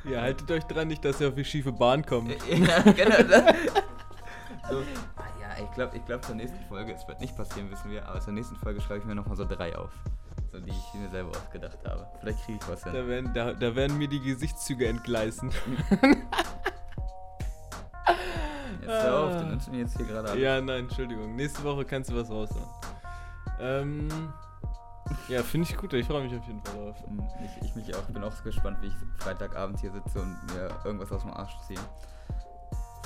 Ja, 0.04 0.20
haltet 0.20 0.50
euch 0.50 0.64
dran, 0.64 0.88
nicht, 0.88 1.04
dass 1.04 1.20
ihr 1.20 1.28
auf 1.28 1.34
die 1.34 1.44
schiefe 1.44 1.72
Bahn 1.72 2.04
kommt. 2.04 2.30
ja, 2.48 2.80
genau. 2.82 3.22
Das. 3.22 3.56
So, 4.68 4.78
ah 5.16 5.24
ja, 5.40 5.48
Ja, 5.58 5.64
ich 5.64 5.70
glaube, 5.72 5.96
ich 5.96 6.04
glaub, 6.04 6.24
zur 6.24 6.34
nächsten 6.34 6.60
Folge, 6.66 6.92
es 6.92 7.06
wird 7.08 7.20
nicht 7.20 7.36
passieren, 7.36 7.70
wissen 7.70 7.90
wir, 7.90 8.06
aber 8.08 8.20
zur 8.20 8.32
nächsten 8.32 8.56
Folge 8.56 8.80
schreibe 8.80 9.00
ich 9.00 9.04
mir 9.04 9.14
nochmal 9.14 9.36
so 9.36 9.44
drei 9.44 9.76
auf. 9.76 9.90
So, 10.52 10.60
die 10.60 10.70
ich 10.70 10.94
mir 11.00 11.08
selber 11.08 11.30
ausgedacht 11.30 11.78
habe. 11.86 12.06
Vielleicht 12.20 12.44
kriege 12.44 12.58
ich 12.60 12.68
was 12.68 12.84
hin. 12.84 12.92
Da 12.92 13.06
werden, 13.06 13.32
da, 13.32 13.54
da 13.54 13.74
werden 13.74 13.96
mir 13.96 14.06
die 14.08 14.20
Gesichtszüge 14.20 14.86
entgleisen. 14.86 15.50
Jetzt 18.80 18.88
hör 18.90 19.18
auf, 19.24 19.36
du 19.36 19.46
nimmst 19.46 19.70
mir 19.70 19.78
jetzt 19.78 19.96
hier 19.96 20.06
gerade 20.06 20.28
alles. 20.30 20.42
Ja, 20.42 20.60
nein, 20.60 20.80
Entschuldigung. 20.84 21.36
Nächste 21.36 21.62
Woche 21.62 21.84
kannst 21.84 22.10
du 22.10 22.16
was 22.16 22.28
raushauen. 22.28 22.66
Ähm, 23.60 24.08
ja, 25.28 25.42
finde 25.42 25.68
ich 25.70 25.76
gut. 25.76 25.92
Ich 25.92 26.06
freue 26.06 26.24
mich 26.24 26.36
auf 26.36 26.44
jeden 26.46 26.60
Fall 26.64 26.74
drauf. 26.74 26.96
Hm, 27.06 27.22
Ich, 27.44 27.64
ich 27.68 27.74
mich 27.76 27.94
auch. 27.94 28.02
Ich 28.08 28.12
bin 28.14 28.24
auch 28.24 28.32
so 28.32 28.42
gespannt, 28.42 28.78
wie 28.82 28.88
ich 28.88 28.94
Freitagabend 29.18 29.78
hier 29.80 29.92
sitze 29.92 30.20
und 30.20 30.36
mir 30.52 30.68
irgendwas 30.84 31.12
aus 31.12 31.22
dem 31.22 31.32
Arsch 31.32 31.56
ziehe. 31.66 31.78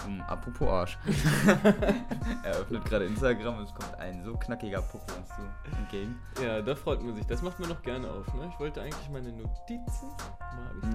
Um, 0.05 0.21
apropos 0.23 0.69
Arsch. 0.69 0.99
er 2.43 2.53
öffnet 2.53 2.85
gerade 2.85 3.07
Instagram 3.07 3.59
und 3.59 3.65
es 3.65 3.75
kommt 3.75 3.95
ein 3.99 4.23
so 4.25 4.37
knackiger 4.37 4.83
Popo 4.83 5.13
uns 5.17 5.29
zu 5.29 5.77
entgegen. 5.77 6.21
Ja, 6.43 6.61
da 6.61 6.75
freut 6.75 7.03
man 7.03 7.15
sich. 7.15 7.27
Das 7.27 7.43
macht 7.43 7.59
man 7.59 7.69
noch 7.69 7.83
gerne 7.83 8.11
auf. 8.11 8.33
Ne? 8.35 8.51
Ich 8.53 8.61
wollte 8.61 8.83
eigentlich 8.83 9.09
meine 9.11 9.33
Notizen. 9.33 10.11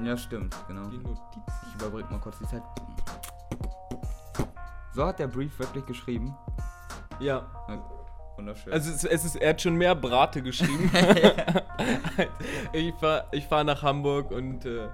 Ja, 0.03 0.15
stimmt, 0.15 0.55
genau. 0.67 0.87
Die 0.87 0.97
Notizen. 0.97 1.41
Ich 1.67 1.75
überbrück 1.75 2.09
mal 2.11 2.19
kurz 2.19 2.37
die 2.39 2.47
Zeit. 2.47 2.63
So 4.93 5.05
hat 5.05 5.19
der 5.19 5.27
Brief 5.27 5.57
wirklich 5.59 5.85
geschrieben. 5.85 6.35
Ja, 7.19 7.47
Wunderschön. 8.35 8.73
also 8.73 8.91
es, 8.91 9.03
es 9.03 9.25
ist, 9.25 9.35
er 9.35 9.49
hat 9.49 9.61
schon 9.61 9.75
mehr 9.75 9.95
Brate 9.95 10.41
geschrieben. 10.41 10.91
ich 12.73 12.93
fahre 12.95 13.25
ich 13.31 13.45
fahr 13.45 13.63
nach 13.63 13.83
Hamburg 13.83 14.31
und 14.31 14.65
äh, 14.65 14.87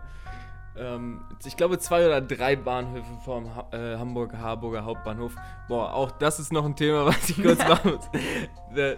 ähm, 0.80 1.22
ich 1.46 1.58
glaube 1.58 1.80
zwei 1.80 2.06
oder 2.06 2.22
drei 2.22 2.56
Bahnhöfe 2.56 3.06
vom 3.24 3.56
ha 3.56 3.68
äh, 3.72 3.98
Hamburger 3.98 4.40
Harburger 4.40 4.86
Hauptbahnhof. 4.86 5.36
Boah, 5.68 5.94
auch 5.94 6.12
das 6.12 6.40
ist 6.40 6.54
noch 6.54 6.66
ein 6.66 6.76
Thema, 6.76 7.06
was 7.08 7.30
ich 7.30 7.42
kurz 7.42 7.60
machen 7.68 7.94
muss. 7.96 8.10
Der, 8.76 8.98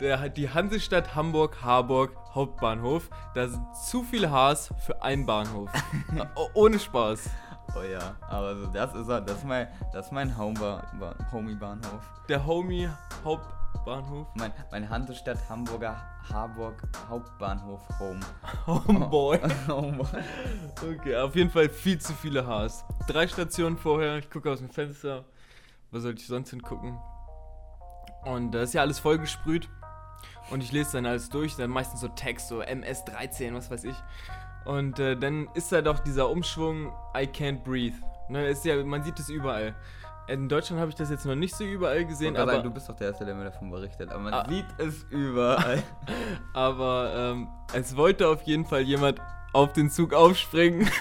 der, 0.00 0.28
die 0.28 0.50
Hansestadt 0.50 1.14
Hamburg 1.14 1.62
Harburg 1.62 2.16
Hauptbahnhof. 2.34 3.10
Da 3.34 3.48
sind 3.48 3.64
zu 3.74 4.02
viele 4.02 4.30
Hs 4.30 4.72
für 4.84 5.02
einen 5.02 5.26
Bahnhof. 5.26 5.70
Ohne 6.54 6.78
Spaß. 6.78 7.30
Oh 7.76 7.82
ja, 7.82 8.16
aber 8.28 8.56
so, 8.56 8.66
das 8.66 8.94
ist 8.94 9.08
er, 9.08 9.20
das 9.20 9.38
ist 9.38 9.44
mein, 9.44 9.68
das 9.92 10.06
ist 10.06 10.12
mein 10.12 10.36
Homeba 10.36 10.82
ba 10.98 11.14
Homie-Bahnhof. 11.32 12.02
Der 12.28 12.44
Homie 12.44 12.88
Hauptbahnhof. 13.24 14.26
Mein, 14.34 14.52
mein 14.70 14.88
Hansestadt 14.88 15.38
Hamburger 15.48 15.96
Harburg 16.32 16.82
Hauptbahnhof 17.08 17.80
Home. 17.98 18.20
Homeboy. 18.66 19.40
Home. 19.68 20.06
Okay, 20.82 21.16
auf 21.16 21.34
jeden 21.34 21.50
Fall 21.50 21.68
viel 21.68 21.98
zu 21.98 22.12
viele 22.12 22.46
Haars. 22.46 22.84
Drei 23.06 23.26
Stationen 23.26 23.76
vorher, 23.76 24.18
ich 24.18 24.30
gucke 24.30 24.50
aus 24.50 24.58
dem 24.58 24.70
Fenster. 24.70 25.24
Was 25.90 26.02
sollte 26.02 26.20
ich 26.20 26.26
sonst 26.26 26.50
hingucken? 26.50 26.98
Und 28.24 28.52
da 28.52 28.62
ist 28.62 28.74
ja 28.74 28.82
alles 28.82 28.98
vollgesprüht. 28.98 29.68
Und 30.50 30.62
ich 30.62 30.72
lese 30.72 30.92
dann 30.92 31.06
alles 31.06 31.28
durch, 31.28 31.56
dann 31.56 31.70
meistens 31.70 32.00
so 32.00 32.08
Text, 32.08 32.48
so 32.48 32.60
MS13, 32.62 33.54
was 33.54 33.70
weiß 33.70 33.84
ich. 33.84 33.96
Und 34.68 34.98
äh, 34.98 35.16
dann 35.16 35.48
ist 35.54 35.72
da 35.72 35.80
doch 35.80 35.98
dieser 36.00 36.28
Umschwung 36.28 36.92
I 37.16 37.22
can't 37.24 37.64
breathe. 37.64 37.96
Ne, 38.28 38.48
ist 38.48 38.66
ja, 38.66 38.84
man 38.84 39.02
sieht 39.02 39.18
es 39.18 39.30
überall. 39.30 39.74
In 40.28 40.46
Deutschland 40.46 40.78
habe 40.78 40.90
ich 40.90 40.94
das 40.94 41.08
jetzt 41.08 41.24
noch 41.24 41.34
nicht 41.34 41.54
so 41.56 41.64
überall 41.64 42.04
gesehen, 42.04 42.36
aber 42.36 42.52
aber, 42.52 42.62
du 42.62 42.70
bist 42.70 42.86
doch 42.86 42.94
der 42.96 43.06
Erste, 43.08 43.24
der 43.24 43.34
mir 43.34 43.44
davon 43.44 43.70
berichtet. 43.70 44.10
Aber 44.10 44.20
man 44.20 44.34
Ah. 44.34 44.46
sieht 44.46 44.66
es 44.76 45.04
überall. 45.08 45.82
aber 46.52 47.12
ähm, 47.16 47.48
es 47.72 47.96
wollte 47.96 48.28
auf 48.28 48.42
jeden 48.42 48.66
Fall 48.66 48.82
jemand 48.82 49.18
auf 49.54 49.72
den 49.72 49.88
Zug 49.88 50.12
aufspringen. 50.12 50.86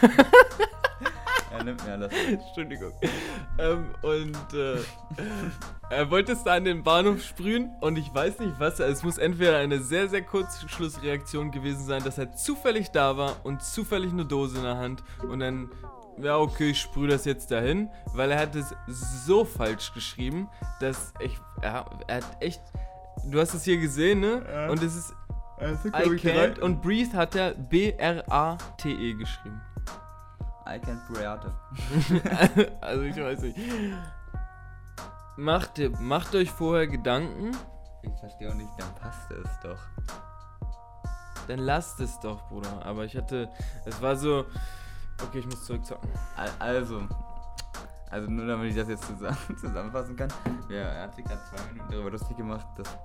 er 1.51 1.63
nimmt 1.63 1.85
mir 1.85 1.93
alles. 1.93 2.11
Entschuldigung. 2.27 2.91
Ähm, 3.57 3.85
und 4.01 4.53
äh, 4.53 4.77
er 5.89 6.09
wollte 6.11 6.33
es 6.33 6.43
da 6.43 6.55
an 6.55 6.65
den 6.65 6.83
Bahnhof 6.83 7.23
sprühen 7.23 7.71
und 7.81 7.97
ich 7.97 8.13
weiß 8.13 8.39
nicht 8.39 8.59
was. 8.59 8.79
Es 8.79 9.03
muss 9.03 9.17
entweder 9.17 9.57
eine 9.57 9.79
sehr, 9.79 10.09
sehr 10.09 10.21
kurze 10.21 10.67
Schlussreaktion 10.67 11.51
gewesen 11.51 11.85
sein, 11.85 12.03
dass 12.03 12.17
er 12.17 12.33
zufällig 12.33 12.91
da 12.91 13.17
war 13.17 13.35
und 13.43 13.63
zufällig 13.63 14.11
eine 14.11 14.25
Dose 14.25 14.57
in 14.57 14.63
der 14.63 14.77
Hand 14.77 15.03
und 15.23 15.39
dann, 15.39 15.71
ja 16.21 16.37
okay, 16.37 16.71
ich 16.71 16.81
sprühe 16.81 17.07
das 17.07 17.25
jetzt 17.25 17.51
dahin, 17.51 17.89
weil 18.13 18.31
er 18.31 18.39
hat 18.39 18.55
es 18.55 18.73
so 19.25 19.45
falsch 19.45 19.93
geschrieben, 19.93 20.49
dass 20.79 21.13
ich, 21.19 21.37
er, 21.61 21.85
er 22.07 22.15
hat 22.17 22.37
echt, 22.41 22.61
du 23.25 23.39
hast 23.39 23.53
es 23.53 23.63
hier 23.63 23.77
gesehen, 23.77 24.19
ne? 24.19 24.45
Ja. 24.51 24.69
Und 24.69 24.83
es 24.83 24.95
ist 24.95 25.13
Also, 25.59 25.89
I 25.89 26.17
can't 26.17 26.59
und 26.59 26.81
breathe 26.81 27.15
hat 27.17 27.35
er 27.35 27.53
B-R-A-T-E 27.53 29.13
geschrieben. 29.13 29.61
I 30.69 30.79
can't 30.79 31.01
Beate. 31.13 31.51
also 32.81 33.01
ich 33.03 33.15
weiß 33.15 33.41
nicht. 33.41 33.57
Macht, 35.37 35.79
macht 35.99 36.33
euch 36.35 36.49
vorher 36.51 36.87
Gedanken, 36.87 37.51
Ich 38.01 38.13
verstehe 38.19 38.49
auch 38.49 38.55
nicht, 38.55 38.71
dann 38.77 38.93
passt 38.95 39.29
es 39.31 39.49
doch. 39.63 39.77
dann 41.47 41.59
lasst 41.59 41.99
es 41.99 42.19
doch, 42.19 42.47
Bruder. 42.49 42.83
Aber 42.85 43.05
ich 43.05 43.15
hatte, 43.15 43.49
es 43.85 44.01
war 44.01 44.15
so, 44.15 44.45
okay, 45.23 45.39
ich 45.39 45.45
muss 45.45 45.63
zurückzocken. 45.65 46.09
Al- 46.35 46.49
Also, 46.59 47.01
also 48.09 48.29
nur 48.31 48.47
damit 48.47 48.71
ich 48.71 48.75
das 48.75 48.87
jetzt 48.89 49.05
zusammen, 49.05 49.37
zusammenfassen 49.59 50.15
kann. 50.15 50.29
Ja, 50.69 50.77
er 50.77 51.03
hat 51.03 51.15
sich 51.15 51.23
gerade 51.25 51.41
zwei 51.43 51.71
Minuten 51.71 51.91
darüber 51.91 52.09
lustig 52.11 52.35
gemacht, 52.35 52.65
dass 52.77 52.97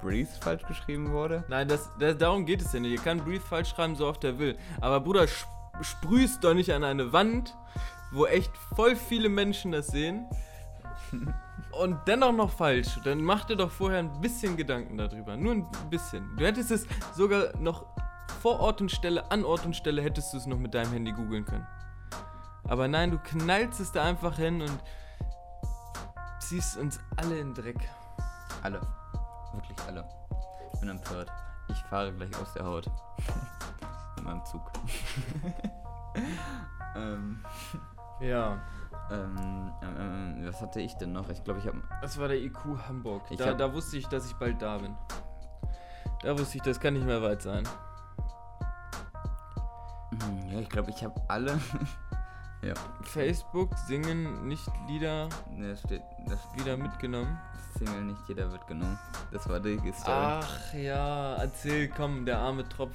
Breeze 0.00 0.38
falsch 0.40 0.62
geschrieben 0.66 1.10
wurde. 1.10 1.42
Nein, 1.48 1.66
das, 1.66 1.90
das, 1.98 2.16
darum 2.16 2.46
geht 2.46 2.62
es 2.62 2.72
ja 2.72 2.78
nicht. 2.80 2.92
Ihr 2.92 3.02
kann 3.02 3.18
Breathe 3.24 3.44
falsch 3.44 3.70
schreiben, 3.70 3.96
so 3.96 4.06
oft 4.06 4.22
er 4.22 4.38
will. 4.38 4.56
Aber 4.80 5.00
Bruder, 5.00 5.26
sprühst 5.82 6.42
doch 6.44 6.54
nicht 6.54 6.72
an 6.72 6.84
eine 6.84 7.12
Wand, 7.12 7.56
wo 8.12 8.26
echt 8.26 8.56
voll 8.74 8.96
viele 8.96 9.28
Menschen 9.28 9.72
das 9.72 9.88
sehen. 9.88 10.26
Und 11.72 11.98
dennoch 12.06 12.32
noch 12.32 12.50
falsch. 12.50 12.98
Dann 13.04 13.22
mach 13.22 13.44
dir 13.44 13.56
doch 13.56 13.70
vorher 13.70 13.98
ein 13.98 14.20
bisschen 14.20 14.56
Gedanken 14.56 14.96
darüber. 14.96 15.36
Nur 15.36 15.52
ein 15.54 15.66
bisschen. 15.90 16.36
Du 16.36 16.46
hättest 16.46 16.70
es 16.70 16.86
sogar 17.14 17.56
noch 17.58 17.86
vor 18.40 18.60
Ort 18.60 18.80
und 18.80 18.90
Stelle, 18.90 19.30
an 19.30 19.44
Ort 19.44 19.66
und 19.66 19.76
Stelle, 19.76 20.02
hättest 20.02 20.32
du 20.32 20.38
es 20.38 20.46
noch 20.46 20.58
mit 20.58 20.74
deinem 20.74 20.92
Handy 20.92 21.12
googeln 21.12 21.44
können. 21.44 21.66
Aber 22.68 22.88
nein, 22.88 23.10
du 23.10 23.18
knallst 23.18 23.80
es 23.80 23.92
da 23.92 24.04
einfach 24.04 24.36
hin 24.36 24.62
und 24.62 24.78
ziehst 26.40 26.76
uns 26.76 27.00
alle 27.16 27.38
in 27.38 27.54
Dreck. 27.54 27.88
Alle. 28.62 28.80
Wirklich 29.52 29.78
alle. 29.86 30.08
Ich 30.74 30.80
bin 30.80 30.88
empört. 30.88 31.30
Ich 31.68 31.78
fahre 31.90 32.12
gleich 32.12 32.34
aus 32.40 32.52
der 32.54 32.64
Haut. 32.64 32.90
Meinem 34.26 34.44
Zug. 34.44 34.62
ähm, 36.96 37.42
Ja. 38.20 38.58
ähm, 39.10 39.72
ähm, 39.82 40.46
was 40.46 40.60
hatte 40.60 40.80
ich 40.80 40.94
denn 40.94 41.12
noch? 41.12 41.28
Ich 41.28 41.42
glaube, 41.44 41.60
ich 41.60 41.66
habe. 41.66 41.80
Das 42.02 42.18
war 42.18 42.28
der 42.28 42.38
IQ 42.38 42.58
Hamburg. 42.88 43.22
Ich 43.30 43.38
Da, 43.38 43.50
hab- 43.50 43.58
da 43.58 43.72
wusste 43.72 43.96
ich, 43.96 44.06
dass 44.08 44.26
ich 44.26 44.34
bald 44.34 44.60
da 44.60 44.78
bin. 44.78 44.94
Da 46.22 46.38
wusste 46.38 46.56
ich, 46.56 46.62
das 46.62 46.80
kann 46.80 46.94
nicht 46.94 47.06
mehr 47.06 47.22
weit 47.22 47.42
sein. 47.42 47.64
Hm, 50.10 50.50
Ja, 50.50 50.60
ich 50.60 50.68
glaube, 50.68 50.90
ich 50.90 51.04
habe 51.04 51.20
alle. 51.28 51.58
ja. 52.62 52.74
Facebook 53.02 53.76
singen 53.86 54.46
nicht 54.48 54.66
Lieder 54.88 55.28
Ne, 55.50 55.70
das 55.70 55.80
steht. 55.80 56.02
Das 56.26 56.38
wieder 56.54 56.76
mitgenommen. 56.76 57.38
Single 57.78 58.04
nicht 58.04 58.20
jeder 58.28 58.50
wird 58.50 58.66
genommen. 58.66 58.98
Das 59.32 59.48
war 59.48 59.60
die 59.60 59.76
Story. 59.92 60.06
Ach 60.06 60.72
ja, 60.72 61.34
erzähl, 61.34 61.88
komm, 61.88 62.24
der 62.24 62.38
arme 62.38 62.66
Tropf. 62.68 62.94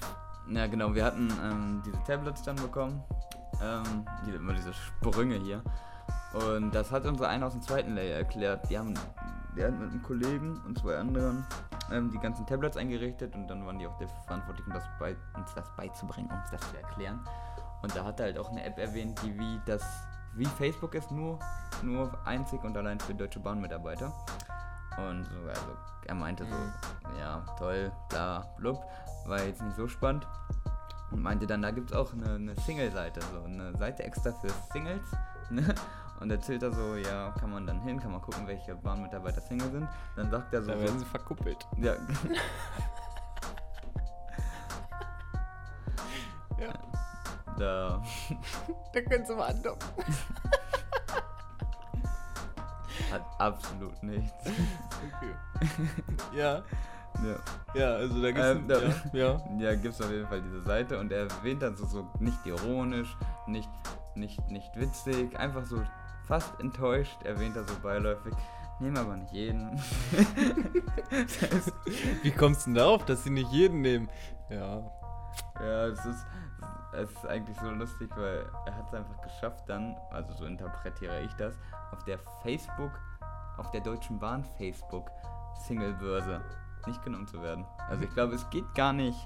Ja, 0.53 0.67
genau, 0.67 0.93
wir 0.93 1.05
hatten 1.05 1.31
ähm, 1.43 1.81
diese 1.85 2.03
Tablets 2.03 2.43
dann 2.43 2.57
bekommen. 2.57 3.01
Ähm, 3.61 4.05
die, 4.25 4.31
immer 4.31 4.53
diese 4.53 4.73
Sprünge 4.73 5.35
hier. 5.35 5.63
Und 6.33 6.75
das 6.75 6.91
hat 6.91 7.05
uns 7.05 7.21
einer 7.21 7.47
aus 7.47 7.53
dem 7.53 7.61
zweiten 7.61 7.95
Layer 7.95 8.17
erklärt. 8.17 8.69
Die 8.69 8.77
haben, 8.77 8.93
der 9.55 9.67
hat 9.67 9.79
mit 9.79 9.91
einem 9.91 10.01
Kollegen 10.03 10.59
und 10.65 10.77
zwei 10.77 10.97
anderen 10.97 11.45
ähm, 11.91 12.11
die 12.11 12.17
ganzen 12.19 12.45
Tablets 12.45 12.75
eingerichtet 12.75 13.33
und 13.35 13.47
dann 13.47 13.65
waren 13.65 13.79
die 13.79 13.87
auch 13.87 13.97
dafür 13.97 14.23
verantwortlich, 14.25 14.67
um 14.67 14.73
das 14.73 14.83
bei, 14.99 15.15
uns 15.37 15.53
das 15.53 15.65
beizubringen, 15.77 16.29
uns 16.31 16.51
das 16.51 16.61
zu 16.69 16.77
erklären. 16.77 17.19
Und 17.81 17.95
da 17.95 18.03
hat 18.03 18.19
er 18.19 18.27
halt 18.27 18.37
auch 18.37 18.49
eine 18.49 18.63
App 18.63 18.77
erwähnt, 18.77 19.19
die 19.23 19.37
wie 19.37 19.59
das 19.65 19.83
wie 20.35 20.45
Facebook 20.45 20.95
ist, 20.95 21.11
nur, 21.11 21.39
nur 21.81 22.11
einzig 22.25 22.63
und 22.63 22.77
allein 22.77 22.99
für 22.99 23.13
Deutsche 23.13 23.39
Bahn-Mitarbeiter. 23.39 24.13
Und 24.97 25.23
so, 25.25 25.49
also 25.49 25.77
er 26.05 26.15
meinte 26.15 26.45
so, 26.45 26.55
ja, 27.19 27.41
toll, 27.57 27.91
bla, 28.09 28.45
blub, 28.57 28.83
war 29.25 29.41
jetzt 29.43 29.61
nicht 29.61 29.75
so 29.77 29.87
spannend. 29.87 30.27
Und 31.11 31.21
meinte 31.21 31.45
dann, 31.45 31.61
da 31.61 31.71
gibt 31.71 31.91
es 31.91 31.97
auch 31.97 32.13
eine, 32.13 32.35
eine 32.35 32.55
Single-Seite, 32.55 33.19
so 33.33 33.43
eine 33.43 33.75
Seite 33.77 34.03
extra 34.03 34.31
für 34.31 34.49
Singles. 34.71 35.03
Ne? 35.51 35.75
Und 36.21 36.31
erzählt 36.31 36.63
er 36.63 36.71
so, 36.71 36.95
ja, 36.95 37.31
kann 37.37 37.51
man 37.51 37.67
dann 37.67 37.81
hin, 37.81 37.99
kann 37.99 38.13
man 38.13 38.21
gucken, 38.21 38.47
welche 38.47 38.73
Bahnmitarbeiter 38.73 39.41
Single 39.41 39.69
sind. 39.69 39.89
Dann 40.15 40.31
sagt 40.31 40.53
er 40.53 40.61
so, 40.61 40.71
Da 40.71 40.79
werden 40.79 40.97
sie 40.97 41.03
verkuppelt. 41.05 41.67
ja, 41.77 41.95
Ja. 46.57 46.73
da, 47.57 48.01
Da 48.93 49.01
können 49.01 49.25
sie 49.25 49.35
mal 49.35 49.47
andocken. 49.49 49.89
Hat 53.11 53.21
absolut 53.39 54.01
nichts. 54.03 54.33
Okay. 54.45 55.33
ja, 56.33 56.61
Ja. 57.23 57.35
ja, 57.73 57.93
also 57.95 58.21
da 58.21 58.31
gibt's. 58.31 58.47
Ähm, 58.47 58.67
da- 58.67 58.81
ja, 58.81 58.93
ja. 59.13 59.41
Ja, 59.59 59.75
gibt 59.75 59.93
es 59.95 60.01
auf 60.01 60.09
jeden 60.11 60.27
Fall 60.27 60.41
diese 60.41 60.61
Seite 60.63 60.99
und 60.99 61.11
er 61.11 61.23
erwähnt 61.29 61.61
dann 61.61 61.75
so, 61.75 61.85
so 61.85 62.07
nicht 62.19 62.45
ironisch, 62.45 63.15
nicht, 63.47 63.69
nicht, 64.15 64.39
nicht 64.49 64.75
witzig, 64.75 65.37
einfach 65.37 65.65
so 65.65 65.81
fast 66.27 66.57
enttäuscht, 66.59 67.21
erwähnt 67.23 67.55
er 67.57 67.63
so 67.65 67.73
beiläufig. 67.83 68.33
Nehmen 68.79 68.97
aber 68.97 69.15
nicht 69.17 69.31
jeden. 69.33 69.79
das 71.09 71.41
heißt, 71.51 71.73
Wie 72.23 72.31
kommst 72.31 72.61
du 72.61 72.69
denn 72.71 72.75
darauf, 72.75 73.05
dass 73.05 73.23
sie 73.23 73.29
nicht 73.29 73.51
jeden 73.51 73.81
nehmen? 73.81 74.09
Ja. 74.49 74.81
Ja, 75.59 75.85
es 75.87 76.03
ist, 76.03 76.25
es 76.93 77.09
ist 77.11 77.25
eigentlich 77.27 77.57
so 77.59 77.69
lustig, 77.69 78.09
weil 78.15 78.43
er 78.65 78.75
hat 78.75 78.87
es 78.87 78.93
einfach 78.95 79.21
geschafft 79.21 79.63
dann, 79.67 79.95
also 80.11 80.33
so 80.33 80.45
interpretiere 80.45 81.21
ich 81.21 81.31
das, 81.33 81.53
auf 81.91 82.03
der 82.03 82.19
Facebook, 82.43 82.91
auf 83.57 83.71
der 83.71 83.81
Deutschen 83.81 84.19
Bahn 84.19 84.43
Facebook 84.57 85.09
Singlebörse 85.67 86.41
nicht 86.87 87.03
genommen 87.03 87.27
zu 87.27 87.41
werden. 87.41 87.65
Also 87.89 88.03
ich 88.03 88.13
glaube, 88.13 88.35
es 88.35 88.49
geht 88.49 88.65
gar 88.75 88.93
nicht. 88.93 89.17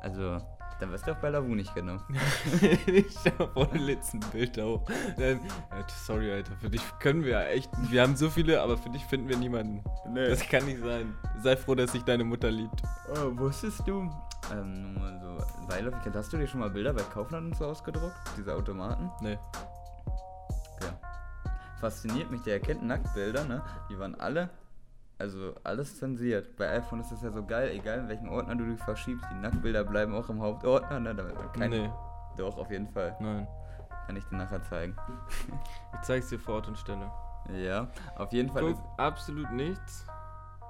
Also, 0.00 0.38
dann 0.80 0.90
wirst 0.90 1.06
du 1.06 1.12
auch 1.12 1.16
bei 1.16 1.30
Lavu 1.30 1.54
nicht 1.54 1.74
genommen. 1.74 2.04
ich 2.86 3.06
schau 3.12 3.46
vor 3.46 3.66
dem 3.66 3.82
letzten 3.86 4.20
Bild 4.20 4.60
hoch. 4.60 4.82
Dann, 5.16 5.40
Alter, 5.70 5.94
sorry, 6.04 6.30
Alter, 6.32 6.52
für 6.60 6.68
dich 6.68 6.82
können 6.98 7.24
wir 7.24 7.32
ja 7.32 7.42
echt. 7.44 7.70
Wir 7.90 8.02
haben 8.02 8.14
so 8.16 8.28
viele, 8.28 8.60
aber 8.60 8.76
für 8.76 8.90
dich 8.90 9.04
finden 9.06 9.28
wir 9.28 9.36
niemanden. 9.36 9.82
Nee. 10.08 10.28
Das 10.28 10.46
kann 10.46 10.66
nicht 10.66 10.80
sein. 10.82 11.16
Sei 11.42 11.56
froh, 11.56 11.74
dass 11.74 11.92
sich 11.92 12.02
deine 12.02 12.24
Mutter 12.24 12.50
liebt. 12.50 12.82
Oh, 13.14 13.36
wusstest 13.38 13.86
du? 13.86 14.10
Ähm, 14.52 14.94
nur 14.94 15.18
so, 15.20 15.66
Beiläufigkeit, 15.68 16.14
hast 16.14 16.32
du 16.32 16.36
dir 16.36 16.46
schon 16.46 16.60
mal 16.60 16.70
Bilder 16.70 16.92
bei 16.92 17.02
Kaufland 17.02 17.46
und 17.46 17.56
so 17.56 17.66
ausgedruckt? 17.66 18.16
Diese 18.36 18.54
Automaten? 18.54 19.10
Nee. 19.22 19.38
Fasziniert 21.84 22.30
mich, 22.30 22.40
der 22.40 22.54
erkennt 22.54 22.82
Nacktbilder, 22.82 23.44
ne? 23.44 23.60
Die 23.90 23.98
waren 23.98 24.14
alle, 24.14 24.48
also 25.18 25.52
alles 25.64 25.98
zensiert. 25.98 26.56
Bei 26.56 26.70
iPhone 26.78 27.00
ist 27.00 27.12
das 27.12 27.20
ja 27.20 27.30
so 27.30 27.44
geil, 27.44 27.72
egal 27.72 27.98
in 27.98 28.08
welchen 28.08 28.26
Ordner 28.30 28.54
du 28.54 28.64
die 28.64 28.78
verschiebst, 28.78 29.26
die 29.30 29.34
Nacktbilder 29.34 29.84
bleiben 29.84 30.14
auch 30.14 30.30
im 30.30 30.40
Hauptordner, 30.40 30.98
ne? 30.98 31.14
Damit 31.14 31.34
man 31.34 31.52
kein, 31.52 31.68
Nee, 31.68 31.90
Doch, 32.38 32.56
auf 32.56 32.70
jeden 32.70 32.88
Fall. 32.88 33.14
nein. 33.20 33.46
Kann 34.06 34.16
ich 34.16 34.24
dir 34.24 34.36
nachher 34.36 34.62
zeigen. 34.62 34.96
Ich 35.92 36.00
zeig's 36.00 36.30
dir 36.30 36.38
vor 36.38 36.54
Ort 36.54 36.68
und 36.68 36.78
Stelle. 36.78 37.10
Ja, 37.52 37.88
auf 38.16 38.32
jeden 38.32 38.50
Fall 38.50 38.62
Guck, 38.72 38.78
absolut 38.98 39.50
nichts. 39.50 40.06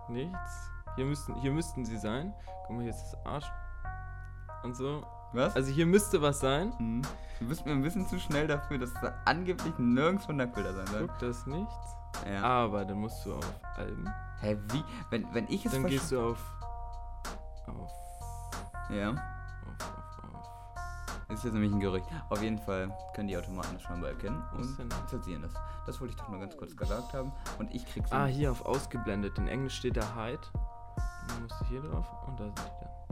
Nichts. 0.09 0.70
Hier 0.96 1.05
müssten, 1.05 1.37
hier 1.37 1.53
müssten 1.53 1.85
sie 1.85 1.96
sein. 1.96 2.35
Guck 2.66 2.74
mal, 2.74 2.83
hier 2.83 2.90
ist 2.90 3.03
das 3.12 3.24
Arsch. 3.24 3.53
Und 4.64 4.74
so. 4.74 5.07
Was? 5.35 5.57
Also 5.57 5.70
hier 5.73 5.87
müsste 5.87 6.23
was 6.23 6.40
sein. 6.40 6.73
Hm. 6.79 7.03
Du 7.40 7.49
bist 7.49 7.66
mir 7.66 7.73
ein 7.73 7.83
bisschen 7.83 8.07
zu 8.07 8.18
schnell 8.20 8.47
dafür, 8.47 8.79
dass 8.79 8.94
da 8.94 9.14
angeblich 9.25 9.77
nirgendwo 9.79 10.33
Nacktbilder 10.33 10.73
sein 10.75 10.87
sollen. 10.87 11.09
Guck, 11.09 11.18
das 11.18 11.47
nichts. 11.47 11.75
Ja. 12.31 12.42
Aber 12.42 12.85
dann 12.85 12.99
musst 12.99 13.27
du 13.27 13.35
auf 13.35 13.61
Alben. 13.77 14.09
Hä, 14.40 14.57
wie? 14.70 14.85
Wenn, 15.11 15.27
wenn 15.35 15.47
ich 15.49 15.66
es 15.66 15.73
Dann 15.73 15.87
gehst 15.87 16.12
du 16.12 16.31
auf. 16.31 16.38
Auf. 17.66 17.90
Ja. 18.90 19.11
Auf, 19.11 19.16
auf, 19.81 20.35
auf. 20.35 21.31
Ist 21.31 21.44
jetzt 21.44 21.53
nämlich 21.55 21.73
ein 21.73 21.81
Gerücht. 21.81 22.07
Auf 22.31 22.40
jeden 22.40 22.59
Fall 22.59 22.97
können 23.14 23.29
die 23.29 23.37
Automaten 23.37 23.75
das 23.75 23.83
scheinbar 23.83 24.11
erkennen 24.11 24.40
und 24.57 25.09
zensieren 25.09 25.42
das. 25.42 25.53
Das 25.87 26.01
wollte 26.01 26.14
ich 26.14 26.20
doch 26.20 26.29
nur 26.29 26.38
ganz 26.38 26.57
kurz 26.57 26.77
gesagt 26.77 27.12
haben. 27.12 27.33
Und 27.59 27.75
ich 27.75 27.85
krieg's. 27.87 28.12
Ah, 28.12 28.27
hier 28.27 28.53
auf 28.53 28.64
ausgeblendet. 28.64 29.37
In 29.38 29.49
Englisch 29.49 29.75
steht 29.75 29.97
da 29.97 30.14
Hide. 30.14 30.40
Dann 31.29 31.42
musst 31.42 31.61
du 31.61 31.64
hier 31.66 31.83
drauf 31.83 32.07
und 32.29 32.38
da 32.38 32.44
sind 32.44 32.59
die 32.59 32.85
dann. 32.85 33.04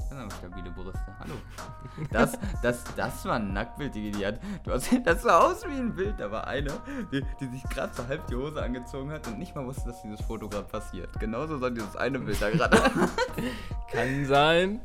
Das 0.00 0.08
sind 0.08 0.18
aber 0.18 0.30
stabile 0.30 0.70
Brüste. 0.70 1.00
Hallo. 1.18 1.34
Das, 2.10 2.38
das, 2.62 2.84
das 2.96 3.24
war 3.26 3.36
ein 3.36 3.52
Nacktbild, 3.52 3.94
die 3.94 4.10
die 4.10 4.24
hat. 4.26 4.38
Du 4.64 4.72
hast, 4.72 4.88
das 5.04 5.22
sah 5.22 5.40
aus 5.40 5.64
wie 5.68 5.74
ein 5.76 5.94
Bild. 5.94 6.18
Da 6.18 6.30
war 6.30 6.46
eine, 6.46 6.70
die, 7.12 7.22
die 7.40 7.46
sich 7.48 7.62
gerade 7.64 7.92
so 7.94 8.06
halb 8.08 8.26
die 8.28 8.34
Hose 8.36 8.62
angezogen 8.62 9.10
hat 9.12 9.26
und 9.26 9.38
nicht 9.38 9.54
mal 9.54 9.64
wusste, 9.66 9.88
dass 9.90 10.00
dieses 10.02 10.20
Foto 10.22 10.48
gerade 10.48 10.66
passiert. 10.66 11.08
Genauso 11.20 11.58
sah 11.58 11.68
dieses 11.70 11.94
eine 11.96 12.18
Bild 12.18 12.40
da 12.40 12.50
gerade. 12.50 12.80
Kann 13.92 14.24
sein. 14.26 14.80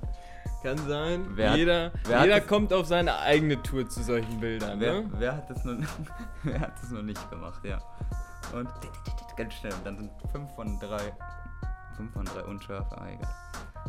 Kann 0.62 0.78
sein. 0.88 1.26
Wer 1.36 1.52
hat- 1.52 1.58
jeder 1.58 1.92
wer 2.06 2.24
jeder 2.24 2.40
das- 2.40 2.48
kommt 2.48 2.74
auf 2.74 2.86
seine 2.88 3.18
eigene 3.20 3.62
Tour 3.64 3.88
zu 3.88 4.04
solchen 4.04 4.40
Bildern. 4.40 4.80
wer, 4.80 5.02
Ne? 5.02 5.10
wer, 5.14 5.38
hat 5.38 5.50
das 5.50 5.64
noch, 5.64 5.78
wer 6.44 6.60
hat 6.60 6.74
das 6.82 6.90
noch 6.92 7.04
nicht 7.04 7.30
gemacht, 7.30 7.64
ja. 7.64 7.80
Und 8.54 8.68
ganz 9.38 9.54
schnell. 9.54 9.74
Dann 9.84 9.98
sind 9.98 10.12
5 10.32 10.56
von 10.56 10.80
3. 10.80 10.98
5 11.98 12.14
von 12.14 12.26
3 12.26 12.44
unscharf, 12.44 12.92
aber 12.92 13.08
egal. 13.10 13.30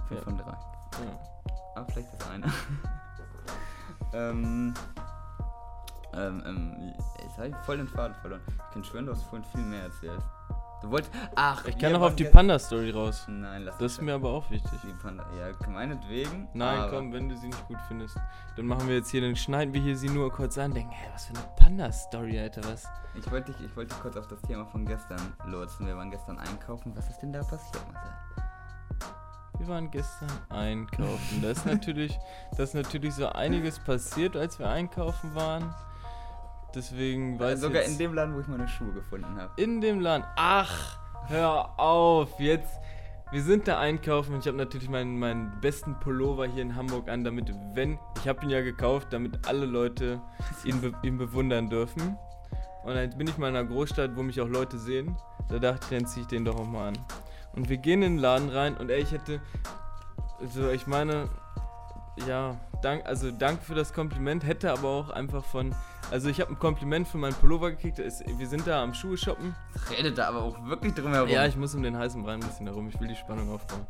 5 0.08 0.20
Ja. 0.20 0.24
von 0.24 0.38
3. 0.38 0.44
Ja. 0.92 1.52
Aber 1.74 1.86
vielleicht 1.92 2.12
ist 2.12 2.30
einer. 2.30 2.46
ähm. 4.14 4.74
Ähm, 6.14 6.42
ähm, 6.46 6.94
jetzt 7.22 7.36
habe 7.36 7.48
ich 7.48 7.56
voll 7.66 7.76
den 7.76 7.88
Faden 7.88 8.14
verloren. 8.16 8.40
Ich 8.48 8.72
kann 8.72 8.84
schwören, 8.84 9.06
du 9.06 9.12
hast 9.12 9.24
vorhin 9.24 9.44
viel 9.52 9.64
mehr 9.64 9.82
erzählt. 9.82 10.22
Du 10.82 10.90
wolltest. 10.90 11.10
Ach, 11.34 11.64
Ich 11.66 11.78
kann 11.78 11.92
noch 11.92 12.02
auf 12.02 12.16
die 12.16 12.24
Panda-Story 12.24 12.90
raus. 12.90 13.24
Nein, 13.28 13.62
lass 13.64 13.78
Das 13.78 13.92
ist 13.92 14.02
mir 14.02 14.14
aber 14.14 14.30
auch 14.30 14.50
wichtig. 14.50 14.78
Die 14.82 14.92
Panda. 15.02 15.24
Ja, 15.38 15.68
meinetwegen. 15.68 16.48
Nein, 16.54 16.88
komm, 16.90 17.12
wenn 17.12 17.28
du 17.28 17.36
sie 17.36 17.46
nicht 17.46 17.66
gut 17.66 17.78
findest, 17.88 18.16
dann 18.56 18.66
machen 18.66 18.86
wir 18.88 18.96
jetzt 18.96 19.10
hier, 19.10 19.22
dann 19.22 19.36
schneiden 19.36 19.72
wir 19.72 19.80
hier 19.80 19.96
sie 19.96 20.08
nur 20.08 20.30
kurz 20.30 20.58
an, 20.58 20.72
denken, 20.72 20.90
hä, 20.90 21.08
was 21.12 21.26
für 21.26 21.34
eine 21.34 21.44
Panda-Story, 21.56 22.38
Alter, 22.38 22.62
was? 22.64 22.86
Ich 23.14 23.30
wollte 23.30 23.52
dich, 23.52 23.62
ich 23.62 23.76
wollte 23.76 23.94
dich 23.94 24.02
kurz 24.02 24.16
auf 24.16 24.26
das 24.28 24.40
Thema 24.42 24.66
von 24.66 24.84
gestern 24.84 25.20
lotsen. 25.46 25.86
Wir 25.86 25.96
waren 25.96 26.10
gestern 26.10 26.38
einkaufen. 26.38 26.92
Was 26.94 27.08
ist 27.08 27.20
denn 27.20 27.32
da 27.32 27.42
passiert, 27.42 27.82
Marcel? 27.92 28.12
Wir 29.58 29.68
waren 29.68 29.90
gestern 29.90 30.28
einkaufen. 30.50 31.42
Da 31.42 31.50
ist 31.50 31.64
natürlich, 31.66 32.18
da 32.56 32.62
ist 32.62 32.74
natürlich 32.74 33.14
so 33.14 33.28
einiges 33.28 33.78
passiert, 33.78 34.36
als 34.36 34.58
wir 34.58 34.68
einkaufen 34.68 35.34
waren. 35.34 35.74
Deswegen 36.74 37.40
weiß 37.40 37.60
Sogar 37.60 37.82
jetzt, 37.82 37.92
in 37.92 37.98
dem 37.98 38.14
Laden, 38.14 38.34
wo 38.34 38.40
ich 38.40 38.48
meine 38.48 38.68
Schuhe 38.68 38.92
gefunden 38.92 39.40
habe. 39.40 39.50
in 39.60 39.80
dem 39.80 40.00
Land. 40.00 40.26
Ach, 40.36 40.98
hör 41.28 41.78
auf, 41.78 42.38
jetzt. 42.38 42.78
Wir 43.32 43.42
sind 43.42 43.66
da 43.66 43.80
einkaufen 43.80 44.34
und 44.34 44.40
ich 44.40 44.46
habe 44.46 44.58
natürlich 44.58 44.88
meinen, 44.88 45.18
meinen 45.18 45.60
besten 45.60 45.98
Pullover 45.98 46.46
hier 46.46 46.62
in 46.62 46.76
Hamburg 46.76 47.08
an, 47.08 47.24
damit, 47.24 47.52
wenn, 47.74 47.98
ich 48.20 48.28
habe 48.28 48.44
ihn 48.44 48.50
ja 48.50 48.60
gekauft, 48.60 49.08
damit 49.10 49.48
alle 49.48 49.66
Leute 49.66 50.20
ihn, 50.64 50.80
be, 50.80 50.92
ihn 51.02 51.18
bewundern 51.18 51.68
dürfen. 51.68 52.16
Und 52.84 52.94
dann 52.94 53.10
bin 53.18 53.26
ich 53.26 53.36
mal 53.36 53.48
in 53.48 53.56
einer 53.56 53.66
Großstadt, 53.66 54.14
wo 54.14 54.22
mich 54.22 54.40
auch 54.40 54.46
Leute 54.48 54.78
sehen. 54.78 55.16
Da 55.48 55.58
dachte 55.58 55.80
ich, 55.90 55.98
dann 55.98 56.06
ziehe 56.06 56.22
ich 56.22 56.28
den 56.28 56.44
doch 56.44 56.56
auch 56.56 56.66
mal 56.66 56.88
an. 56.88 56.98
Und 57.56 57.68
wir 57.68 57.78
gehen 57.78 58.02
in 58.02 58.14
den 58.14 58.18
Laden 58.18 58.50
rein 58.50 58.76
und 58.76 58.90
ey, 58.90 59.00
ich 59.02 59.12
hätte, 59.12 59.40
also 60.40 60.68
ich 60.70 60.86
meine, 60.86 61.28
ja, 62.28 62.56
dank, 62.82 63.04
also 63.06 63.30
danke 63.30 63.62
für 63.64 63.74
das 63.74 63.92
Kompliment, 63.92 64.44
hätte 64.44 64.70
aber 64.72 64.88
auch 64.88 65.10
einfach 65.10 65.44
von, 65.44 65.74
also 66.10 66.28
ich 66.28 66.40
habe 66.40 66.50
ein 66.52 66.58
Kompliment 66.58 67.08
für 67.08 67.18
meinen 67.18 67.34
Pullover 67.34 67.70
gekriegt, 67.70 67.98
es, 67.98 68.22
wir 68.26 68.46
sind 68.46 68.66
da 68.66 68.82
am 68.82 68.92
Schuhe 68.94 69.16
shoppen. 69.16 69.54
Redet 69.90 70.18
da 70.18 70.28
aber 70.28 70.42
auch 70.42 70.64
wirklich 70.66 70.94
drum 70.94 71.12
herum. 71.12 71.28
Ja, 71.30 71.46
ich 71.46 71.56
muss 71.56 71.74
um 71.74 71.82
den 71.82 71.96
heißen 71.96 72.22
Brei 72.22 72.34
ein 72.34 72.40
bisschen 72.40 72.66
herum, 72.66 72.88
ich 72.88 73.00
will 73.00 73.08
die 73.08 73.16
Spannung 73.16 73.50
aufbauen. 73.50 73.86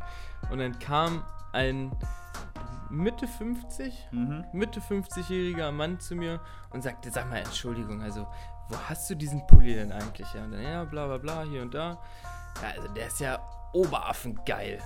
Und 0.51 0.59
dann 0.59 0.79
kam 0.79 1.25
ein 1.53 1.93
Mitte 2.89 3.27
50, 3.27 4.09
Mhm. 4.13 4.45
Mitte 4.53 4.79
50-jähriger 4.81 5.73
Mann 5.73 5.99
zu 5.99 6.15
mir 6.15 6.41
und 6.71 6.83
sagte, 6.83 7.11
sag 7.11 7.29
mal, 7.29 7.39
Entschuldigung, 7.39 8.01
also, 8.01 8.29
wo 8.69 8.77
hast 8.89 9.11
du 9.11 9.17
diesen 9.17 9.45
Pulli 9.49 9.75
denn 9.75 9.91
eigentlich? 9.91 10.33
Ja, 10.35 10.45
und 10.45 10.53
dann, 10.53 10.63
ja, 10.63 10.85
bla 10.85 11.07
bla 11.07 11.19
bla, 11.19 11.43
hier 11.43 11.63
und 11.63 11.75
da. 11.75 11.99
Ja, 12.63 12.69
also 12.81 12.89
der 12.95 13.09
ist 13.09 13.21
ja 13.21 13.39
oberaffengeil. 13.77 14.79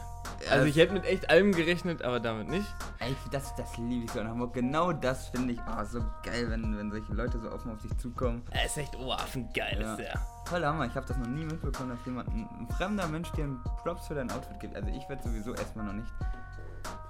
Also 0.50 0.66
ich 0.66 0.76
hätte 0.76 0.92
mit 0.92 1.04
echt 1.04 1.28
allem 1.30 1.52
gerechnet, 1.52 2.02
aber 2.02 2.18
damit 2.20 2.48
nicht. 2.48 2.66
Ey, 2.98 3.14
das, 3.30 3.54
das 3.56 3.76
liebe 3.76 4.04
ich 4.06 4.10
so 4.10 4.20
in 4.20 4.28
Hamburg. 4.28 4.54
Genau 4.54 4.92
das 4.92 5.28
finde 5.28 5.54
ich 5.54 5.60
oh, 5.60 5.84
so 5.84 6.00
geil, 6.22 6.48
wenn, 6.48 6.76
wenn 6.76 6.90
solche 6.90 7.12
Leute 7.12 7.38
so 7.38 7.50
offen 7.50 7.72
auf 7.72 7.80
dich 7.82 7.96
zukommen. 7.98 8.42
Er 8.50 8.66
ist 8.66 8.76
echt 8.78 8.96
oberaffengeil, 8.96 9.80
Ja. 9.80 9.92
ist 9.92 9.98
der. 9.98 10.20
Voll 10.46 10.64
Hammer, 10.64 10.86
ich 10.86 10.94
habe 10.94 11.06
das 11.06 11.16
noch 11.18 11.26
nie 11.26 11.44
mitbekommen, 11.44 11.90
dass 11.90 12.04
jemand, 12.06 12.28
ein, 12.30 12.68
fremder 12.76 13.06
Mensch 13.08 13.30
dir 13.32 13.44
einen 13.44 13.62
Props 13.82 14.08
für 14.08 14.14
dein 14.14 14.30
Outfit 14.30 14.58
gibt. 14.60 14.74
Also 14.76 14.88
ich 14.88 15.08
werde 15.08 15.22
sowieso 15.22 15.54
erstmal 15.54 15.86
noch 15.86 15.92
nicht. 15.92 16.08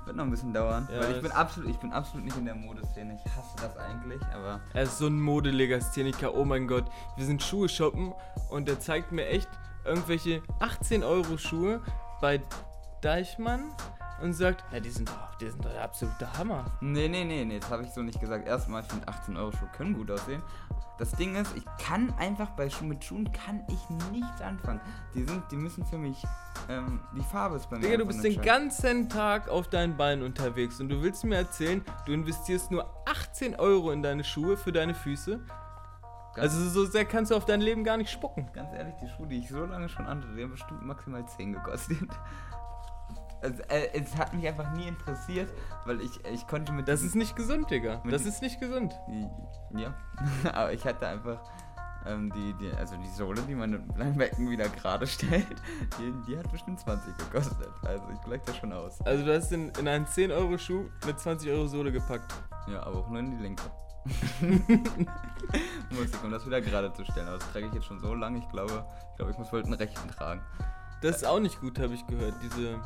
Wird 0.04 0.16
noch 0.16 0.24
ein 0.24 0.30
bisschen 0.30 0.52
dauern, 0.52 0.88
Ja, 0.92 1.00
weil 1.00 1.16
ich 1.16 1.22
bin 1.22 1.30
absolut, 1.30 1.70
ich 1.70 1.76
bin 1.78 1.92
absolut 1.92 2.24
nicht 2.24 2.36
in 2.36 2.44
der 2.46 2.54
Modeszene. 2.54 3.14
Ich 3.14 3.32
hasse 3.36 3.56
das 3.60 3.76
eigentlich, 3.76 4.20
aber 4.34 4.60
Er 4.74 4.82
ist 4.84 4.98
so 4.98 5.06
ein 5.06 5.20
Modelegastheniker, 5.20 6.34
oh 6.34 6.44
mein 6.44 6.66
Gott. 6.66 6.84
Wir 7.16 7.26
sind 7.26 7.42
Schuhe 7.42 7.68
shoppen 7.68 8.12
und 8.50 8.68
er 8.68 8.80
zeigt 8.80 9.12
mir 9.12 9.26
echt 9.26 9.48
irgendwelche 9.84 10.42
18 10.60 11.02
Euro 11.04 11.36
Schuhe 11.38 11.80
bei 12.20 12.42
Deichmann 13.00 13.72
und 14.22 14.34
sagt, 14.34 14.64
ja, 14.72 14.80
die 14.80 14.90
sind 14.90 15.08
doch, 15.08 15.34
die 15.36 15.48
sind 15.48 15.64
doch 15.64 15.70
der 15.70 15.82
absolute 15.82 16.30
Hammer. 16.36 16.64
nee, 16.80 17.08
nee, 17.08 17.24
nee, 17.24 17.44
nee, 17.44 17.58
das 17.58 17.70
habe 17.70 17.84
ich 17.84 17.90
so 17.90 18.02
nicht 18.02 18.20
gesagt. 18.20 18.46
Erstmal, 18.46 18.82
ich 18.82 18.88
finde 18.88 19.08
18 19.08 19.36
Euro 19.36 19.52
Schuhe 19.52 19.68
können 19.76 19.94
gut 19.94 20.10
aussehen. 20.10 20.42
Das 20.98 21.12
Ding 21.12 21.34
ist, 21.34 21.56
ich 21.56 21.64
kann 21.82 22.12
einfach 22.18 22.50
bei 22.50 22.68
Schuhen 22.68 22.88
mit 22.88 23.02
Schuhen 23.02 23.32
kann 23.32 23.62
ich 23.68 24.10
nichts 24.12 24.42
anfangen. 24.42 24.82
Die 25.14 25.22
sind, 25.24 25.42
die 25.50 25.56
müssen 25.56 25.82
für 25.86 25.96
mich, 25.96 26.22
ähm, 26.68 27.00
die 27.16 27.22
Farbe 27.22 27.56
ist 27.56 27.70
bei 27.70 27.78
mir. 27.78 27.86
Digga, 27.86 27.96
du 27.96 28.06
bist 28.06 28.22
den 28.22 28.42
ganzen 28.42 29.08
Tag 29.08 29.48
auf 29.48 29.68
deinen 29.68 29.96
Beinen 29.96 30.22
unterwegs 30.22 30.78
und 30.78 30.90
du 30.90 31.00
willst 31.02 31.24
mir 31.24 31.36
erzählen, 31.36 31.82
du 32.04 32.12
investierst 32.12 32.70
nur 32.70 32.86
18 33.06 33.54
Euro 33.58 33.92
in 33.92 34.02
deine 34.02 34.24
Schuhe 34.24 34.58
für 34.58 34.72
deine 34.72 34.94
Füße. 34.94 35.40
Ganz- 36.34 36.54
Also 36.54 36.68
so 36.68 36.84
sehr 36.86 37.04
kannst 37.04 37.30
du 37.30 37.36
auf 37.36 37.44
dein 37.44 37.60
Leben 37.60 37.82
gar 37.84 37.96
nicht 37.96 38.10
spucken. 38.10 38.48
Ganz 38.52 38.72
ehrlich, 38.72 38.94
die 39.02 39.08
Schuhe, 39.08 39.26
die 39.26 39.38
ich 39.38 39.48
so 39.48 39.64
lange 39.64 39.88
schon 39.88 40.06
anhatte, 40.06 40.34
die 40.36 40.42
haben 40.42 40.50
bestimmt 40.50 40.82
maximal 40.84 41.26
10 41.26 41.52
gekostet. 41.54 41.96
Also, 43.42 43.62
äh, 43.68 43.88
es 43.94 44.14
hat 44.18 44.34
mich 44.34 44.46
einfach 44.46 44.70
nie 44.72 44.86
interessiert, 44.86 45.50
weil 45.86 46.00
ich, 46.02 46.24
ich 46.26 46.46
konnte 46.46 46.72
mit 46.72 46.86
Das 46.88 47.00
ist 47.02 47.14
nicht 47.14 47.34
gesund, 47.36 47.70
Digga. 47.70 48.02
Das 48.10 48.26
ist 48.26 48.42
nicht 48.42 48.60
gesund. 48.60 48.94
Ja, 49.70 49.94
aber 50.52 50.72
ich 50.74 50.84
hatte 50.84 51.06
einfach 51.06 51.40
ähm, 52.06 52.30
die, 52.34 52.52
die, 52.60 52.70
also 52.76 52.96
die 52.96 53.08
Sohle, 53.08 53.40
die 53.42 53.54
meine 53.54 53.78
Becken 53.78 54.50
wieder 54.50 54.68
gerade 54.68 55.06
stellt, 55.06 55.46
die, 55.98 56.12
die 56.28 56.38
hat 56.38 56.50
bestimmt 56.52 56.80
20 56.80 57.16
gekostet. 57.16 57.68
Also 57.82 58.04
ich 58.12 58.20
gleich 58.20 58.42
das 58.42 58.56
schon 58.58 58.72
aus. 58.74 59.00
Also 59.06 59.24
du 59.24 59.34
hast 59.34 59.50
in, 59.52 59.70
in 59.78 59.88
einen 59.88 60.06
10 60.06 60.30
Euro 60.32 60.58
Schuh 60.58 60.84
mit 61.06 61.18
20 61.18 61.50
Euro 61.50 61.66
Sohle 61.66 61.92
gepackt. 61.92 62.34
Ja, 62.70 62.82
aber 62.82 62.98
auch 62.98 63.08
nur 63.08 63.20
in 63.20 63.30
die 63.30 63.42
linke. 63.42 63.64
Musik, 65.90 66.24
um 66.24 66.30
das 66.30 66.46
wieder 66.46 66.60
gerade 66.60 66.92
zu 66.92 67.04
stellen. 67.04 67.28
Aber 67.28 67.38
das 67.38 67.50
trage 67.52 67.66
ich 67.66 67.74
jetzt 67.74 67.86
schon 67.86 68.00
so 68.00 68.14
lange, 68.14 68.38
ich 68.38 68.48
glaube, 68.48 68.84
ich 69.10 69.16
glaube, 69.16 69.32
ich 69.32 69.38
muss 69.38 69.52
wohl 69.52 69.62
einen 69.62 69.74
rechten 69.74 70.08
tragen. 70.08 70.40
Das 71.02 71.16
ist 71.16 71.24
auch 71.26 71.40
nicht 71.40 71.60
gut, 71.60 71.78
habe 71.78 71.94
ich 71.94 72.06
gehört. 72.06 72.34
Diese. 72.42 72.78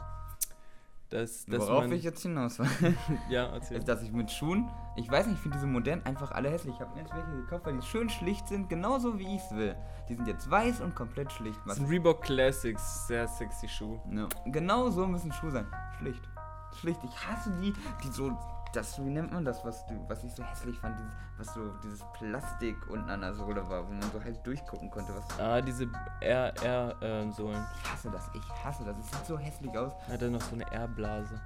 Das, 1.11 1.45
dass 1.47 1.61
Worauf 1.61 1.93
ich 1.93 2.03
jetzt 2.03 2.23
hinaus 2.23 2.59
will, 2.59 2.67
Ja, 3.29 3.45
erzähl. 3.53 3.77
ist, 3.77 3.87
dass 3.87 4.03
ich 4.03 4.11
mit 4.11 4.33
Schuhen, 4.33 4.69
ich 4.97 5.09
weiß 5.09 5.27
nicht, 5.27 5.37
ich 5.37 5.41
finde 5.43 5.59
diese 5.59 5.67
modernen 5.69 6.05
einfach 6.07 6.33
alle 6.33 6.51
hässlich. 6.51 6.75
Ich 6.75 6.81
habe 6.81 6.93
mir 6.95 7.03
jetzt 7.03 7.15
welche 7.15 7.31
gekauft, 7.31 7.67
weil 7.67 7.77
die 7.77 7.87
schön 7.87 8.09
schlicht 8.09 8.49
sind, 8.49 8.69
genauso 8.69 9.17
wie 9.19 9.37
ich 9.37 9.43
es 9.43 9.55
will. 9.55 9.77
Die 10.09 10.15
sind 10.15 10.27
jetzt 10.27 10.51
weiß 10.51 10.81
und 10.81 10.97
komplett 10.97 11.31
schlicht. 11.31 11.61
Das 11.67 11.77
sind 11.77 11.89
Reebok 11.89 12.23
Classics, 12.23 13.07
sehr 13.07 13.29
sexy 13.29 13.69
Schuh. 13.69 14.01
Ja, 14.11 14.27
genau 14.47 14.91
so 14.91 15.07
müssen 15.07 15.31
Schuhe 15.33 15.53
sein. 15.53 15.67
Schlicht. 15.99 16.23
Schlicht. 16.81 17.01
Ich 17.05 17.29
hasse 17.29 17.53
die, 17.61 17.73
die 18.03 18.09
so. 18.09 18.37
Das, 18.75 18.99
wie 18.99 19.09
nennt 19.11 19.33
man 19.33 19.45
das, 19.45 19.65
was, 19.65 19.87
du, 19.87 19.95
was 20.09 20.25
ich 20.25 20.35
so 20.35 20.43
hässlich 20.43 20.77
fand? 20.81 20.99
Dieses, 20.99 21.13
was 21.39 21.55
so 21.55 21.61
dieses 21.85 22.05
Plastik 22.15 22.77
unten 22.91 23.09
an 23.09 23.21
der 23.21 23.33
Sohle 23.35 23.67
war, 23.69 23.87
wo 23.87 23.93
man 23.93 24.03
so 24.13 24.23
halt 24.23 24.45
durchgucken 24.45 24.91
konnte. 24.91 25.15
Was, 25.15 25.39
Ah, 25.41 25.61
diese 25.61 25.87
R-R-Sohlen. 26.21 27.65
ich 27.83 27.91
hasse 27.93 28.11
das, 28.11 28.29
ich 28.35 28.65
hasse 28.65 28.85
das. 28.85 28.97
Es 28.99 29.11
sieht 29.11 29.27
so 29.27 29.39
hässlich 29.39 29.77
aus. 29.79 29.93
Hat 30.09 30.21
er 30.23 30.31
noch 30.31 30.41
so 30.41 30.55
eine 30.55 30.71
R-Blase. 30.73 31.41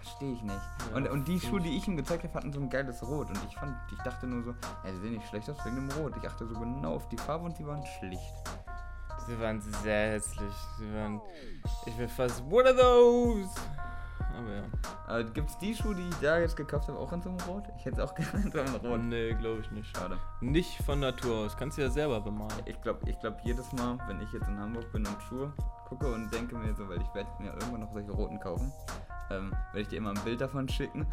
Verstehe 0.00 0.32
ich 0.32 0.42
nicht. 0.42 0.60
Ja, 0.90 0.96
und, 0.96 1.08
und 1.08 1.28
die 1.28 1.38
Schuhe, 1.38 1.60
die 1.60 1.76
ich 1.76 1.86
ihm 1.86 1.96
gezeigt 1.96 2.24
habe, 2.24 2.34
hatten 2.34 2.52
so 2.52 2.60
ein 2.60 2.70
geiles 2.70 3.02
Rot. 3.02 3.28
Und 3.28 3.38
ich 3.48 3.56
fand, 3.56 3.76
ich 3.92 3.98
dachte 4.02 4.26
nur 4.26 4.42
so, 4.42 4.50
ja, 4.84 4.90
die 4.90 4.98
sehen 4.98 5.12
nicht 5.14 5.28
schlecht 5.28 5.48
aus 5.50 5.64
wegen 5.64 5.76
dem 5.76 5.90
Rot. 5.98 6.16
Ich 6.16 6.28
achte 6.28 6.46
so 6.46 6.58
genau 6.58 6.94
auf 6.96 7.08
die 7.08 7.16
Farbe 7.18 7.44
und 7.44 7.58
die 7.58 7.66
waren 7.66 7.84
schlicht. 7.98 8.34
Sie 9.26 9.38
waren 9.40 9.60
sehr 9.60 10.12
hässlich. 10.12 10.54
Sie 10.78 10.92
waren. 10.94 11.20
Ich 11.86 11.98
will 11.98 12.08
fast. 12.08 12.42
What 12.50 12.66
are 12.66 12.74
those? 12.76 13.48
Aber 14.36 14.54
ja. 14.54 14.62
Aber 15.06 15.24
gibt's 15.24 15.58
die 15.58 15.74
Schuhe, 15.74 15.94
die 15.94 16.08
ich 16.08 16.14
da 16.20 16.38
jetzt 16.38 16.56
gekauft 16.56 16.88
habe, 16.88 16.98
auch 16.98 17.12
in 17.12 17.22
so 17.22 17.30
einem 17.30 17.40
Rot? 17.40 17.64
Ich 17.78 17.84
hätte 17.84 18.00
es 18.00 18.08
auch 18.10 18.14
gerne 18.16 18.44
in 18.44 18.52
so 18.52 18.60
einem 18.60 18.74
Rot. 18.76 19.00
Nee, 19.00 19.34
glaube 19.34 19.60
ich 19.60 19.70
nicht. 19.70 19.96
Schade. 19.96 20.18
Nicht 20.40 20.82
von 20.84 21.00
Natur 21.00 21.46
aus. 21.46 21.56
Kannst 21.56 21.78
du 21.78 21.82
ja 21.82 21.90
selber 21.90 22.20
bemalen. 22.20 22.52
Ich 22.66 22.80
glaube, 22.80 23.08
ich 23.08 23.18
glaub, 23.20 23.38
jedes 23.44 23.72
Mal, 23.72 23.98
wenn 24.06 24.20
ich 24.20 24.32
jetzt 24.32 24.48
in 24.48 24.58
Hamburg 24.58 24.90
bin 24.92 25.06
und 25.06 25.22
Schuhe 25.28 25.52
gucke 25.88 26.12
und 26.12 26.32
denke 26.32 26.56
mir 26.56 26.74
so, 26.74 26.88
weil 26.88 27.00
ich 27.00 27.14
werde 27.14 27.30
mir 27.38 27.52
irgendwann 27.52 27.80
noch 27.80 27.92
solche 27.92 28.12
roten 28.12 28.38
kaufen, 28.38 28.72
ähm, 29.30 29.50
werde 29.72 29.80
ich 29.80 29.88
dir 29.88 29.96
immer 29.96 30.10
ein 30.10 30.24
Bild 30.24 30.40
davon 30.40 30.68
schicken. 30.68 31.06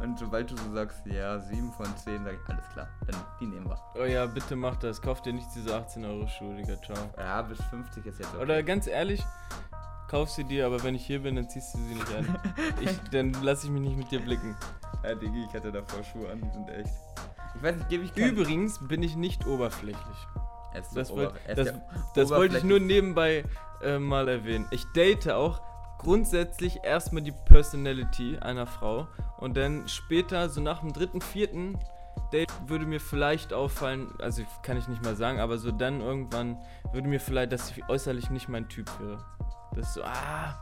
und 0.00 0.18
sobald 0.18 0.50
du 0.50 0.56
so 0.56 0.72
sagst, 0.72 1.04
ja, 1.06 1.38
7 1.38 1.72
von 1.72 1.86
10, 1.96 2.24
sage 2.24 2.38
ich, 2.42 2.50
alles 2.50 2.68
klar, 2.70 2.88
dann 3.06 3.16
die 3.40 3.46
nehmen 3.46 3.68
wir. 3.68 3.78
Oh 3.96 4.04
ja, 4.04 4.26
bitte 4.26 4.56
mach 4.56 4.76
das. 4.76 5.00
Kauf 5.00 5.22
dir 5.22 5.32
nicht 5.32 5.48
diese 5.54 5.76
18 5.76 6.04
Euro 6.04 6.26
Schuhe, 6.28 6.54
Digga. 6.56 6.80
Ciao. 6.82 6.96
Ja, 7.18 7.42
bis 7.42 7.60
50 7.64 8.06
ist 8.06 8.18
jetzt 8.20 8.34
okay. 8.34 8.42
Oder 8.42 8.62
ganz 8.62 8.86
ehrlich, 8.86 9.24
kauf 10.08 10.30
sie 10.30 10.44
dir, 10.44 10.66
aber 10.66 10.82
wenn 10.82 10.94
ich 10.94 11.04
hier 11.06 11.22
bin, 11.22 11.36
dann 11.36 11.48
ziehst 11.48 11.74
du 11.74 11.78
sie 11.78 11.94
nicht 11.94 12.14
an. 12.14 12.38
Ich, 12.80 12.90
dann 13.12 13.32
lass 13.42 13.64
ich 13.64 13.70
mich 13.70 13.82
nicht 13.82 13.96
mit 13.96 14.10
dir 14.10 14.20
blicken. 14.20 14.56
Ja, 15.02 15.14
Digi, 15.14 15.44
ich 15.48 15.54
hatte 15.54 15.70
davor 15.72 16.02
Schuhe 16.02 16.30
an, 16.30 16.40
die 16.42 16.50
sind 16.50 16.68
echt. 16.70 16.90
Ich 17.56 17.62
weiß 17.62 17.76
nicht, 17.76 17.88
gebe 17.88 18.04
ich 18.04 18.14
kein- 18.14 18.30
Übrigens 18.30 18.78
bin 18.88 19.02
ich 19.02 19.16
nicht 19.16 19.46
oberflächlich. 19.46 20.16
Er 20.72 20.82
so 20.82 20.94
Das, 20.96 21.10
ober- 21.10 21.22
wollt, 21.22 21.34
das, 21.58 21.64
der 21.66 21.82
das 22.14 22.30
wollte 22.30 22.58
ich 22.58 22.64
nur 22.64 22.80
nebenbei 22.80 23.44
äh, 23.82 23.98
mal 23.98 24.28
erwähnen. 24.28 24.66
Ich 24.72 24.84
date 24.96 25.30
auch 25.30 25.60
grundsätzlich 25.98 26.80
erstmal 26.84 27.22
die 27.22 27.32
Personality 27.46 28.38
einer 28.38 28.66
Frau 28.66 29.06
und 29.38 29.56
dann 29.56 29.88
später, 29.88 30.48
so 30.48 30.60
nach 30.60 30.80
dem 30.80 30.92
dritten, 30.92 31.20
vierten 31.20 31.78
Date, 32.32 32.52
würde 32.66 32.86
mir 32.86 33.00
vielleicht 33.00 33.52
auffallen, 33.52 34.08
also 34.20 34.42
kann 34.62 34.76
ich 34.76 34.88
nicht 34.88 35.02
mal 35.04 35.14
sagen, 35.16 35.38
aber 35.40 35.58
so 35.58 35.70
dann 35.70 36.00
irgendwann 36.00 36.58
würde 36.92 37.08
mir 37.08 37.20
vielleicht, 37.20 37.52
dass 37.52 37.70
ich 37.70 37.88
äußerlich 37.88 38.30
nicht 38.30 38.48
mein 38.48 38.68
Typ 38.68 38.90
wäre. 39.00 39.18
Das 39.74 39.88
ist 39.88 39.94
so, 39.94 40.04
ah, 40.04 40.54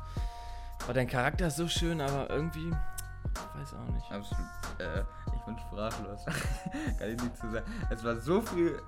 oh, 0.88 0.92
dein 0.92 1.06
Charakter 1.06 1.46
ist 1.46 1.56
so 1.56 1.68
schön, 1.68 2.00
aber 2.00 2.30
irgendwie, 2.30 2.70
weiß 2.70 3.74
auch 3.74 3.92
nicht. 3.92 4.10
Absolut. 4.10 4.44
Äh, 4.78 5.04
ich 5.34 5.40
bin 5.42 5.58
sprachlos. 5.58 6.24
Kann 6.98 7.08
ich 7.10 7.22
nicht 7.22 7.36
zu 7.36 7.50
sagen. 7.50 7.66
Es 7.90 8.02
war 8.04 8.16
so 8.16 8.40
viel. 8.40 8.80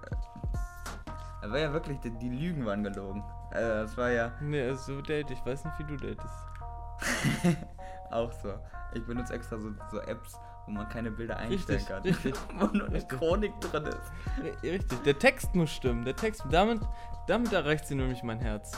Es 1.43 1.51
war 1.51 1.59
ja 1.59 1.73
wirklich, 1.73 2.01
die, 2.01 2.11
die 2.19 2.31
Lügen 2.31 2.65
waren 2.65 2.83
gelogen. 2.83 3.23
Also, 3.51 3.71
es 3.93 3.97
war 3.97 4.11
ja 4.11 4.33
Nee, 4.41 4.63
also 4.63 4.95
so 4.97 5.03
date, 5.03 5.31
ich 5.31 5.45
weiß 5.45 5.65
nicht, 5.65 5.79
wie 5.79 5.85
du 5.85 5.97
datest. 5.97 7.59
auch 8.11 8.33
so. 8.33 8.55
Ich 8.95 9.05
benutze 9.07 9.35
extra 9.35 9.59
so, 9.59 9.73
so 9.91 10.01
Apps, 10.01 10.39
wo 10.67 10.73
man 10.73 10.89
keine 10.89 11.11
Bilder 11.11 11.37
einstellen 11.37 11.79
Richtig, 11.79 11.89
kann. 11.89 12.03
richtig. 12.03 12.35
wo 12.59 12.67
nur 12.67 12.87
eine 12.87 12.97
Richtig. 12.97 13.19
Chronik 13.19 13.61
drin 13.61 13.85
ist. 13.87 14.63
Richtig, 14.63 15.03
der 15.03 15.19
Text 15.19 15.55
muss 15.55 15.71
stimmen. 15.71 16.05
Der 16.05 16.17
Text, 16.17 16.45
damit, 16.51 16.81
damit 17.27 17.53
erreicht 17.53 17.87
sie 17.87 17.95
nämlich 17.95 18.23
mein 18.23 18.39
Herz. 18.39 18.73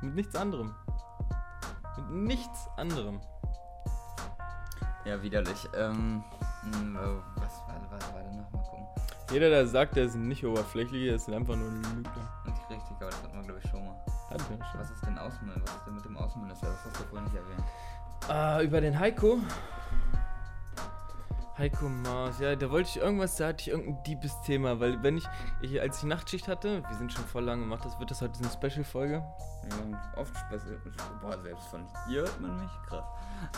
Mit 0.00 0.14
nichts 0.14 0.34
anderem. 0.36 0.74
Mit 1.96 2.10
nichts 2.10 2.68
anderem. 2.76 3.20
Ja, 5.04 5.22
widerlich. 5.22 5.68
Ähm, 5.76 6.22
mh, 6.64 7.00
äh, 7.00 7.16
was 7.36 7.58
war, 7.66 7.80
was 7.90 8.12
war 8.12 8.22
denn 8.22 8.36
noch? 8.36 8.50
Mal 8.52 8.62
gucken. 8.62 8.86
Jeder, 9.30 9.48
der 9.50 9.66
sagt, 9.66 9.96
der 9.96 10.04
ist 10.04 10.14
nicht 10.14 10.44
oberflächlich, 10.44 11.04
der 11.06 11.16
ist 11.16 11.28
einfach 11.28 11.56
nur 11.56 11.68
ein 11.68 11.82
Lügner. 11.82 12.42
Nicht 12.46 12.70
richtig, 12.70 12.96
aber 12.96 13.10
das 13.10 13.22
hatten 13.22 13.36
wir, 13.36 13.42
glaube 13.42 13.60
ich, 13.62 13.70
schon 13.70 13.84
mal. 13.84 13.94
Hat 14.30 14.40
er 14.40 14.66
schon. 14.66 14.80
Was 14.80 14.90
ist 14.90 15.06
denn 15.06 15.18
Außenminister? 15.18 15.64
Was 15.66 15.76
ist 15.76 15.86
denn 15.86 15.94
mit 15.94 16.04
dem 16.04 16.16
Außenminister? 16.16 16.66
Das 16.66 16.84
hast 16.84 17.00
du 17.00 17.04
vorhin 17.04 17.24
nicht 17.24 17.36
erwähnt. 17.36 17.64
Ah, 18.28 18.60
über 18.60 18.80
den 18.80 18.98
Heiko. 18.98 19.38
Heiko 21.58 21.88
Maas, 21.88 22.38
ja, 22.38 22.54
da 22.54 22.70
wollte 22.70 22.88
ich 22.88 22.96
irgendwas, 22.98 23.34
da 23.34 23.48
hatte 23.48 23.62
ich 23.62 23.68
irgendein 23.70 24.00
Diebesthema, 24.04 24.78
weil 24.78 25.02
wenn 25.02 25.16
ich, 25.18 25.26
ich, 25.60 25.80
als 25.80 25.98
ich 25.98 26.04
Nachtschicht 26.04 26.46
hatte, 26.46 26.84
wir 26.88 26.96
sind 26.96 27.12
schon 27.12 27.24
voll 27.24 27.42
lang 27.42 27.58
gemacht, 27.58 27.84
das 27.84 27.98
wird 27.98 28.12
das 28.12 28.22
heute 28.22 28.38
eine 28.38 28.48
Special-Folge. 28.48 29.24
Wir 29.64 29.76
machen 29.76 29.98
oft 30.16 30.36
Special. 30.36 30.80
Boah, 31.20 31.36
selbst 31.42 31.66
von 31.66 31.84
hier 32.06 32.20
hört 32.20 32.40
man 32.40 32.60
mich. 32.60 32.70
Krass. 32.86 33.04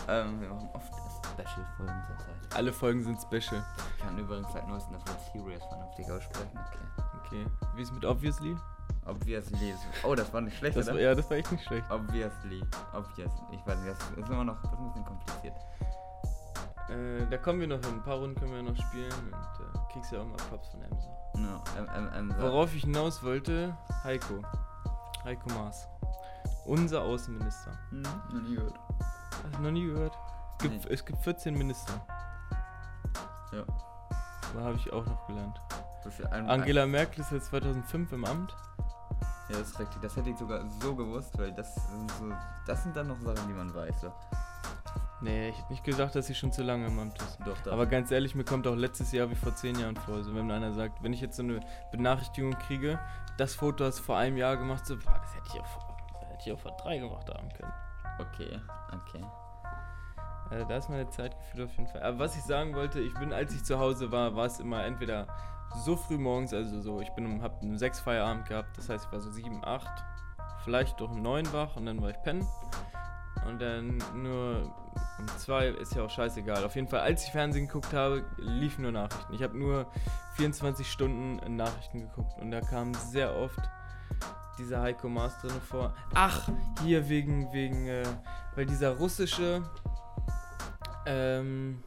Ähm, 0.08 0.40
wir 0.40 0.48
machen 0.48 0.70
oft 0.72 0.90
Special-Folgen 1.26 2.02
zur 2.06 2.18
Zeit. 2.18 2.56
Alle 2.56 2.72
Folgen 2.72 3.02
sind 3.02 3.20
Special. 3.20 3.62
Ich 3.98 4.02
kann 4.02 4.18
übrigens 4.18 4.50
seit 4.50 4.66
neuestem 4.66 4.94
das 4.94 5.06
Wort 5.06 5.20
Serious 5.34 5.64
vernünftig 5.66 6.10
aussprechen. 6.10 6.58
Okay. 6.58 7.04
Okay, 7.26 7.46
wie 7.76 7.82
ist 7.82 7.92
mit 7.92 8.04
Obviously? 8.06 8.56
Obviously. 9.04 9.74
Oh, 10.04 10.14
das 10.14 10.32
war 10.32 10.40
nicht 10.40 10.56
schlecht, 10.56 10.76
Das 10.76 10.86
oder? 10.86 10.94
war, 10.94 11.02
ja, 11.02 11.14
das 11.14 11.28
war 11.30 11.36
echt 11.36 11.52
nicht 11.52 11.64
schlecht. 11.64 11.84
Obviously. 11.90 12.62
Obviously. 12.94 13.30
Ich 13.52 13.66
weiß 13.66 13.78
nicht, 13.78 13.90
das 13.90 14.10
ist 14.24 14.30
immer 14.30 14.44
noch 14.44 14.60
das 14.62 14.72
ist 14.72 14.78
ein 14.78 14.86
bisschen 14.88 15.04
kompliziert. 15.04 15.54
Äh, 16.90 17.26
da 17.30 17.38
kommen 17.38 17.60
wir 17.60 17.68
noch 17.68 17.80
hin. 17.84 17.94
Ein 17.94 18.02
paar 18.02 18.16
Runden 18.18 18.38
können 18.38 18.52
wir 18.52 18.62
noch 18.62 18.76
spielen 18.76 19.12
und 19.12 19.32
äh, 19.32 19.92
kriegst 19.92 20.12
ja 20.12 20.20
auch 20.20 20.26
mal 20.26 20.36
Props 20.48 20.68
von 20.68 20.82
Emsa. 20.82 21.08
No, 21.34 21.62
ähm, 21.78 22.08
ähm, 22.14 22.34
so. 22.36 22.42
Worauf 22.42 22.74
ich 22.74 22.82
hinaus 22.82 23.22
wollte, 23.22 23.76
Heiko. 24.04 24.42
Heiko 25.24 25.48
Maas. 25.50 25.88
Unser 26.66 27.02
Außenminister. 27.02 27.72
Hm, 27.90 28.02
noch 28.02 28.42
nie 28.42 28.56
gehört. 28.56 28.78
Hast 29.44 29.56
du 29.56 29.62
noch 29.62 29.70
nie 29.70 29.86
gehört? 29.86 30.16
Es 30.58 30.62
gibt, 30.62 30.84
Nee. 30.84 30.92
es 30.94 31.04
gibt 31.04 31.18
14 31.22 31.54
Minister. 31.54 31.92
Ja. 33.52 33.62
Da 34.54 34.60
habe 34.60 34.76
ich 34.76 34.92
auch 34.92 35.04
noch 35.06 35.26
gelernt. 35.26 35.60
Angela 36.48 36.86
Merkel 36.86 37.20
ist 37.20 37.30
jetzt 37.32 37.46
2005 37.46 38.12
im 38.12 38.24
Amt. 38.24 38.54
Ja, 39.48 39.58
das 39.58 39.68
ist 39.70 39.78
richtig. 39.80 40.00
Das 40.02 40.16
hätte 40.16 40.30
ich 40.30 40.38
sogar 40.38 40.64
so 40.80 40.94
gewusst, 40.94 41.36
weil 41.38 41.52
das 41.52 41.74
sind 41.74 42.10
so. 42.12 42.24
Das 42.66 42.82
sind 42.82 42.96
dann 42.96 43.08
noch 43.08 43.20
Sachen, 43.20 43.48
die 43.48 43.54
man 43.54 43.74
weiß. 43.74 44.00
So. 44.00 44.12
Nee, 45.22 45.50
ich 45.50 45.58
hätte 45.58 45.72
nicht 45.72 45.84
gesagt, 45.84 46.14
dass 46.14 46.26
sie 46.26 46.34
schon 46.34 46.50
zu 46.50 46.62
lange 46.62 46.86
im 46.86 46.98
Amt 46.98 47.20
ist. 47.20 47.38
Doch, 47.44 47.58
doch. 47.58 47.72
Aber 47.72 47.86
ganz 47.86 48.10
ehrlich, 48.10 48.34
mir 48.34 48.44
kommt 48.44 48.66
auch 48.66 48.74
letztes 48.74 49.12
Jahr 49.12 49.30
wie 49.30 49.34
vor 49.34 49.54
10 49.54 49.78
Jahren 49.78 49.96
vor. 49.96 50.14
Also 50.14 50.34
wenn 50.34 50.50
einer 50.50 50.72
sagt, 50.72 51.02
wenn 51.02 51.12
ich 51.12 51.20
jetzt 51.20 51.36
so 51.36 51.42
eine 51.42 51.60
Benachrichtigung 51.92 52.52
kriege, 52.52 52.98
das 53.36 53.54
Foto 53.54 53.84
hast 53.84 53.98
du 53.98 54.02
vor 54.02 54.16
einem 54.16 54.38
Jahr 54.38 54.56
gemacht, 54.56 54.86
so, 54.86 54.96
boah, 54.96 55.20
das 55.20 55.34
hätte 55.34 55.46
ich 55.54 55.60
auch 55.60 55.66
vor, 55.66 55.96
hätte 56.30 56.42
ich 56.46 56.52
auch 56.52 56.58
vor 56.58 56.76
drei 56.82 56.98
gemacht 56.98 57.28
haben 57.28 57.48
können. 57.50 57.72
Okay, 58.18 58.60
okay. 58.92 59.24
Also 60.50 60.66
da 60.66 60.76
ist 60.76 60.88
meine 60.88 61.08
Zeitgefühl 61.10 61.64
auf 61.64 61.72
jeden 61.76 61.86
Fall. 61.86 62.02
Aber 62.02 62.18
was 62.18 62.36
ich 62.36 62.42
sagen 62.42 62.74
wollte, 62.74 63.00
ich 63.00 63.14
bin, 63.14 63.32
als 63.32 63.54
ich 63.54 63.62
zu 63.62 63.78
Hause 63.78 64.10
war, 64.10 64.34
war 64.34 64.46
es 64.46 64.58
immer 64.58 64.84
entweder 64.84 65.26
so 65.84 65.96
früh 65.96 66.18
morgens, 66.18 66.52
also 66.52 66.80
so, 66.80 67.00
ich 67.00 67.10
bin 67.10 67.26
um, 67.26 67.42
hab 67.42 67.62
um 67.62 67.76
sechs 67.78 68.00
Feierabend 68.00 68.48
gehabt, 68.48 68.76
das 68.76 68.88
heißt, 68.88 69.06
ich 69.06 69.12
war 69.12 69.20
so 69.20 69.30
sieben, 69.30 69.64
acht, 69.64 70.04
vielleicht 70.64 71.00
doch 71.00 71.10
um 71.10 71.22
neun 71.22 71.50
wach 71.52 71.76
und 71.76 71.86
dann 71.86 72.02
war 72.02 72.10
ich 72.10 72.20
pennen. 72.22 72.46
Und 73.46 73.60
dann 73.62 74.02
nur 74.14 74.74
zwei, 75.38 75.68
ist 75.68 75.94
ja 75.94 76.04
auch 76.04 76.10
scheißegal. 76.10 76.64
Auf 76.64 76.74
jeden 76.74 76.88
Fall, 76.88 77.00
als 77.00 77.24
ich 77.24 77.32
Fernsehen 77.32 77.66
geguckt 77.66 77.92
habe, 77.92 78.24
liefen 78.38 78.82
nur 78.82 78.92
Nachrichten. 78.92 79.34
Ich 79.34 79.42
habe 79.42 79.56
nur 79.56 79.86
24 80.36 80.90
Stunden 80.90 81.56
Nachrichten 81.56 82.00
geguckt 82.00 82.32
und 82.40 82.50
da 82.50 82.60
kam 82.60 82.94
sehr 82.94 83.34
oft 83.36 83.60
dieser 84.58 84.82
Heiko 84.82 85.08
Maas 85.08 85.38
drin 85.40 85.60
vor. 85.68 85.94
Ach, 86.14 86.48
hier 86.84 87.08
wegen, 87.08 87.52
wegen, 87.52 87.88
äh, 87.88 88.04
weil 88.54 88.66
dieser 88.66 88.90
russische 88.96 89.62
ähm, 91.06 91.82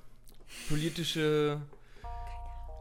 politische, 0.67 1.61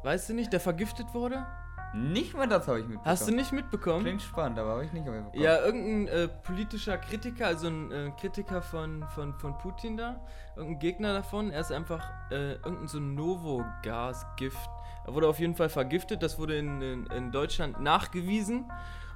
weißt 0.02 0.30
du 0.30 0.34
nicht, 0.34 0.52
der 0.52 0.60
vergiftet 0.60 1.12
wurde? 1.12 1.46
Nicht 1.94 2.34
mal 2.34 2.48
das 2.48 2.66
habe 2.68 2.80
ich 2.80 2.86
mitbekommen. 2.86 3.10
Hast 3.10 3.28
du 3.28 3.34
nicht 3.34 3.52
mitbekommen? 3.52 4.02
Klingt 4.02 4.22
spannend, 4.22 4.58
aber 4.58 4.70
habe 4.70 4.84
ich 4.84 4.92
nicht 4.92 5.04
mitbekommen. 5.04 5.42
Ja, 5.42 5.58
irgendein 5.64 6.08
äh, 6.08 6.28
politischer 6.28 6.96
Kritiker, 6.96 7.46
also 7.46 7.68
ein 7.68 7.92
äh, 7.92 8.10
Kritiker 8.18 8.62
von, 8.62 9.04
von, 9.14 9.34
von 9.34 9.58
Putin 9.58 9.98
da, 9.98 10.20
irgendein 10.56 10.78
Gegner 10.78 11.12
davon, 11.12 11.50
er 11.50 11.60
ist 11.60 11.70
einfach 11.70 12.02
äh, 12.30 12.54
irgendein 12.54 12.88
so 12.88 12.98
Novogas-Gift. 12.98 14.70
Er 15.04 15.14
wurde 15.14 15.28
auf 15.28 15.38
jeden 15.38 15.54
Fall 15.54 15.68
vergiftet, 15.68 16.22
das 16.22 16.38
wurde 16.38 16.56
in, 16.56 16.80
in, 16.80 17.06
in 17.06 17.30
Deutschland 17.30 17.80
nachgewiesen 17.80 18.70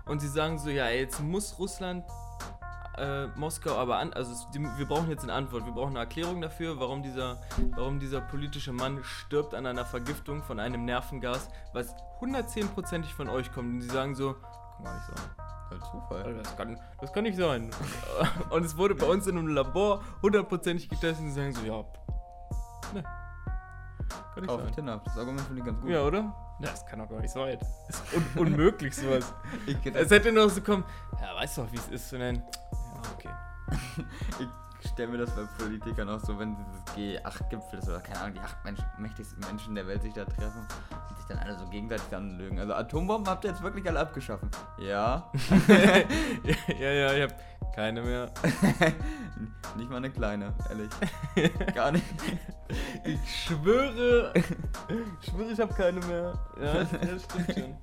und 0.04 0.20
sie 0.20 0.28
sagen 0.28 0.58
so, 0.58 0.68
ja, 0.68 0.88
jetzt 0.90 1.22
muss 1.22 1.58
Russland 1.58 2.04
äh, 2.98 3.26
Moskau 3.36 3.76
aber 3.76 3.98
an, 3.98 4.12
also 4.12 4.32
es, 4.32 4.48
die, 4.54 4.60
wir 4.60 4.86
brauchen 4.86 5.10
jetzt 5.10 5.22
eine 5.22 5.32
Antwort, 5.32 5.64
wir 5.66 5.72
brauchen 5.72 5.90
eine 5.90 6.00
Erklärung 6.00 6.40
dafür, 6.40 6.78
warum 6.80 7.02
dieser, 7.02 7.38
warum 7.76 8.00
dieser 8.00 8.20
politische 8.20 8.72
Mann 8.72 9.02
stirbt 9.02 9.54
an 9.54 9.66
einer 9.66 9.84
Vergiftung 9.84 10.42
von 10.42 10.60
einem 10.60 10.84
Nervengas, 10.84 11.48
was 11.72 11.94
110%ig 12.20 13.14
von 13.14 13.28
euch 13.28 13.52
kommt. 13.52 13.74
Und 13.74 13.80
sie 13.82 13.88
sagen 13.88 14.14
so, 14.14 14.34
kann 14.34 14.84
gar 14.84 14.94
nicht 14.94 15.06
sein. 15.06 15.30
Voll 15.68 15.80
Zufall. 15.80 16.34
Das 16.34 16.56
kann, 16.56 16.80
das 17.00 17.12
kann 17.12 17.24
nicht 17.24 17.36
sein. 17.36 17.70
Und 18.50 18.64
es 18.64 18.76
wurde 18.76 18.94
bei 18.94 19.06
uns 19.06 19.26
in 19.26 19.36
einem 19.36 19.48
Labor 19.48 20.00
hundertprozentig 20.22 20.88
getestet 20.88 21.24
und 21.24 21.30
sie 21.30 21.34
sagen 21.34 21.52
so, 21.52 21.62
ja, 21.66 21.84
ne, 22.94 23.02
kann 24.36 24.42
nicht 24.42 24.50
Auf 24.50 24.62
sein. 24.62 24.72
Tinder. 24.72 25.00
Das 25.04 25.18
Argument 25.18 25.40
finde 25.40 25.60
ich 25.60 25.66
ganz 25.66 25.80
gut. 25.80 25.90
Ja, 25.90 26.02
oder? 26.02 26.18
Ja, 26.60 26.70
das 26.70 26.86
kann 26.86 26.98
doch 26.98 27.08
gar 27.08 27.20
nicht 27.20 27.32
sein. 27.32 27.58
Das 27.58 28.00
ist 28.00 28.14
un 28.14 28.46
unmöglich 28.46 28.94
sowas. 28.94 29.34
Ich, 29.66 29.76
Es 29.94 30.10
hätte 30.10 30.30
noch 30.32 30.48
so 30.48 30.60
kommen, 30.60 30.84
ja, 31.20 31.34
weißt 31.34 31.58
doch, 31.58 31.72
wie 31.72 31.76
es 31.76 31.88
ist. 31.88 32.12
Dann, 32.12 32.36
ja, 32.36 32.42
okay. 33.14 33.30
ich 34.82 34.88
stelle 34.90 35.08
mir 35.08 35.18
das 35.18 35.30
bei 35.34 35.42
Politikern 35.58 36.08
auch 36.08 36.20
so, 36.20 36.38
wenn 36.38 36.56
dieses 36.56 36.84
G8-Gipfel 36.96 37.78
ist 37.78 37.88
oder 37.88 38.00
keine 38.00 38.20
Ahnung, 38.20 38.34
die 38.34 38.40
acht 38.40 38.64
Mensch, 38.64 38.80
mächtigsten 38.98 39.40
Menschen 39.40 39.74
der 39.74 39.86
Welt 39.86 40.02
sich 40.02 40.14
da 40.14 40.24
treffen 40.24 40.66
und 41.08 41.16
sich 41.16 41.26
dann 41.26 41.38
alle 41.38 41.58
so 41.58 41.66
gegenseitig 41.68 42.14
anlügen. 42.14 42.58
Also 42.60 42.74
Atombomben 42.74 43.28
habt 43.28 43.44
ihr 43.44 43.50
jetzt 43.50 43.62
wirklich 43.62 43.86
alle 43.88 44.00
abgeschaffen. 44.00 44.48
Ja. 44.78 45.30
ja, 46.78 46.90
ja, 46.90 47.12
ich 47.14 47.22
hab 47.22 47.74
keine 47.74 48.02
mehr. 48.02 48.30
nicht 49.76 49.90
mal 49.90 49.96
eine 49.96 50.10
kleine, 50.10 50.54
ehrlich. 50.70 50.90
Gar 51.74 51.92
nicht. 51.92 52.04
Ich 53.04 53.44
schwöre, 53.44 54.32
ich 54.34 55.30
schwöre, 55.30 55.50
ich 55.50 55.60
hab 55.60 55.76
keine 55.76 56.00
mehr. 56.06 56.32
Ja, 56.60 56.84
das 56.84 57.24
stimmt 57.24 57.52
schon. 57.54 57.76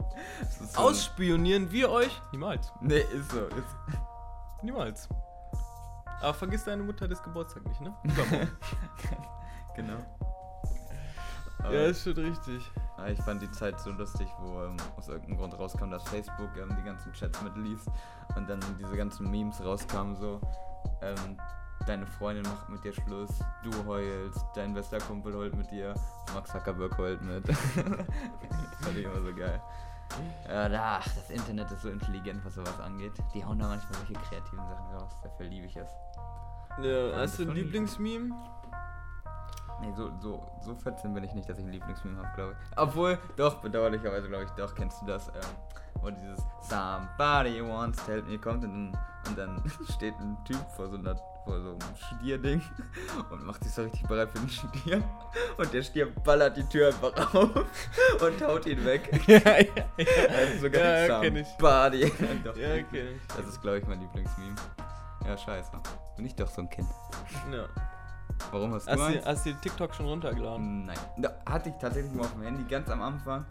So- 0.72 0.80
Ausspionieren 0.80 1.72
wir 1.72 1.90
euch? 1.92 2.22
Niemals. 2.32 2.72
Nee, 2.82 3.00
ist 3.14 3.32
so. 3.32 3.46
Ist, 3.48 3.76
Niemals. 4.64 5.08
Aber 6.22 6.34
vergiss 6.34 6.64
deine 6.64 6.84
Mutter 6.84 7.08
das 7.08 7.22
Geburtstag 7.22 7.66
nicht, 7.68 7.82
ne? 7.82 7.94
Genau. 9.76 9.94
ja, 11.60 11.66
Aber- 11.66 11.74
ist 11.86 12.04
schon 12.04 12.14
richtig. 12.14 12.62
Ja, 12.98 13.08
ich 13.08 13.20
fand 13.24 13.42
die 13.42 13.50
Zeit 13.52 13.80
so 13.80 13.90
lustig, 13.92 14.28
wo 14.40 14.62
ähm, 14.64 14.78
aus 14.98 15.08
irgendeinem 15.08 15.38
Grund 15.38 15.58
rauskam, 15.58 15.90
dass 15.90 16.04
Facebook 16.04 16.50
ähm, 16.58 16.76
die 16.80 16.84
ganzen 16.84 17.12
Chats 17.14 17.42
mitliest 17.42 17.88
und 18.36 18.48
dann 18.48 18.60
diese 18.80 18.96
ganzen 18.96 19.30
Memes 19.32 19.60
rauskamen, 19.66 20.16
so 20.16 20.40
ähm, 21.02 21.38
deine 21.88 22.06
Freundin 22.06 22.44
macht 22.44 22.70
mit 22.70 22.84
dir 22.84 22.94
Schluss, 22.94 23.32
du 23.64 23.72
heulst, 23.86 24.46
dein 24.54 24.74
bester 24.76 25.00
Kumpel 25.00 25.34
heult 25.36 25.56
mit 25.56 25.70
dir, 25.72 25.96
Max 26.36 26.52
Zuckerberg 26.52 26.96
heult 27.00 27.22
mit. 27.24 27.50
das 27.50 27.58
fand 28.82 28.96
ich 28.96 29.06
immer 29.06 29.22
so 29.22 29.34
geil. 29.36 29.60
Da, 30.48 31.00
ach, 31.00 31.04
das 31.04 31.30
Internet 31.30 31.72
ist 31.72 31.82
so 31.82 31.90
intelligent, 31.90 32.44
was 32.46 32.56
sowas 32.56 32.80
angeht. 32.80 33.14
Die 33.34 33.44
hauen 33.44 33.60
da 33.60 33.68
manchmal 33.68 33.94
solche 34.00 34.14
kreativen 34.14 34.66
Sachen 34.68 34.96
raus, 34.96 35.12
dafür 35.24 35.46
liebe 35.48 35.66
ich 35.68 35.76
es. 35.76 35.90
Ja, 36.82 37.18
hast 37.18 37.40
du 37.40 37.44
ein 37.44 37.52
Lieblingsmeme? 37.52 38.36
Nee, 39.82 39.92
so, 39.96 40.12
so, 40.20 40.46
so 40.62 40.76
14 40.76 41.14
bin 41.14 41.24
ich 41.24 41.34
nicht, 41.34 41.50
dass 41.50 41.58
ich 41.58 41.66
ein 41.66 41.72
Lieblingsmeme 41.72 42.18
habe, 42.18 42.36
glaube 42.36 42.54
ich. 42.54 42.78
Obwohl, 42.78 43.20
doch, 43.36 43.56
bedauerlicherweise, 43.56 44.28
glaube 44.28 44.46
ich, 44.46 44.50
doch, 44.52 44.74
kennst 44.74 45.02
du 45.02 45.06
das, 45.06 45.28
ähm, 45.28 45.42
wo 46.02 46.10
dieses 46.10 46.40
Somebody 46.62 47.62
wants 47.62 48.04
to 48.06 48.12
help 48.12 48.28
me 48.28 48.38
kommt 48.38 48.64
und 48.64 48.94
dann, 48.94 49.00
und 49.28 49.38
dann 49.38 49.72
steht 49.90 50.16
ein 50.20 50.38
Typ 50.46 50.60
vor 50.76 50.90
so, 50.90 50.98
einer, 50.98 51.16
vor 51.44 51.60
so 51.62 51.70
einem 51.72 51.80
Stierding 51.96 52.62
und 53.32 53.46
macht 53.46 53.64
sich 53.64 53.74
so 53.74 53.84
richtig 53.84 54.04
bereit 54.08 54.30
für 54.34 54.40
den 54.40 54.50
Stier 54.50 55.04
und 55.58 55.74
der 55.74 55.84
Stier 55.84 56.12
ballert 56.24 56.56
die 56.58 56.64
Tür 56.64 56.88
einfach 56.88 57.36
auf 57.36 57.56
und 58.22 58.42
haut 58.48 58.66
ihn 58.66 58.84
weg. 58.86 59.10
ja, 59.28 59.38
ja, 59.40 59.60
ja. 59.98 60.06
Also 60.36 60.62
sogar 60.62 60.82
Ja, 60.82 61.06
ja, 61.08 61.22
kenn 61.22 61.36
ich. 61.38 61.48
Somebody. 61.48 62.12
Doch, 62.44 62.56
Ja, 62.56 62.82
kenn 62.84 63.08
ich. 63.16 63.28
Das 63.36 63.46
ist, 63.48 63.62
glaube 63.62 63.80
ich, 63.80 63.88
mein 63.88 64.00
Lieblingsmeme. 64.00 64.56
Ja, 65.26 65.38
scheiße. 65.38 65.72
Bin 66.18 66.26
ich 66.26 66.36
doch 66.36 66.48
so 66.50 66.62
ein 66.62 66.70
Kind. 66.70 66.88
Ja. 67.52 67.66
Warum 68.52 68.74
hast 68.74 68.88
du 68.88 68.92
Hast 68.92 69.02
eins? 69.02 69.24
du, 69.24 69.26
hast 69.30 69.46
du 69.46 69.54
TikTok 69.54 69.94
schon 69.96 70.06
runtergeladen? 70.08 70.86
Nein. 70.86 70.98
Da 71.18 71.30
hatte 71.46 71.70
ich 71.70 71.76
tatsächlich 71.76 72.12
mal 72.14 72.24
auf 72.24 72.34
dem 72.34 72.42
Handy 72.44 72.64
ganz 72.64 72.90
am 72.90 73.02
Anfang 73.02 73.46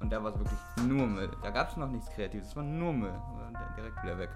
und 0.00 0.10
da 0.12 0.22
war 0.22 0.32
es 0.32 0.38
wirklich 0.38 0.58
nur 0.84 1.06
Müll. 1.06 1.30
Da 1.42 1.50
gab 1.50 1.70
es 1.70 1.76
noch 1.76 1.88
nichts 1.88 2.10
Kreatives, 2.10 2.48
es 2.48 2.56
war 2.56 2.64
nur 2.64 2.92
Müll. 2.92 3.14
Und 3.34 3.52
dann 3.54 3.74
direkt 3.76 4.02
wieder 4.02 4.18
weg. 4.18 4.30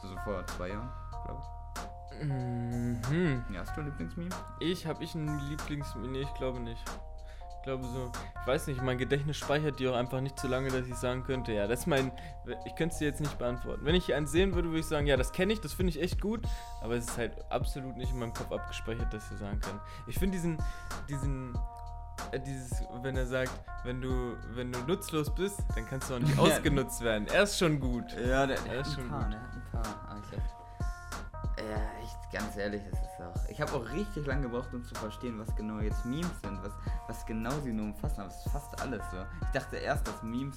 So, 0.00 0.08
vor 0.24 0.46
zwei 0.46 0.68
Jahren, 0.68 0.88
glaube 1.24 1.40
Mhm. 2.20 3.44
Ja, 3.52 3.60
hast 3.60 3.76
du 3.76 3.80
ein 3.80 3.86
Lieblingsmeme? 3.86 4.30
Ich, 4.60 4.86
habe 4.86 5.02
ich 5.02 5.14
ein 5.14 5.38
Lieblings... 5.48 5.94
Nee, 5.96 6.22
ich 6.22 6.34
glaube 6.34 6.60
nicht. 6.60 6.82
Ich 7.56 7.62
glaube 7.64 7.84
so... 7.84 8.10
Ich 8.40 8.46
weiß 8.46 8.66
nicht, 8.66 8.82
mein 8.82 8.98
Gedächtnis 8.98 9.36
speichert 9.36 9.78
die 9.78 9.88
auch 9.88 9.94
einfach 9.94 10.20
nicht 10.20 10.38
so 10.38 10.48
lange, 10.48 10.68
dass 10.68 10.86
ich 10.86 10.94
sagen 10.96 11.24
könnte, 11.24 11.52
ja, 11.52 11.66
das 11.66 11.80
ist 11.80 11.86
mein... 11.86 12.12
Ich 12.66 12.74
könnte 12.74 12.92
es 12.92 12.98
dir 12.98 13.06
jetzt 13.06 13.20
nicht 13.20 13.38
beantworten. 13.38 13.84
Wenn 13.84 13.94
ich 13.94 14.12
eins 14.14 14.32
sehen 14.32 14.54
würde, 14.54 14.68
würde 14.68 14.80
ich 14.80 14.86
sagen, 14.86 15.06
ja, 15.06 15.16
das 15.16 15.32
kenne 15.32 15.52
ich, 15.52 15.60
das 15.60 15.72
finde 15.72 15.90
ich 15.90 16.00
echt 16.00 16.20
gut, 16.20 16.40
aber 16.80 16.94
es 16.94 17.06
ist 17.06 17.18
halt 17.18 17.36
absolut 17.50 17.96
nicht 17.96 18.12
in 18.12 18.18
meinem 18.18 18.34
Kopf 18.34 18.52
abgespeichert, 18.52 19.12
dass 19.12 19.30
ich 19.30 19.38
sagen 19.38 19.60
kann. 19.60 19.80
Ich 20.06 20.18
finde 20.18 20.36
diesen... 20.36 20.58
diesen 21.08 21.56
äh, 22.30 22.40
dieses, 22.40 22.84
wenn 23.02 23.16
er 23.16 23.26
sagt, 23.26 23.52
wenn 23.84 24.00
du, 24.00 24.36
wenn 24.54 24.70
du 24.70 24.78
nutzlos 24.80 25.34
bist, 25.34 25.60
dann 25.74 25.86
kannst 25.86 26.10
du 26.10 26.14
auch 26.14 26.18
nicht 26.18 26.38
ausgenutzt 26.38 27.02
werden. 27.02 27.26
Er 27.28 27.44
ist 27.44 27.58
schon 27.58 27.80
gut. 27.80 28.04
Ja, 28.12 28.46
der, 28.46 28.60
der 28.60 28.80
ist 28.80 28.94
schon 28.94 29.08
paar, 29.08 29.22
gut. 29.22 29.30
ne? 29.30 29.40
Ein 29.54 29.62
paar. 29.72 30.20
Ich 30.30 30.38
hab, 30.38 30.61
ja, 31.70 32.02
echt, 32.02 32.32
ganz 32.32 32.56
ehrlich, 32.56 32.82
das 32.90 33.00
ist 33.00 33.20
auch. 33.20 33.48
Ich 33.48 33.60
habe 33.60 33.72
auch 33.72 33.88
richtig 33.90 34.26
lange 34.26 34.42
gebraucht, 34.42 34.72
um 34.72 34.84
zu 34.84 34.94
verstehen, 34.94 35.38
was 35.38 35.54
genau 35.56 35.78
jetzt 35.80 36.04
Memes 36.04 36.40
sind, 36.42 36.62
was, 36.62 36.72
was 37.08 37.26
genau 37.26 37.50
sie 37.60 37.72
nur 37.72 37.86
umfassen. 37.86 38.20
Aber 38.20 38.30
es 38.30 38.44
ist 38.44 38.52
fast 38.52 38.80
alles 38.80 39.02
so. 39.10 39.18
Ich 39.42 39.50
dachte 39.50 39.76
erst, 39.76 40.06
dass 40.06 40.22
Memes 40.22 40.56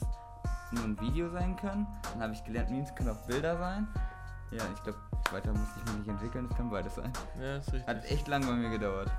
nur 0.72 0.84
ein 0.84 1.00
Video 1.00 1.30
sein 1.30 1.56
können. 1.56 1.88
Dann 2.14 2.24
habe 2.24 2.34
ich 2.34 2.44
gelernt, 2.44 2.70
Memes 2.70 2.94
können 2.96 3.10
auch 3.10 3.28
Bilder 3.28 3.58
sein. 3.58 3.88
Ja, 4.52 4.64
ich 4.74 4.84
glaube, 4.84 5.00
weiter 5.32 5.52
muss 5.52 5.68
ich 5.78 5.86
mich 5.86 5.98
nicht 6.00 6.10
entwickeln, 6.10 6.48
es 6.50 6.56
kann 6.56 6.70
beides 6.70 6.96
sein. 6.96 7.12
Ja, 7.40 7.58
ist 7.58 7.74
richtig. 7.74 7.88
Hat 7.88 8.06
echt 8.06 8.28
lange 8.28 8.46
bei 8.48 8.54
mir 8.54 8.70
gedauert. 8.70 9.12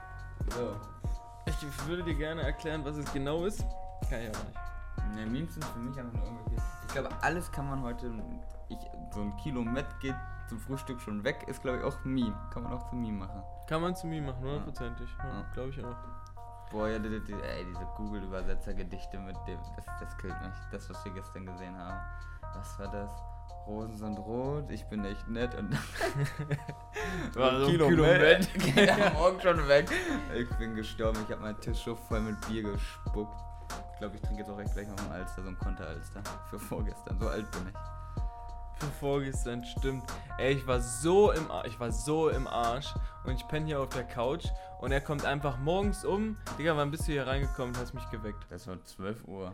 So. 0.50 0.76
Ich 1.46 1.88
würde 1.88 2.02
dir 2.02 2.14
gerne 2.14 2.42
erklären, 2.42 2.84
was 2.84 2.96
es 2.96 3.12
genau 3.12 3.44
ist. 3.44 3.64
Kann 4.08 4.20
ich 4.20 4.28
aber 4.28 4.44
nicht. 4.44 5.14
Ne, 5.14 5.26
Memes 5.26 5.54
sind 5.54 5.64
für 5.64 5.78
mich 5.78 5.98
einfach 5.98 6.12
nur 6.12 6.24
irgendwelche. 6.24 6.62
Ich 6.86 6.92
glaube, 6.92 7.10
alles 7.22 7.50
kann 7.52 7.68
man 7.68 7.82
heute. 7.82 8.12
Ich, 8.68 8.78
so 9.12 9.20
ein 9.20 9.36
Kilo 9.36 9.62
Met 9.62 9.86
geht 10.00 10.14
zum 10.48 10.58
Frühstück 10.60 11.00
schon 11.00 11.24
weg, 11.24 11.44
ist 11.48 11.62
glaube 11.62 11.78
ich 11.78 11.84
auch 11.84 12.04
Meme. 12.04 12.34
Kann 12.52 12.62
man 12.64 12.72
auch 12.72 12.88
zum 12.88 13.00
Meme 13.00 13.18
machen. 13.26 13.42
Kann 13.66 13.82
man 13.82 13.96
zu 13.96 14.06
mir 14.06 14.22
machen, 14.22 14.42
hundertprozentig. 14.42 15.08
Ja, 15.18 15.24
Ja. 15.24 15.44
Glaube 15.54 15.70
ich 15.70 15.84
auch. 15.84 15.96
Boah, 16.70 16.88
ja, 16.88 16.98
die, 16.98 17.20
die, 17.24 17.32
ey, 17.32 17.64
diese 17.64 17.84
Google-Übersetzer-Gedichte 17.96 19.18
mit 19.18 19.36
dem. 19.46 19.58
Das, 19.76 19.84
das 20.00 20.16
killt 20.18 20.40
mich. 20.42 20.54
Das, 20.70 20.90
was 20.90 21.04
wir 21.04 21.12
gestern 21.12 21.46
gesehen 21.46 21.76
haben. 21.76 22.00
Was 22.54 22.78
war 22.78 22.88
das? 22.88 23.10
Rosen 23.66 23.96
sind 23.96 24.18
rot, 24.18 24.70
ich 24.70 24.84
bin 24.86 25.04
echt 25.04 25.26
nett 25.26 25.52
und 25.56 25.72
War 27.34 27.58
so 27.58 27.64
ein 27.64 27.70
Kilo 27.70 27.88
Kilo 27.88 28.04
Met. 28.04 28.48
Met. 28.56 28.76
ja, 28.76 29.10
morgen 29.14 29.40
schon 29.40 29.66
weg. 29.66 29.90
Ich 30.36 30.48
bin 30.56 30.76
gestorben, 30.76 31.18
ich 31.26 31.32
habe 31.32 31.42
meinen 31.42 31.60
Tisch 31.60 31.78
so 31.84 31.96
voll 31.96 32.20
mit 32.20 32.40
Bier 32.46 32.62
gespuckt. 32.62 33.34
Ich 33.92 33.98
glaube, 33.98 34.14
ich 34.14 34.22
trinke 34.22 34.42
jetzt 34.42 34.50
auch 34.50 34.60
echt 34.60 34.72
gleich 34.72 34.86
noch 34.86 34.98
einen 34.98 35.12
Alster, 35.12 35.42
so 35.42 35.48
ein 35.48 35.58
Konteralster. 35.58 36.22
Für 36.48 36.60
vorgestern, 36.60 37.18
so 37.18 37.28
alt 37.28 37.50
bin 37.50 37.68
ich. 37.68 37.74
Für 38.78 38.86
vorgestern, 39.00 39.64
stimmt. 39.64 40.04
Ey, 40.36 40.52
ich 40.52 40.66
war 40.66 40.80
so 40.80 41.30
im 41.32 41.50
Arsch. 41.50 41.68
Ich 41.68 41.80
war 41.80 41.90
so 41.90 42.28
im 42.28 42.46
Arsch. 42.46 42.94
Und 43.24 43.32
ich 43.34 43.48
penne 43.48 43.66
hier 43.66 43.80
auf 43.80 43.88
der 43.88 44.04
Couch. 44.04 44.44
Und 44.80 44.92
er 44.92 45.00
kommt 45.00 45.24
einfach 45.24 45.58
morgens 45.58 46.04
um. 46.04 46.36
Digga, 46.58 46.76
wann 46.76 46.90
bist 46.90 47.08
du 47.08 47.12
hier 47.12 47.26
reingekommen 47.26 47.74
und 47.74 47.80
hast 47.80 47.94
mich 47.94 48.08
geweckt? 48.10 48.44
Das 48.50 48.66
war 48.66 48.82
12 48.84 49.24
Uhr. 49.26 49.52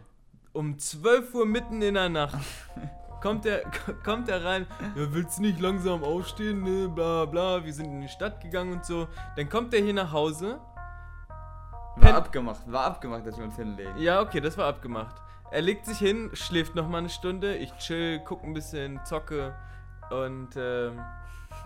Um 0.52 0.76
12 0.76 1.34
Uhr 1.34 1.46
mitten 1.46 1.80
in 1.82 1.94
der 1.94 2.08
Nacht. 2.08 2.38
Kommt 3.22 3.46
er, 3.46 3.62
kommt 4.04 4.28
er 4.28 4.44
rein, 4.44 4.66
ja, 4.96 5.14
willst 5.14 5.38
du 5.38 5.42
nicht 5.42 5.60
langsam 5.60 6.02
aufstehen, 6.02 6.64
ne, 6.64 6.88
bla 6.88 7.24
bla, 7.24 7.64
wir 7.64 7.72
sind 7.72 7.84
in 7.84 8.00
die 8.00 8.08
Stadt 8.08 8.40
gegangen 8.40 8.72
und 8.72 8.84
so. 8.84 9.06
Dann 9.36 9.48
kommt 9.48 9.72
er 9.74 9.80
hier 9.80 9.94
nach 9.94 10.10
Hause, 10.10 10.58
War 11.94 12.14
abgemacht, 12.14 12.62
war 12.66 12.86
abgemacht, 12.86 13.24
dass 13.24 13.36
wir 13.38 13.44
uns 13.44 13.54
hinlegen. 13.54 13.96
Ja, 13.96 14.22
okay, 14.22 14.40
das 14.40 14.58
war 14.58 14.66
abgemacht. 14.66 15.14
Er 15.52 15.60
legt 15.60 15.84
sich 15.84 15.98
hin, 15.98 16.30
schläft 16.32 16.74
noch 16.74 16.88
mal 16.88 16.98
eine 16.98 17.10
Stunde, 17.10 17.56
ich 17.56 17.70
chill, 17.76 18.20
guck 18.24 18.42
ein 18.42 18.54
bisschen, 18.54 18.98
zocke 19.04 19.54
und 20.10 20.48
ähm, 20.56 20.98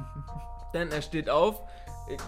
dann 0.73 0.91
er 0.91 1.03
steht 1.03 1.31
auf, 1.31 1.63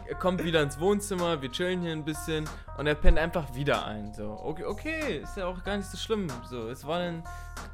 er 0.06 0.14
kommt 0.14 0.44
wieder 0.44 0.62
ins 0.62 0.78
Wohnzimmer, 0.78 1.42
wir 1.42 1.50
chillen 1.50 1.80
hier 1.80 1.90
ein 1.90 2.04
bisschen 2.04 2.48
und 2.76 2.86
er 2.86 2.94
pennt 2.94 3.18
einfach 3.18 3.54
wieder 3.54 3.84
ein. 3.86 4.14
So, 4.14 4.38
okay, 4.40 4.64
okay, 4.64 5.18
ist 5.18 5.36
ja 5.36 5.46
auch 5.46 5.64
gar 5.64 5.76
nicht 5.76 5.88
so 5.88 5.96
schlimm. 5.96 6.28
So, 6.48 6.68
es 6.68 6.86
waren 6.86 7.24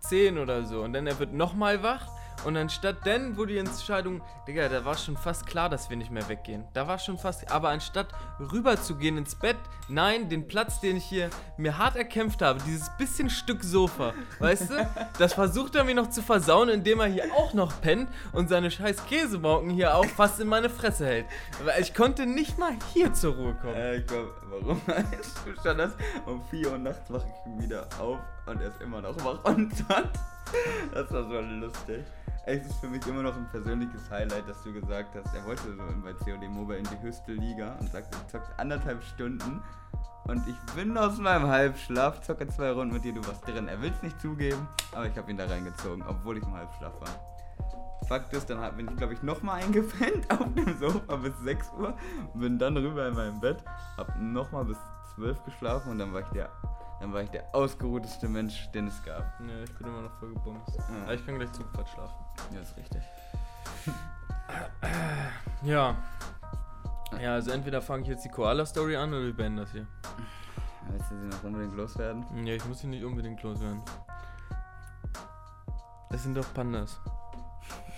10 0.01 0.39
oder 0.39 0.64
so 0.64 0.82
und 0.82 0.95
dann 0.95 1.07
er 1.07 1.18
wird 1.18 1.35
noch 1.35 1.53
mal 1.53 1.82
wach 1.82 2.09
und 2.45 2.57
anstatt 2.57 2.97
dann 3.05 3.37
wurde 3.37 3.53
die 3.55 3.59
Entscheidung, 3.59 4.20
Digga, 4.47 4.68
da 4.68 4.85
war 4.85 4.97
schon 4.97 5.16
fast 5.16 5.47
klar, 5.47 5.68
dass 5.68 5.89
wir 5.89 5.97
nicht 5.97 6.11
mehr 6.11 6.28
weggehen. 6.28 6.64
Da 6.74 6.87
war 6.87 6.99
schon 6.99 7.16
fast, 7.16 7.51
aber 7.51 7.70
anstatt 7.70 8.09
rüber 8.53 8.80
zu 8.80 8.97
gehen 8.97 9.16
ins 9.16 9.35
Bett, 9.35 9.57
nein, 9.89 10.28
den 10.28 10.47
Platz, 10.47 10.80
den 10.80 10.97
ich 10.97 11.05
hier 11.05 11.30
mir 11.57 11.78
hart 11.78 11.97
erkämpft 11.97 12.43
habe, 12.43 12.61
dieses 12.66 12.91
bisschen 12.99 13.30
Stück 13.30 13.64
Sofa, 13.64 14.12
weißt 14.41 14.70
du, 14.70 14.91
das 15.18 15.35
versucht 15.35 15.74
er 15.74 15.85
mir 15.85 15.95
noch 15.95 16.11
zu 16.11 16.22
versauen, 16.22 16.68
indem 16.68 17.01
er 17.01 17.07
hier 17.07 17.32
auch 17.35 17.55
noch 17.55 17.80
pennt 17.80 18.09
und 18.32 18.49
seine 18.49 18.70
scheiß 18.70 19.07
Käsebauken 19.07 19.70
hier 19.70 19.97
auch 19.97 20.05
fast 20.07 20.41
in 20.41 20.49
meine 20.49 20.68
Fresse 20.68 21.07
hält. 21.07 21.26
Weil 21.64 21.80
ich 21.80 21.95
konnte 21.95 22.26
nicht 22.26 22.59
mal 22.59 22.72
hier 22.93 23.12
zur 23.12 23.35
Ruhe 23.35 23.55
kommen. 23.55 23.74
Äh, 23.74 23.97
ich 23.97 24.07
glaub, 24.07 24.26
warum 24.51 24.80
du 24.87 25.62
schon 25.62 25.78
das? 25.78 25.93
Um 26.26 26.43
4 26.51 26.72
Uhr 26.72 26.78
nachts 26.78 27.11
wache 27.11 27.26
ich 27.26 27.62
wieder 27.62 27.87
auf 27.99 28.18
und 28.47 28.61
er 28.61 28.68
ist 28.68 28.80
immer 28.80 29.01
noch 29.01 29.16
wach 29.24 29.43
und 29.45 29.72
dann. 29.89 30.09
Das 30.93 31.11
war 31.11 31.24
so 31.24 31.41
lustig. 31.41 32.05
Es 32.47 32.66
ist 32.66 32.76
für 32.76 32.88
mich 32.88 33.07
immer 33.07 33.22
noch 33.22 33.34
ein 33.34 33.49
persönliches 33.51 34.11
Highlight, 34.11 34.47
dass 34.47 34.62
du 34.62 34.72
gesagt 34.72 35.14
hast, 35.14 35.34
er 35.34 35.47
wollte 35.47 35.62
so 35.62 35.82
bei 36.03 36.12
COD 36.12 36.47
Mobile 36.51 36.78
in 36.78 36.84
die 36.84 37.01
höchste 37.01 37.32
Liga 37.32 37.74
und 37.80 37.90
sagt, 37.90 38.14
er 38.14 38.28
zockt 38.28 38.59
anderthalb 38.59 39.03
Stunden 39.03 39.62
und 40.24 40.47
ich 40.47 40.74
bin 40.74 40.97
aus 40.99 41.16
meinem 41.16 41.49
Halbschlaf, 41.49 42.20
zocke 42.20 42.47
zwei 42.49 42.70
Runden 42.72 42.92
mit 42.92 43.05
dir, 43.05 43.14
du 43.14 43.26
warst 43.26 43.47
drin. 43.47 43.66
Er 43.66 43.80
will 43.80 43.90
es 43.90 44.03
nicht 44.03 44.20
zugeben, 44.20 44.68
aber 44.92 45.07
ich 45.07 45.16
habe 45.16 45.30
ihn 45.30 45.38
da 45.38 45.47
reingezogen, 45.47 46.05
obwohl 46.07 46.36
ich 46.36 46.45
im 46.45 46.53
Halbschlaf 46.53 46.92
war. 47.01 48.09
Fakt 48.09 48.34
ist, 48.34 48.51
dann 48.51 48.76
bin 48.76 48.88
ich, 48.88 48.97
glaube 48.97 49.14
ich, 49.14 49.22
nochmal 49.22 49.62
eingepennt 49.62 50.30
auf 50.30 50.47
dem 50.55 50.78
Sofa 50.78 51.16
bis 51.16 51.38
6 51.45 51.72
Uhr, 51.78 51.95
bin 52.34 52.59
dann 52.59 52.76
rüber 52.76 53.09
in 53.09 53.14
meinem 53.14 53.40
Bett, 53.40 53.64
hab 53.97 54.20
nochmal 54.20 54.66
bis 54.66 54.76
12 55.14 55.45
geschlafen 55.45 55.92
und 55.92 55.99
dann 55.99 56.12
war 56.12 56.20
ich 56.20 56.28
der, 56.28 56.51
dann 57.05 57.13
war 57.13 57.23
ich 57.23 57.29
der 57.29 57.55
ausgeruhteste 57.55 58.29
Mensch, 58.29 58.71
den 58.73 58.87
es 58.87 59.03
gab. 59.05 59.39
Ja, 59.47 59.63
ich 59.63 59.71
bin 59.75 59.89
immer 59.89 60.01
noch 60.01 60.19
voll 60.19 60.33
gebumst. 60.33 60.75
Ja. 60.75 61.03
Aber 61.03 61.13
ich 61.13 61.27
kann 61.27 61.39
gleich 61.39 61.53
zu 61.53 61.63
Quatsch 61.65 61.91
schlafen. 61.91 62.17
Ja, 62.53 62.61
ist 62.61 62.77
richtig. 62.77 63.03
Ja. 65.63 65.97
Ja, 67.21 67.33
also 67.33 67.51
entweder 67.51 67.81
fange 67.81 68.03
ich 68.03 68.09
jetzt 68.09 68.25
die 68.25 68.29
Koala-Story 68.29 68.97
an 68.97 69.11
oder 69.15 69.23
wir 69.23 69.35
beenden 69.35 69.59
das 69.59 69.73
hier. 69.73 69.87
Willst 70.91 71.11
du 71.11 71.19
sie 71.19 71.27
noch 71.27 71.43
unbedingt 71.43 71.75
loswerden? 71.75 72.47
Ja, 72.47 72.55
ich 72.55 72.65
muss 72.67 72.81
sie 72.81 72.87
nicht 72.87 73.03
unbedingt 73.03 73.43
loswerden. 73.43 73.83
Es 76.11 76.23
sind 76.23 76.37
doch 76.37 76.53
Pandas. 76.53 77.01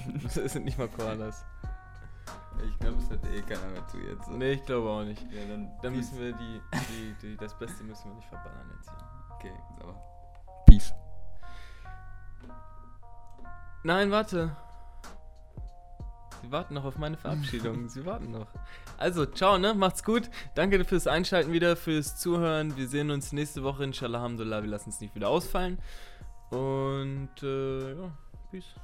Es 0.36 0.52
sind 0.52 0.64
nicht 0.64 0.78
mal 0.78 0.88
Koalas. 0.88 1.44
Ich 2.64 2.78
glaube, 2.78 2.96
es 2.98 3.10
hört 3.10 3.24
eh 3.26 3.42
keiner 3.42 3.70
mehr 3.72 3.86
zu 3.88 3.98
jetzt. 3.98 4.28
Nee, 4.30 4.52
ich 4.52 4.64
glaube 4.64 4.88
auch 4.88 5.04
nicht. 5.04 5.22
Ja, 5.32 5.46
dann, 5.48 5.70
Dann 5.82 5.96
müssen 5.96 6.18
wir 6.18 6.32
die, 6.32 6.60
die, 6.90 7.14
die, 7.22 7.36
das 7.36 7.56
Beste 7.58 7.84
müssen 7.84 8.08
wir 8.08 8.14
nicht 8.14 8.28
verballern 8.28 8.70
jetzt 8.76 8.90
hier. 8.90 9.36
Okay, 9.36 9.52
aber. 9.80 9.94
Peace. 10.66 10.92
Nein, 13.84 14.10
warte. 14.10 14.56
Sie 16.42 16.52
warten 16.52 16.74
noch 16.74 16.84
auf 16.84 16.96
meine 16.98 17.16
Verabschiedung. 17.16 17.88
Sie 17.88 18.04
warten 18.06 18.30
noch. 18.30 18.46
Also, 18.98 19.26
ciao, 19.26 19.58
ne? 19.58 19.74
Macht's 19.74 20.04
gut. 20.04 20.30
Danke 20.54 20.84
fürs 20.84 21.06
Einschalten 21.06 21.52
wieder, 21.52 21.76
fürs 21.76 22.16
Zuhören. 22.16 22.76
Wir 22.76 22.88
sehen 22.88 23.10
uns 23.10 23.32
nächste 23.32 23.62
Woche, 23.62 23.84
inshallah, 23.84 24.18
Alhamdulillah. 24.18 24.62
Wir 24.62 24.70
lassen 24.70 24.90
es 24.90 25.00
nicht 25.00 25.14
wieder 25.14 25.28
ausfallen. 25.28 25.78
Und, 26.50 27.42
äh, 27.42 27.94
ja, 27.94 28.10
peace. 28.50 28.74